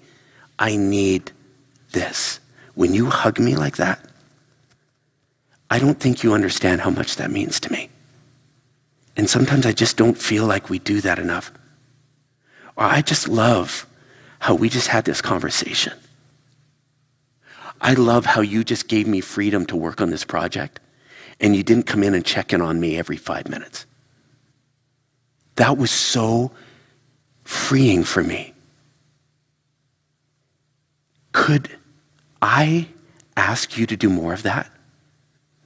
I 0.59 0.77
need 0.77 1.33
this. 1.93 2.41
When 2.75 2.95
you 2.95 3.07
hug 3.07 3.39
me 3.39 3.57
like 3.57 3.77
that, 3.77 4.01
I 5.71 5.79
don't 5.79 6.01
think 6.01 6.23
you 6.23 6.33
understand 6.33 6.81
how 6.81 6.91
much 6.91 7.17
that 7.17 7.31
means 7.31 7.61
to 7.61 7.73
me. 7.73 7.91
And 9.17 9.29
sometimes 9.29 9.67
I 9.67 9.73
just 9.73 9.97
don't 9.97 10.19
feel 10.19 10.47
like 10.47 10.71
we 10.71 10.79
do 10.79 11.01
that 11.03 11.19
enough. 11.19 11.53
Or 12.77 12.85
I 12.85 13.03
just 13.03 13.29
love 13.29 13.87
how 14.39 14.55
we 14.55 14.69
just 14.69 14.89
had 14.89 15.05
this 15.05 15.21
conversation. 15.21 15.93
I 17.81 17.95
love 17.95 18.27
how 18.27 18.41
you 18.41 18.65
just 18.65 18.89
gave 18.89 19.07
me 19.07 19.21
freedom 19.21 19.67
to 19.67 19.77
work 19.77 20.01
on 20.01 20.11
this 20.11 20.25
project 20.25 20.81
and 21.41 21.57
you 21.57 21.63
didn't 21.63 21.85
come 21.85 22.03
in 22.03 22.15
and 22.15 22.25
check 22.25 22.53
in 22.53 22.61
on 22.61 22.79
me 22.81 22.99
every 22.99 23.17
five 23.17 23.49
minutes. 23.49 23.87
That 25.61 25.77
was 25.77 25.91
so 25.91 26.53
freeing 27.45 28.03
for 28.03 28.23
me. 28.25 28.55
Could 31.33 31.69
I 32.41 32.89
ask 33.37 33.77
you 33.77 33.85
to 33.85 33.95
do 33.95 34.09
more 34.09 34.33
of 34.33 34.43
that? 34.45 34.71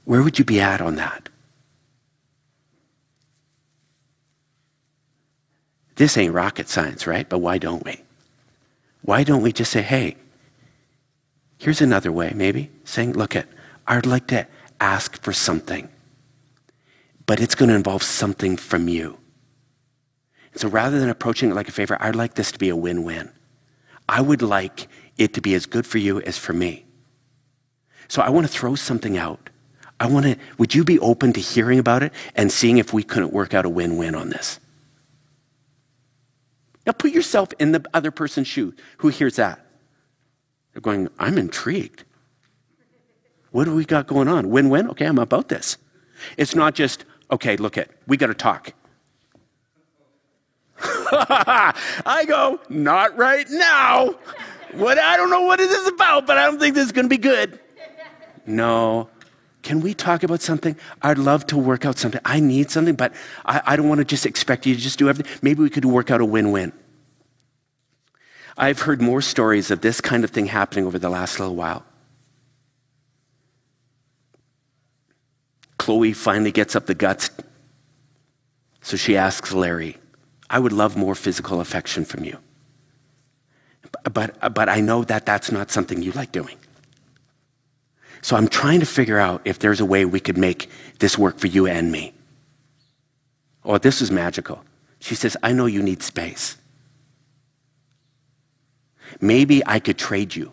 Where 0.04 0.20
would 0.24 0.36
you 0.36 0.44
be 0.44 0.60
at 0.60 0.80
on 0.80 0.96
that? 0.96 1.28
This 5.94 6.18
ain't 6.18 6.34
rocket 6.34 6.68
science, 6.68 7.06
right? 7.06 7.28
But 7.28 7.38
why 7.38 7.58
don't 7.58 7.84
we? 7.84 8.00
Why 9.02 9.22
don't 9.22 9.42
we 9.42 9.52
just 9.52 9.70
say, 9.70 9.82
hey, 9.82 10.16
here's 11.58 11.80
another 11.80 12.10
way, 12.10 12.32
maybe? 12.34 12.68
Saying, 12.82 13.12
look 13.12 13.36
at, 13.36 13.46
I'd 13.86 14.06
like 14.06 14.26
to 14.26 14.48
ask 14.80 15.22
for 15.22 15.32
something, 15.32 15.88
but 17.26 17.38
it's 17.38 17.54
going 17.54 17.68
to 17.68 17.76
involve 17.76 18.02
something 18.02 18.56
from 18.56 18.88
you. 18.88 19.18
So 20.56 20.68
rather 20.68 21.00
than 21.00 21.08
approaching 21.08 21.50
it 21.50 21.54
like 21.54 21.68
a 21.68 21.72
favor, 21.72 21.96
I'd 22.00 22.16
like 22.16 22.34
this 22.34 22.52
to 22.52 22.58
be 22.58 22.68
a 22.68 22.76
win 22.76 23.02
win. 23.02 23.30
I 24.08 24.20
would 24.20 24.42
like 24.42 24.88
it 25.16 25.34
to 25.34 25.40
be 25.40 25.54
as 25.54 25.66
good 25.66 25.86
for 25.86 25.98
you 25.98 26.20
as 26.20 26.38
for 26.38 26.52
me. 26.52 26.84
So 28.08 28.22
I 28.22 28.30
want 28.30 28.46
to 28.46 28.52
throw 28.52 28.74
something 28.74 29.16
out. 29.16 29.50
I 29.98 30.06
want 30.06 30.26
to, 30.26 30.36
would 30.58 30.74
you 30.74 30.84
be 30.84 30.98
open 30.98 31.32
to 31.32 31.40
hearing 31.40 31.78
about 31.78 32.02
it 32.02 32.12
and 32.34 32.52
seeing 32.52 32.78
if 32.78 32.92
we 32.92 33.02
couldn't 33.02 33.32
work 33.32 33.54
out 33.54 33.64
a 33.64 33.68
win 33.68 33.96
win 33.96 34.14
on 34.14 34.28
this? 34.28 34.60
Now 36.86 36.92
put 36.92 37.12
yourself 37.12 37.50
in 37.58 37.72
the 37.72 37.84
other 37.94 38.10
person's 38.10 38.46
shoe 38.46 38.74
who 38.98 39.08
hears 39.08 39.36
that. 39.36 39.64
They're 40.72 40.82
going, 40.82 41.08
I'm 41.18 41.38
intrigued. 41.38 42.04
What 43.52 43.64
do 43.64 43.74
we 43.74 43.84
got 43.84 44.06
going 44.06 44.28
on? 44.28 44.50
Win 44.50 44.68
win? 44.68 44.90
Okay, 44.90 45.06
I'm 45.06 45.18
about 45.18 45.48
this. 45.48 45.78
It's 46.36 46.54
not 46.54 46.74
just, 46.74 47.04
okay, 47.30 47.56
look 47.56 47.78
at, 47.78 47.88
we 48.06 48.16
got 48.16 48.26
to 48.26 48.34
talk. 48.34 48.72
I 50.84 52.24
go, 52.26 52.60
not 52.68 53.16
right 53.16 53.46
now. 53.48 54.14
What 54.72 54.98
I 54.98 55.16
don't 55.16 55.30
know 55.30 55.42
what 55.42 55.60
it 55.60 55.70
is 55.70 55.88
about, 55.88 56.26
but 56.26 56.36
I 56.36 56.46
don't 56.46 56.58
think 56.58 56.74
this 56.74 56.86
is 56.86 56.92
going 56.92 57.06
to 57.06 57.08
be 57.08 57.18
good. 57.18 57.60
No. 58.46 59.08
Can 59.62 59.80
we 59.80 59.94
talk 59.94 60.22
about 60.22 60.42
something? 60.42 60.76
I'd 61.00 61.16
love 61.16 61.46
to 61.46 61.56
work 61.56 61.86
out 61.86 61.96
something. 61.96 62.20
I 62.24 62.38
need 62.40 62.70
something, 62.70 62.94
but 62.94 63.14
I, 63.46 63.62
I 63.64 63.76
don't 63.76 63.88
want 63.88 64.00
to 64.00 64.04
just 64.04 64.26
expect 64.26 64.66
you 64.66 64.74
to 64.74 64.80
just 64.80 64.98
do 64.98 65.08
everything. 65.08 65.32
Maybe 65.40 65.62
we 65.62 65.70
could 65.70 65.86
work 65.86 66.10
out 66.10 66.20
a 66.20 66.24
win 66.24 66.50
win. 66.50 66.72
I've 68.56 68.82
heard 68.82 69.00
more 69.00 69.22
stories 69.22 69.70
of 69.70 69.80
this 69.80 70.00
kind 70.00 70.22
of 70.22 70.30
thing 70.30 70.46
happening 70.46 70.86
over 70.86 70.98
the 70.98 71.08
last 71.08 71.40
little 71.40 71.56
while. 71.56 71.84
Chloe 75.78 76.12
finally 76.12 76.52
gets 76.52 76.76
up 76.76 76.86
the 76.86 76.94
guts, 76.94 77.30
so 78.80 78.96
she 78.96 79.16
asks 79.16 79.52
Larry, 79.52 79.96
I 80.54 80.60
would 80.60 80.72
love 80.72 80.96
more 80.96 81.16
physical 81.16 81.60
affection 81.60 82.04
from 82.04 82.22
you. 82.22 82.38
But, 84.12 84.54
but 84.54 84.68
I 84.68 84.80
know 84.80 85.02
that 85.02 85.26
that's 85.26 85.50
not 85.50 85.72
something 85.72 86.00
you 86.00 86.12
like 86.12 86.30
doing. 86.30 86.56
So 88.22 88.36
I'm 88.36 88.46
trying 88.46 88.78
to 88.78 88.86
figure 88.86 89.18
out 89.18 89.42
if 89.44 89.58
there's 89.58 89.80
a 89.80 89.84
way 89.84 90.04
we 90.04 90.20
could 90.20 90.38
make 90.38 90.70
this 91.00 91.18
work 91.18 91.38
for 91.40 91.48
you 91.48 91.66
and 91.66 91.90
me. 91.90 92.14
Oh, 93.64 93.78
this 93.78 94.00
is 94.00 94.12
magical. 94.12 94.62
She 95.00 95.16
says, 95.16 95.36
I 95.42 95.50
know 95.52 95.66
you 95.66 95.82
need 95.82 96.04
space. 96.04 96.56
Maybe 99.20 99.60
I 99.66 99.80
could 99.80 99.98
trade 99.98 100.36
you. 100.36 100.52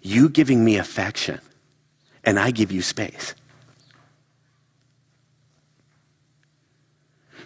You 0.00 0.30
giving 0.30 0.64
me 0.64 0.78
affection, 0.78 1.40
and 2.24 2.38
I 2.38 2.50
give 2.50 2.72
you 2.72 2.80
space. 2.80 3.34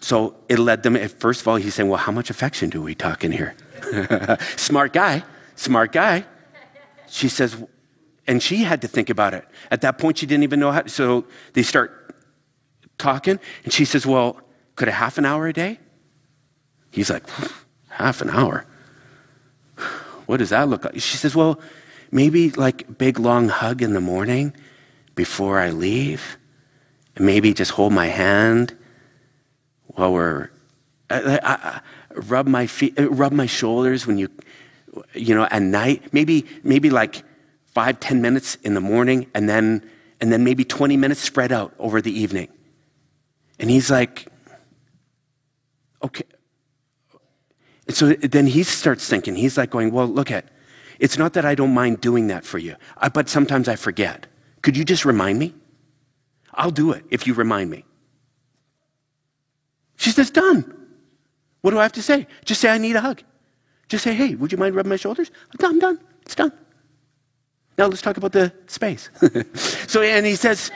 So 0.02 0.34
it 0.48 0.58
led 0.58 0.82
them, 0.82 0.96
first 1.08 1.40
of 1.40 1.48
all, 1.48 1.56
he's 1.56 1.74
saying, 1.74 1.88
Well, 1.88 1.98
how 1.98 2.12
much 2.12 2.28
affection 2.28 2.70
do 2.70 2.82
we 2.82 2.94
talk 2.94 3.24
in 3.24 3.30
here? 3.30 3.54
smart 4.56 4.92
guy, 4.92 5.22
smart 5.54 5.92
guy. 5.92 6.24
She 7.08 7.28
says, 7.28 7.56
and 8.26 8.42
she 8.42 8.58
had 8.64 8.82
to 8.82 8.88
think 8.88 9.10
about 9.10 9.32
it. 9.32 9.44
At 9.70 9.80
that 9.82 9.98
point, 9.98 10.18
she 10.18 10.26
didn't 10.26 10.42
even 10.42 10.60
know 10.60 10.72
how. 10.72 10.86
So 10.86 11.24
they 11.52 11.62
start 11.62 12.14
talking, 12.98 13.38
and 13.64 13.72
she 13.72 13.84
says, 13.84 14.04
Well, 14.04 14.40
could 14.74 14.88
a 14.88 14.92
half 14.92 15.18
an 15.18 15.24
hour 15.24 15.46
a 15.46 15.52
day? 15.52 15.78
He's 16.90 17.08
like, 17.08 17.24
Half 17.88 18.22
an 18.22 18.30
hour? 18.30 18.66
What 20.26 20.38
does 20.38 20.50
that 20.50 20.68
look 20.68 20.84
like? 20.84 20.94
She 20.94 21.16
says, 21.16 21.36
Well, 21.36 21.60
maybe 22.10 22.50
like 22.50 22.98
big 22.98 23.20
long 23.20 23.48
hug 23.48 23.82
in 23.82 23.92
the 23.92 24.00
morning 24.00 24.54
before 25.14 25.60
I 25.60 25.70
leave. 25.70 26.38
And 27.14 27.26
maybe 27.26 27.54
just 27.54 27.72
hold 27.72 27.92
my 27.92 28.06
hand 28.06 28.76
while 29.94 30.12
we're. 30.12 30.50
I, 31.10 31.38
I, 31.38 31.40
I, 31.42 31.80
rub 32.14 32.46
my 32.46 32.66
feet, 32.66 32.98
uh, 32.98 33.08
rub 33.10 33.32
my 33.32 33.46
shoulders 33.46 34.06
when 34.06 34.18
you, 34.18 34.28
you 35.14 35.34
know, 35.34 35.46
at 35.50 35.62
night. 35.62 36.12
Maybe, 36.12 36.46
maybe 36.62 36.90
like 36.90 37.22
five, 37.66 38.00
ten 38.00 38.22
minutes 38.22 38.56
in 38.56 38.74
the 38.74 38.80
morning, 38.80 39.30
and 39.34 39.48
then, 39.48 39.88
and 40.20 40.32
then 40.32 40.44
maybe 40.44 40.64
20 40.64 40.96
minutes 40.96 41.20
spread 41.20 41.52
out 41.52 41.74
over 41.78 42.00
the 42.00 42.12
evening. 42.12 42.48
And 43.58 43.70
he's 43.70 43.90
like, 43.90 44.28
okay. 46.02 46.24
And 47.86 47.96
so 47.96 48.12
then 48.12 48.46
he 48.46 48.62
starts 48.62 49.08
thinking, 49.08 49.34
he's 49.34 49.56
like 49.56 49.70
going, 49.70 49.92
well, 49.92 50.06
look 50.06 50.30
at, 50.30 50.46
it's 50.98 51.18
not 51.18 51.32
that 51.32 51.44
I 51.44 51.54
don't 51.54 51.74
mind 51.74 52.00
doing 52.00 52.28
that 52.28 52.44
for 52.44 52.58
you, 52.58 52.76
uh, 52.98 53.08
but 53.08 53.28
sometimes 53.28 53.68
I 53.68 53.76
forget. 53.76 54.26
Could 54.62 54.76
you 54.76 54.84
just 54.84 55.04
remind 55.04 55.38
me? 55.38 55.54
I'll 56.54 56.70
do 56.70 56.92
it 56.92 57.04
if 57.10 57.26
you 57.26 57.34
remind 57.34 57.70
me. 57.70 57.84
She 60.02 60.10
says, 60.10 60.30
done. 60.32 60.64
What 61.60 61.70
do 61.70 61.78
I 61.78 61.84
have 61.84 61.92
to 61.92 62.02
say? 62.02 62.26
Just 62.44 62.60
say, 62.60 62.68
I 62.68 62.76
need 62.76 62.96
a 62.96 63.00
hug. 63.00 63.22
Just 63.88 64.02
say, 64.02 64.14
hey, 64.14 64.34
would 64.34 64.50
you 64.50 64.58
mind 64.58 64.74
rubbing 64.74 64.90
my 64.90 64.96
shoulders? 64.96 65.30
I'm 65.62 65.78
done. 65.78 66.00
It's 66.22 66.34
done. 66.34 66.52
Now 67.78 67.86
let's 67.86 68.02
talk 68.02 68.16
about 68.16 68.32
the 68.32 68.52
space. 68.66 69.10
so, 69.86 70.02
and 70.02 70.26
he 70.26 70.34
says, 70.34 70.72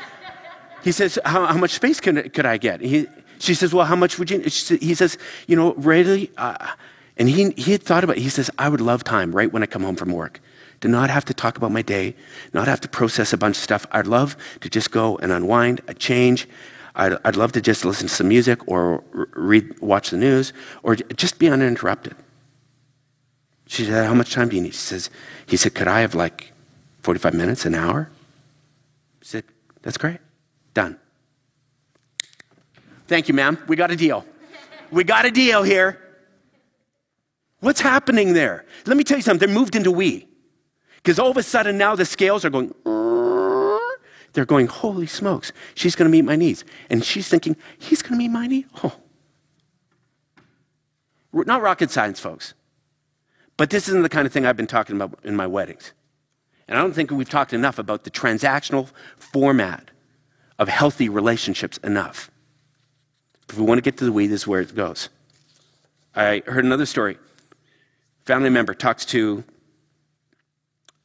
he 0.85 0.93
says, 0.93 1.18
how, 1.24 1.45
how 1.47 1.59
much 1.59 1.72
space 1.72 1.99
can, 1.99 2.31
could 2.31 2.47
I 2.47 2.57
get? 2.57 2.81
He, 2.81 3.09
she 3.41 3.55
says, 3.55 3.74
well, 3.74 3.85
how 3.85 3.97
much 3.97 4.16
would 4.20 4.31
you? 4.31 4.39
he 4.43 4.95
says, 4.95 5.18
you 5.49 5.57
know, 5.57 5.74
really? 5.74 6.31
Uh, 6.37 6.74
and 7.16 7.29
he, 7.29 7.51
he 7.57 7.72
had 7.72 7.83
thought 7.83 8.05
about 8.05 8.18
it. 8.18 8.22
He 8.22 8.29
says, 8.29 8.49
I 8.59 8.68
would 8.68 8.81
love 8.81 9.03
time 9.03 9.33
right 9.33 9.53
when 9.53 9.64
I 9.64 9.66
come 9.66 9.83
home 9.83 9.97
from 9.97 10.12
work 10.12 10.41
to 10.83 10.89
not 10.89 11.11
have 11.11 11.24
to 11.24 11.35
talk 11.35 11.57
about 11.57 11.72
my 11.72 11.83
day, 11.83 12.14
not 12.53 12.68
have 12.68 12.81
to 12.83 12.89
process 12.89 13.33
a 13.33 13.37
bunch 13.37 13.57
of 13.57 13.62
stuff. 13.64 13.87
I'd 13.91 14.07
love 14.07 14.37
to 14.61 14.70
just 14.70 14.93
go 14.93 15.16
and 15.18 15.33
unwind, 15.33 15.81
a 15.89 15.95
change, 15.95 16.47
I'd, 16.97 17.18
I'd 17.24 17.36
love 17.36 17.53
to 17.53 17.61
just 17.61 17.84
listen 17.84 18.09
to 18.09 18.14
some 18.14 18.28
music 18.28 18.66
or 18.66 19.05
read, 19.12 19.78
watch 19.80 20.11
the 20.11 20.16
news 20.16 20.53
or 20.82 20.97
just 20.97 21.38
be 21.38 21.49
uninterrupted. 21.49 22.16
She 23.66 23.84
said, 23.84 24.07
How 24.07 24.14
much 24.14 24.32
time 24.32 24.49
do 24.49 24.57
you 24.57 24.62
need? 24.62 24.74
She 24.74 24.80
says, 24.80 25.11
He 25.47 25.57
said, 25.57 25.74
Could 25.74 25.88
I 25.88 26.01
have 26.01 26.14
like 26.14 26.53
45 27.03 27.34
minutes, 27.34 27.66
an 27.66 27.74
hour? 27.74 28.11
She 29.22 29.28
said, 29.28 29.44
That's 29.82 29.99
great. 29.99 30.18
Done. 30.72 30.99
Thank 33.07 33.28
you, 33.28 33.34
ma'am. 33.34 33.59
We 33.68 33.76
got 33.76 33.90
a 33.90 33.97
deal. 33.97 34.24
We 34.90 35.05
got 35.05 35.26
a 35.26 35.30
deal 35.30 35.62
here. 35.62 36.01
What's 37.61 37.80
happening 37.80 38.32
there? 38.32 38.64
Let 38.86 38.97
me 38.97 39.05
tell 39.05 39.18
you 39.18 39.22
something. 39.22 39.49
They're 39.49 39.55
moved 39.55 39.76
into 39.76 39.90
we. 39.90 40.28
Because 40.97 41.18
all 41.18 41.30
of 41.30 41.36
a 41.36 41.42
sudden 41.42 41.78
now 41.78 41.94
the 41.94 42.05
scales 42.05 42.44
are 42.44 42.51
going, 42.51 42.74
they're 44.37 44.45
going, 44.45 44.66
Holy 44.66 45.07
smokes, 45.07 45.51
she's 45.74 45.97
going 45.97 46.05
to 46.05 46.12
meet 46.12 46.26
my 46.26 46.37
needs. 46.37 46.62
And 46.91 47.03
she's 47.03 47.26
thinking, 47.26 47.57
He's 47.78 48.03
going 48.03 48.12
to 48.12 48.18
meet 48.18 48.28
my 48.28 48.47
needs? 48.47 48.68
Oh. 48.84 48.95
Not 51.32 51.62
rocket 51.62 51.91
science, 51.91 52.20
folks. 52.20 52.53
But 53.57 53.70
this 53.70 53.89
isn't 53.89 54.03
the 54.03 54.11
kind 54.11 54.26
of 54.26 54.32
thing 54.32 54.45
I've 54.45 54.57
been 54.57 54.66
talking 54.66 54.95
about 54.97 55.18
in 55.24 55.34
my 55.34 55.47
weddings. 55.47 55.93
And 56.68 56.78
I 56.78 56.82
don't 56.82 56.93
think 56.93 57.11
we've 57.11 57.28
talked 57.28 57.55
enough 57.55 57.78
about 57.78 58.05
the 58.05 58.11
transactional 58.11 58.91
format 59.16 59.91
of 60.59 60.68
healthy 60.68 61.09
relationships 61.09 61.78
enough. 61.78 62.30
If 63.49 63.57
we 63.57 63.64
want 63.64 63.78
to 63.78 63.82
get 63.82 63.97
to 63.99 64.05
the 64.05 64.12
we, 64.12 64.26
this 64.26 64.43
is 64.43 64.47
where 64.47 64.61
it 64.61 64.74
goes. 64.74 65.09
I 66.14 66.43
heard 66.47 66.64
another 66.64 66.84
story. 66.84 67.16
Family 68.26 68.51
member 68.51 68.74
talks 68.74 69.07
to 69.07 69.45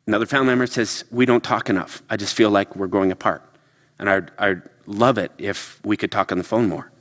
Another 0.07 0.25
family 0.25 0.47
member 0.47 0.67
says, 0.67 1.05
We 1.11 1.25
don't 1.25 1.43
talk 1.43 1.69
enough. 1.69 2.01
I 2.09 2.17
just 2.17 2.35
feel 2.35 2.49
like 2.49 2.75
we're 2.75 2.87
growing 2.87 3.11
apart. 3.11 3.43
And 3.99 4.09
I'd, 4.09 4.31
I'd 4.37 4.61
love 4.87 5.17
it 5.17 5.31
if 5.37 5.79
we 5.83 5.95
could 5.95 6.11
talk 6.11 6.31
on 6.31 6.37
the 6.37 6.43
phone 6.43 6.67
more. 6.67 6.91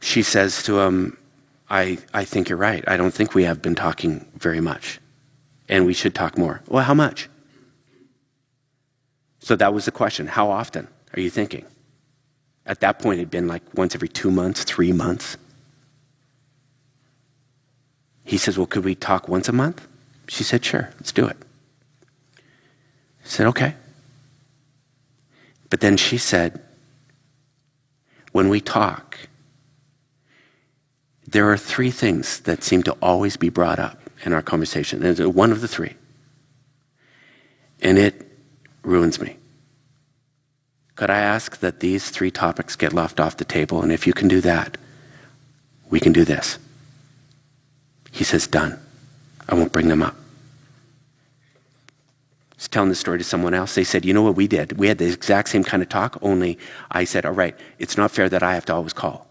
She 0.00 0.22
says 0.22 0.62
to 0.64 0.80
him, 0.80 1.18
I, 1.68 1.98
I 2.14 2.24
think 2.24 2.48
you're 2.48 2.58
right. 2.58 2.82
I 2.88 2.96
don't 2.96 3.12
think 3.12 3.34
we 3.34 3.44
have 3.44 3.60
been 3.60 3.74
talking 3.74 4.26
very 4.36 4.60
much. 4.60 5.00
And 5.68 5.84
we 5.84 5.92
should 5.92 6.14
talk 6.14 6.38
more. 6.38 6.62
Well, 6.68 6.84
how 6.84 6.94
much? 6.94 7.28
So 9.40 9.54
that 9.56 9.74
was 9.74 9.84
the 9.84 9.90
question. 9.90 10.26
How 10.26 10.50
often 10.50 10.88
are 11.14 11.20
you 11.20 11.30
thinking? 11.30 11.66
At 12.64 12.80
that 12.80 12.98
point, 12.98 13.18
it'd 13.18 13.30
been 13.30 13.48
like 13.48 13.62
once 13.74 13.94
every 13.94 14.08
two 14.08 14.30
months, 14.30 14.64
three 14.64 14.92
months. 14.92 15.36
He 18.24 18.36
says, 18.38 18.56
Well, 18.58 18.66
could 18.66 18.84
we 18.84 18.94
talk 18.94 19.28
once 19.28 19.48
a 19.48 19.52
month? 19.52 19.86
She 20.28 20.44
said, 20.44 20.64
Sure, 20.64 20.90
let's 20.96 21.12
do 21.12 21.26
it. 21.26 21.36
I 22.36 22.42
said, 23.24 23.46
Okay. 23.46 23.74
But 25.70 25.80
then 25.80 25.96
she 25.96 26.18
said, 26.18 26.60
When 28.32 28.48
we 28.48 28.60
talk, 28.60 29.18
there 31.26 31.50
are 31.50 31.58
three 31.58 31.90
things 31.90 32.40
that 32.40 32.62
seem 32.62 32.82
to 32.84 32.92
always 33.02 33.36
be 33.36 33.48
brought 33.48 33.78
up 33.78 33.98
in 34.24 34.32
our 34.32 34.42
conversation. 34.42 35.00
There's 35.00 35.20
one 35.20 35.52
of 35.52 35.60
the 35.60 35.68
three. 35.68 35.94
And 37.80 37.98
it 37.98 38.26
ruins 38.82 39.20
me. 39.20 39.36
Could 40.96 41.10
I 41.10 41.20
ask 41.20 41.60
that 41.60 41.80
these 41.80 42.10
three 42.10 42.30
topics 42.30 42.76
get 42.76 42.92
left 42.92 43.20
off 43.20 43.36
the 43.36 43.44
table? 43.44 43.82
And 43.82 43.92
if 43.92 44.06
you 44.06 44.12
can 44.12 44.26
do 44.26 44.40
that, 44.40 44.76
we 45.90 46.00
can 46.00 46.12
do 46.12 46.24
this. 46.24 46.58
He 48.10 48.24
says, 48.24 48.46
Done. 48.46 48.80
I 49.48 49.54
won't 49.54 49.72
bring 49.72 49.88
them 49.88 50.02
up. 50.02 50.14
I 52.52 52.56
was 52.56 52.68
telling 52.68 52.88
the 52.88 52.94
story 52.94 53.18
to 53.18 53.24
someone 53.24 53.54
else. 53.54 53.74
They 53.74 53.84
said, 53.84 54.04
You 54.04 54.12
know 54.12 54.22
what 54.22 54.36
we 54.36 54.46
did? 54.46 54.78
We 54.78 54.88
had 54.88 54.98
the 54.98 55.10
exact 55.10 55.48
same 55.48 55.64
kind 55.64 55.82
of 55.82 55.88
talk, 55.88 56.18
only 56.22 56.58
I 56.90 57.04
said, 57.04 57.24
All 57.24 57.32
right, 57.32 57.56
it's 57.78 57.96
not 57.96 58.10
fair 58.10 58.28
that 58.28 58.42
I 58.42 58.54
have 58.54 58.66
to 58.66 58.74
always 58.74 58.92
call. 58.92 59.26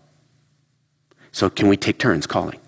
So 1.31 1.49
can 1.49 1.67
we 1.67 1.77
take 1.77 1.99
turns 1.99 2.25
calling? 2.25 2.59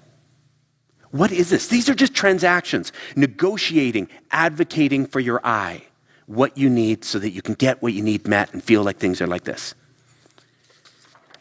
What 1.12 1.32
is 1.32 1.50
this? 1.50 1.68
These 1.68 1.90
are 1.90 1.96
just 1.96 2.14
transactions, 2.14 2.92
negotiating, 3.16 4.10
advocating 4.32 5.08
for 5.08 5.20
your 5.20 5.42
I, 5.44 5.84
what 6.28 6.56
you 6.58 6.70
need 6.70 7.04
so 7.04 7.18
that 7.18 7.32
you 7.32 7.42
can 7.42 7.56
get 7.56 7.82
what 7.82 7.94
you 7.94 8.04
need 8.04 8.28
met 8.28 8.54
and 8.54 8.64
feel 8.64 8.84
like 8.84 8.98
things 8.98 9.22
are 9.22 9.28
like 9.28 9.44
this. 9.44 9.74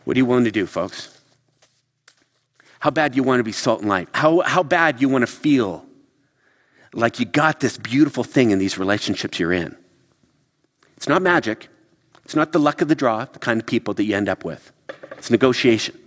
What 0.04 0.16
are 0.16 0.20
you 0.20 0.24
willing 0.24 0.44
to 0.44 0.50
do, 0.50 0.64
folks? 0.64 1.20
How 2.80 2.90
bad 2.90 3.14
you 3.14 3.22
want 3.22 3.40
to 3.40 3.44
be 3.44 3.52
salt 3.52 3.80
and 3.80 3.90
light? 3.90 4.08
How, 4.14 4.40
how 4.40 4.62
bad 4.62 5.02
you 5.02 5.08
want 5.10 5.22
to 5.22 5.26
feel 5.26 5.84
like 6.92 7.20
you 7.20 7.26
got 7.26 7.60
this 7.60 7.78
beautiful 7.78 8.24
thing 8.24 8.50
in 8.50 8.58
these 8.58 8.78
relationships 8.78 9.38
you're 9.38 9.52
in. 9.52 9.76
It's 10.96 11.08
not 11.08 11.22
magic. 11.22 11.68
It's 12.24 12.34
not 12.34 12.52
the 12.52 12.58
luck 12.58 12.80
of 12.80 12.88
the 12.88 12.94
draw, 12.94 13.24
the 13.24 13.38
kind 13.38 13.60
of 13.60 13.66
people 13.66 13.94
that 13.94 14.04
you 14.04 14.14
end 14.16 14.28
up 14.28 14.44
with. 14.44 14.72
It's 15.12 15.30
negotiation. 15.30 15.98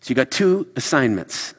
So 0.00 0.10
you 0.10 0.14
got 0.14 0.30
two 0.30 0.68
assignments 0.76 1.54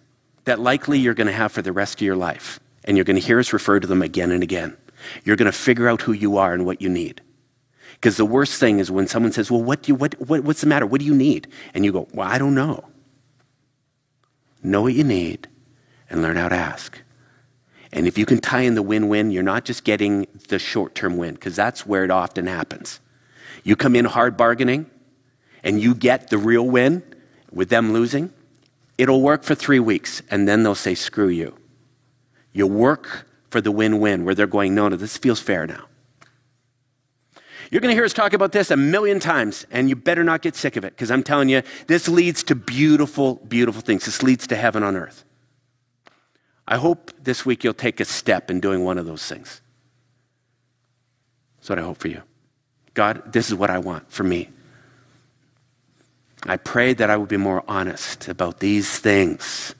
that 0.45 0.59
likely 0.59 0.99
you're 0.99 1.13
going 1.13 1.27
to 1.27 1.33
have 1.33 1.51
for 1.51 1.61
the 1.61 1.71
rest 1.71 1.95
of 1.95 2.01
your 2.01 2.15
life. 2.15 2.59
And 2.83 2.95
you're 2.95 3.03
going 3.03 3.19
to 3.19 3.25
hear 3.25 3.39
us 3.39 3.51
refer 3.51 3.79
to 3.79 3.87
them 3.87 4.01
again 4.01 4.31
and 4.31 4.43
again. 4.43 4.77
You're 5.23 5.35
going 5.35 5.51
to 5.51 5.57
figure 5.57 5.89
out 5.89 6.01
who 6.01 6.11
you 6.11 6.37
are 6.37 6.53
and 6.53 6.65
what 6.65 6.81
you 6.81 6.89
need. 6.89 7.21
Because 7.95 8.17
the 8.17 8.25
worst 8.25 8.59
thing 8.59 8.79
is 8.79 8.91
when 8.91 9.07
someone 9.07 9.31
says, 9.31 9.49
Well, 9.49 9.63
what 9.63 9.83
do 9.83 9.91
you, 9.91 9.95
what, 9.95 10.13
what, 10.21 10.43
what's 10.43 10.61
the 10.61 10.67
matter? 10.67 10.85
What 10.85 10.99
do 10.99 11.05
you 11.05 11.15
need? 11.15 11.47
And 11.73 11.83
you 11.83 11.91
go, 11.91 12.07
Well, 12.13 12.27
I 12.27 12.37
don't 12.37 12.53
know. 12.53 12.83
know 14.61 14.83
what 14.83 14.93
you 14.93 15.03
need, 15.03 15.47
and 16.09 16.21
learn 16.21 16.35
how 16.35 16.49
to 16.49 16.55
ask. 16.55 17.01
And 17.91 18.07
if 18.07 18.17
you 18.17 18.25
can 18.25 18.39
tie 18.39 18.61
in 18.61 18.75
the 18.75 18.81
win 18.81 19.07
win, 19.07 19.31
you're 19.31 19.43
not 19.43 19.65
just 19.65 19.83
getting 19.83 20.27
the 20.49 20.59
short 20.59 20.95
term 20.95 21.17
win, 21.17 21.35
because 21.35 21.55
that's 21.55 21.85
where 21.85 22.03
it 22.03 22.11
often 22.11 22.47
happens. 22.47 22.99
You 23.63 23.75
come 23.75 23.95
in 23.95 24.05
hard 24.05 24.37
bargaining 24.37 24.89
and 25.63 25.81
you 25.81 25.95
get 25.95 26.29
the 26.29 26.37
real 26.37 26.67
win 26.67 27.03
with 27.51 27.69
them 27.69 27.93
losing, 27.93 28.33
it'll 28.97 29.21
work 29.21 29.43
for 29.43 29.55
three 29.55 29.79
weeks, 29.79 30.21
and 30.29 30.47
then 30.47 30.63
they'll 30.63 30.75
say, 30.75 30.93
screw 30.93 31.29
you. 31.29 31.55
You 32.51 32.67
work 32.67 33.27
for 33.49 33.61
the 33.61 33.71
win 33.71 33.99
win, 33.99 34.25
where 34.25 34.35
they're 34.35 34.47
going, 34.47 34.75
no, 34.75 34.89
no, 34.89 34.95
this 34.95 35.17
feels 35.17 35.39
fair 35.39 35.65
now. 35.65 35.85
You're 37.71 37.81
going 37.81 37.91
to 37.91 37.95
hear 37.95 38.05
us 38.05 38.13
talk 38.13 38.33
about 38.33 38.51
this 38.51 38.69
a 38.69 38.77
million 38.77 39.19
times, 39.19 39.65
and 39.71 39.89
you 39.89 39.95
better 39.95 40.23
not 40.23 40.41
get 40.41 40.55
sick 40.55 40.75
of 40.75 40.85
it, 40.85 40.93
because 40.93 41.09
I'm 41.09 41.23
telling 41.23 41.49
you, 41.49 41.63
this 41.87 42.07
leads 42.07 42.43
to 42.43 42.55
beautiful, 42.55 43.35
beautiful 43.47 43.81
things. 43.81 44.05
This 44.05 44.21
leads 44.21 44.45
to 44.47 44.55
heaven 44.55 44.83
on 44.83 44.95
earth. 44.95 45.23
I 46.67 46.77
hope 46.77 47.11
this 47.21 47.45
week 47.45 47.63
you'll 47.63 47.73
take 47.73 47.99
a 47.99 48.05
step 48.05 48.49
in 48.49 48.59
doing 48.59 48.83
one 48.83 48.97
of 48.97 49.05
those 49.05 49.25
things. 49.25 49.61
That's 51.57 51.69
what 51.69 51.79
I 51.79 51.83
hope 51.83 51.97
for 51.97 52.07
you. 52.07 52.21
God, 52.93 53.31
this 53.31 53.49
is 53.49 53.55
what 53.55 53.69
I 53.69 53.77
want 53.79 54.11
for 54.11 54.23
me. 54.23 54.49
I 56.43 56.57
pray 56.57 56.93
that 56.93 57.09
I 57.09 57.17
will 57.17 57.25
be 57.25 57.37
more 57.37 57.63
honest 57.67 58.27
about 58.27 58.59
these 58.59 58.99
things, 58.99 59.73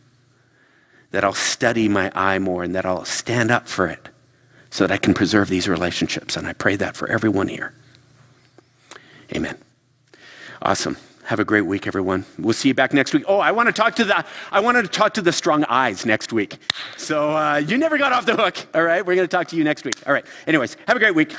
that 1.12 1.24
I'll 1.24 1.34
study 1.34 1.88
my 1.88 2.12
I 2.16 2.40
more, 2.40 2.64
and 2.64 2.76
that 2.76 2.86
I'll 2.86 3.06
stand 3.06 3.52
up 3.52 3.68
for 3.68 3.88
it 3.88 4.10
so 4.70 4.86
that 4.86 4.94
I 4.94 4.98
can 4.98 5.14
preserve 5.14 5.48
these 5.48 5.68
relationships. 5.68 6.36
And 6.36 6.48
I 6.48 6.54
pray 6.54 6.76
that 6.76 6.96
for 6.96 7.08
everyone 7.08 7.48
here. 7.48 7.74
Amen. 9.34 9.58
Awesome. 10.62 10.98
Have 11.26 11.40
a 11.40 11.46
great 11.46 11.62
week, 11.62 11.88
everyone. 11.88 12.24
We'll 12.38 12.54
see 12.54 12.68
you 12.68 12.76
back 12.76 12.94
next 12.94 13.12
week. 13.12 13.24
Oh, 13.28 13.40
I 13.40 13.52
want 13.52 13.66
to 13.68 13.74
talk 13.74 13.96
to 13.96 14.06
the 14.06 14.24
I 14.52 14.60
wanted 14.60 14.84
to 14.84 14.88
talk 14.88 15.16
to 15.16 15.24
the 15.24 15.32
strong 15.32 15.66
eyes 15.66 16.06
next 16.06 16.32
week. 16.32 16.60
So 16.98 17.36
uh, 17.36 17.58
you 17.58 17.80
never 17.80 17.98
got 17.98 18.14
off 18.14 18.28
the 18.28 18.36
hook. 18.36 18.56
All 18.76 18.84
right, 18.84 19.04
we're 19.04 19.16
going 19.16 19.28
to 19.28 19.36
talk 19.36 19.48
to 19.48 19.56
you 19.56 19.64
next 19.64 19.86
week. 19.86 19.96
All 20.06 20.14
right. 20.14 20.26
Anyways, 20.46 20.78
have 20.88 20.96
a 20.96 21.00
great 21.00 21.16
week. 21.16 21.36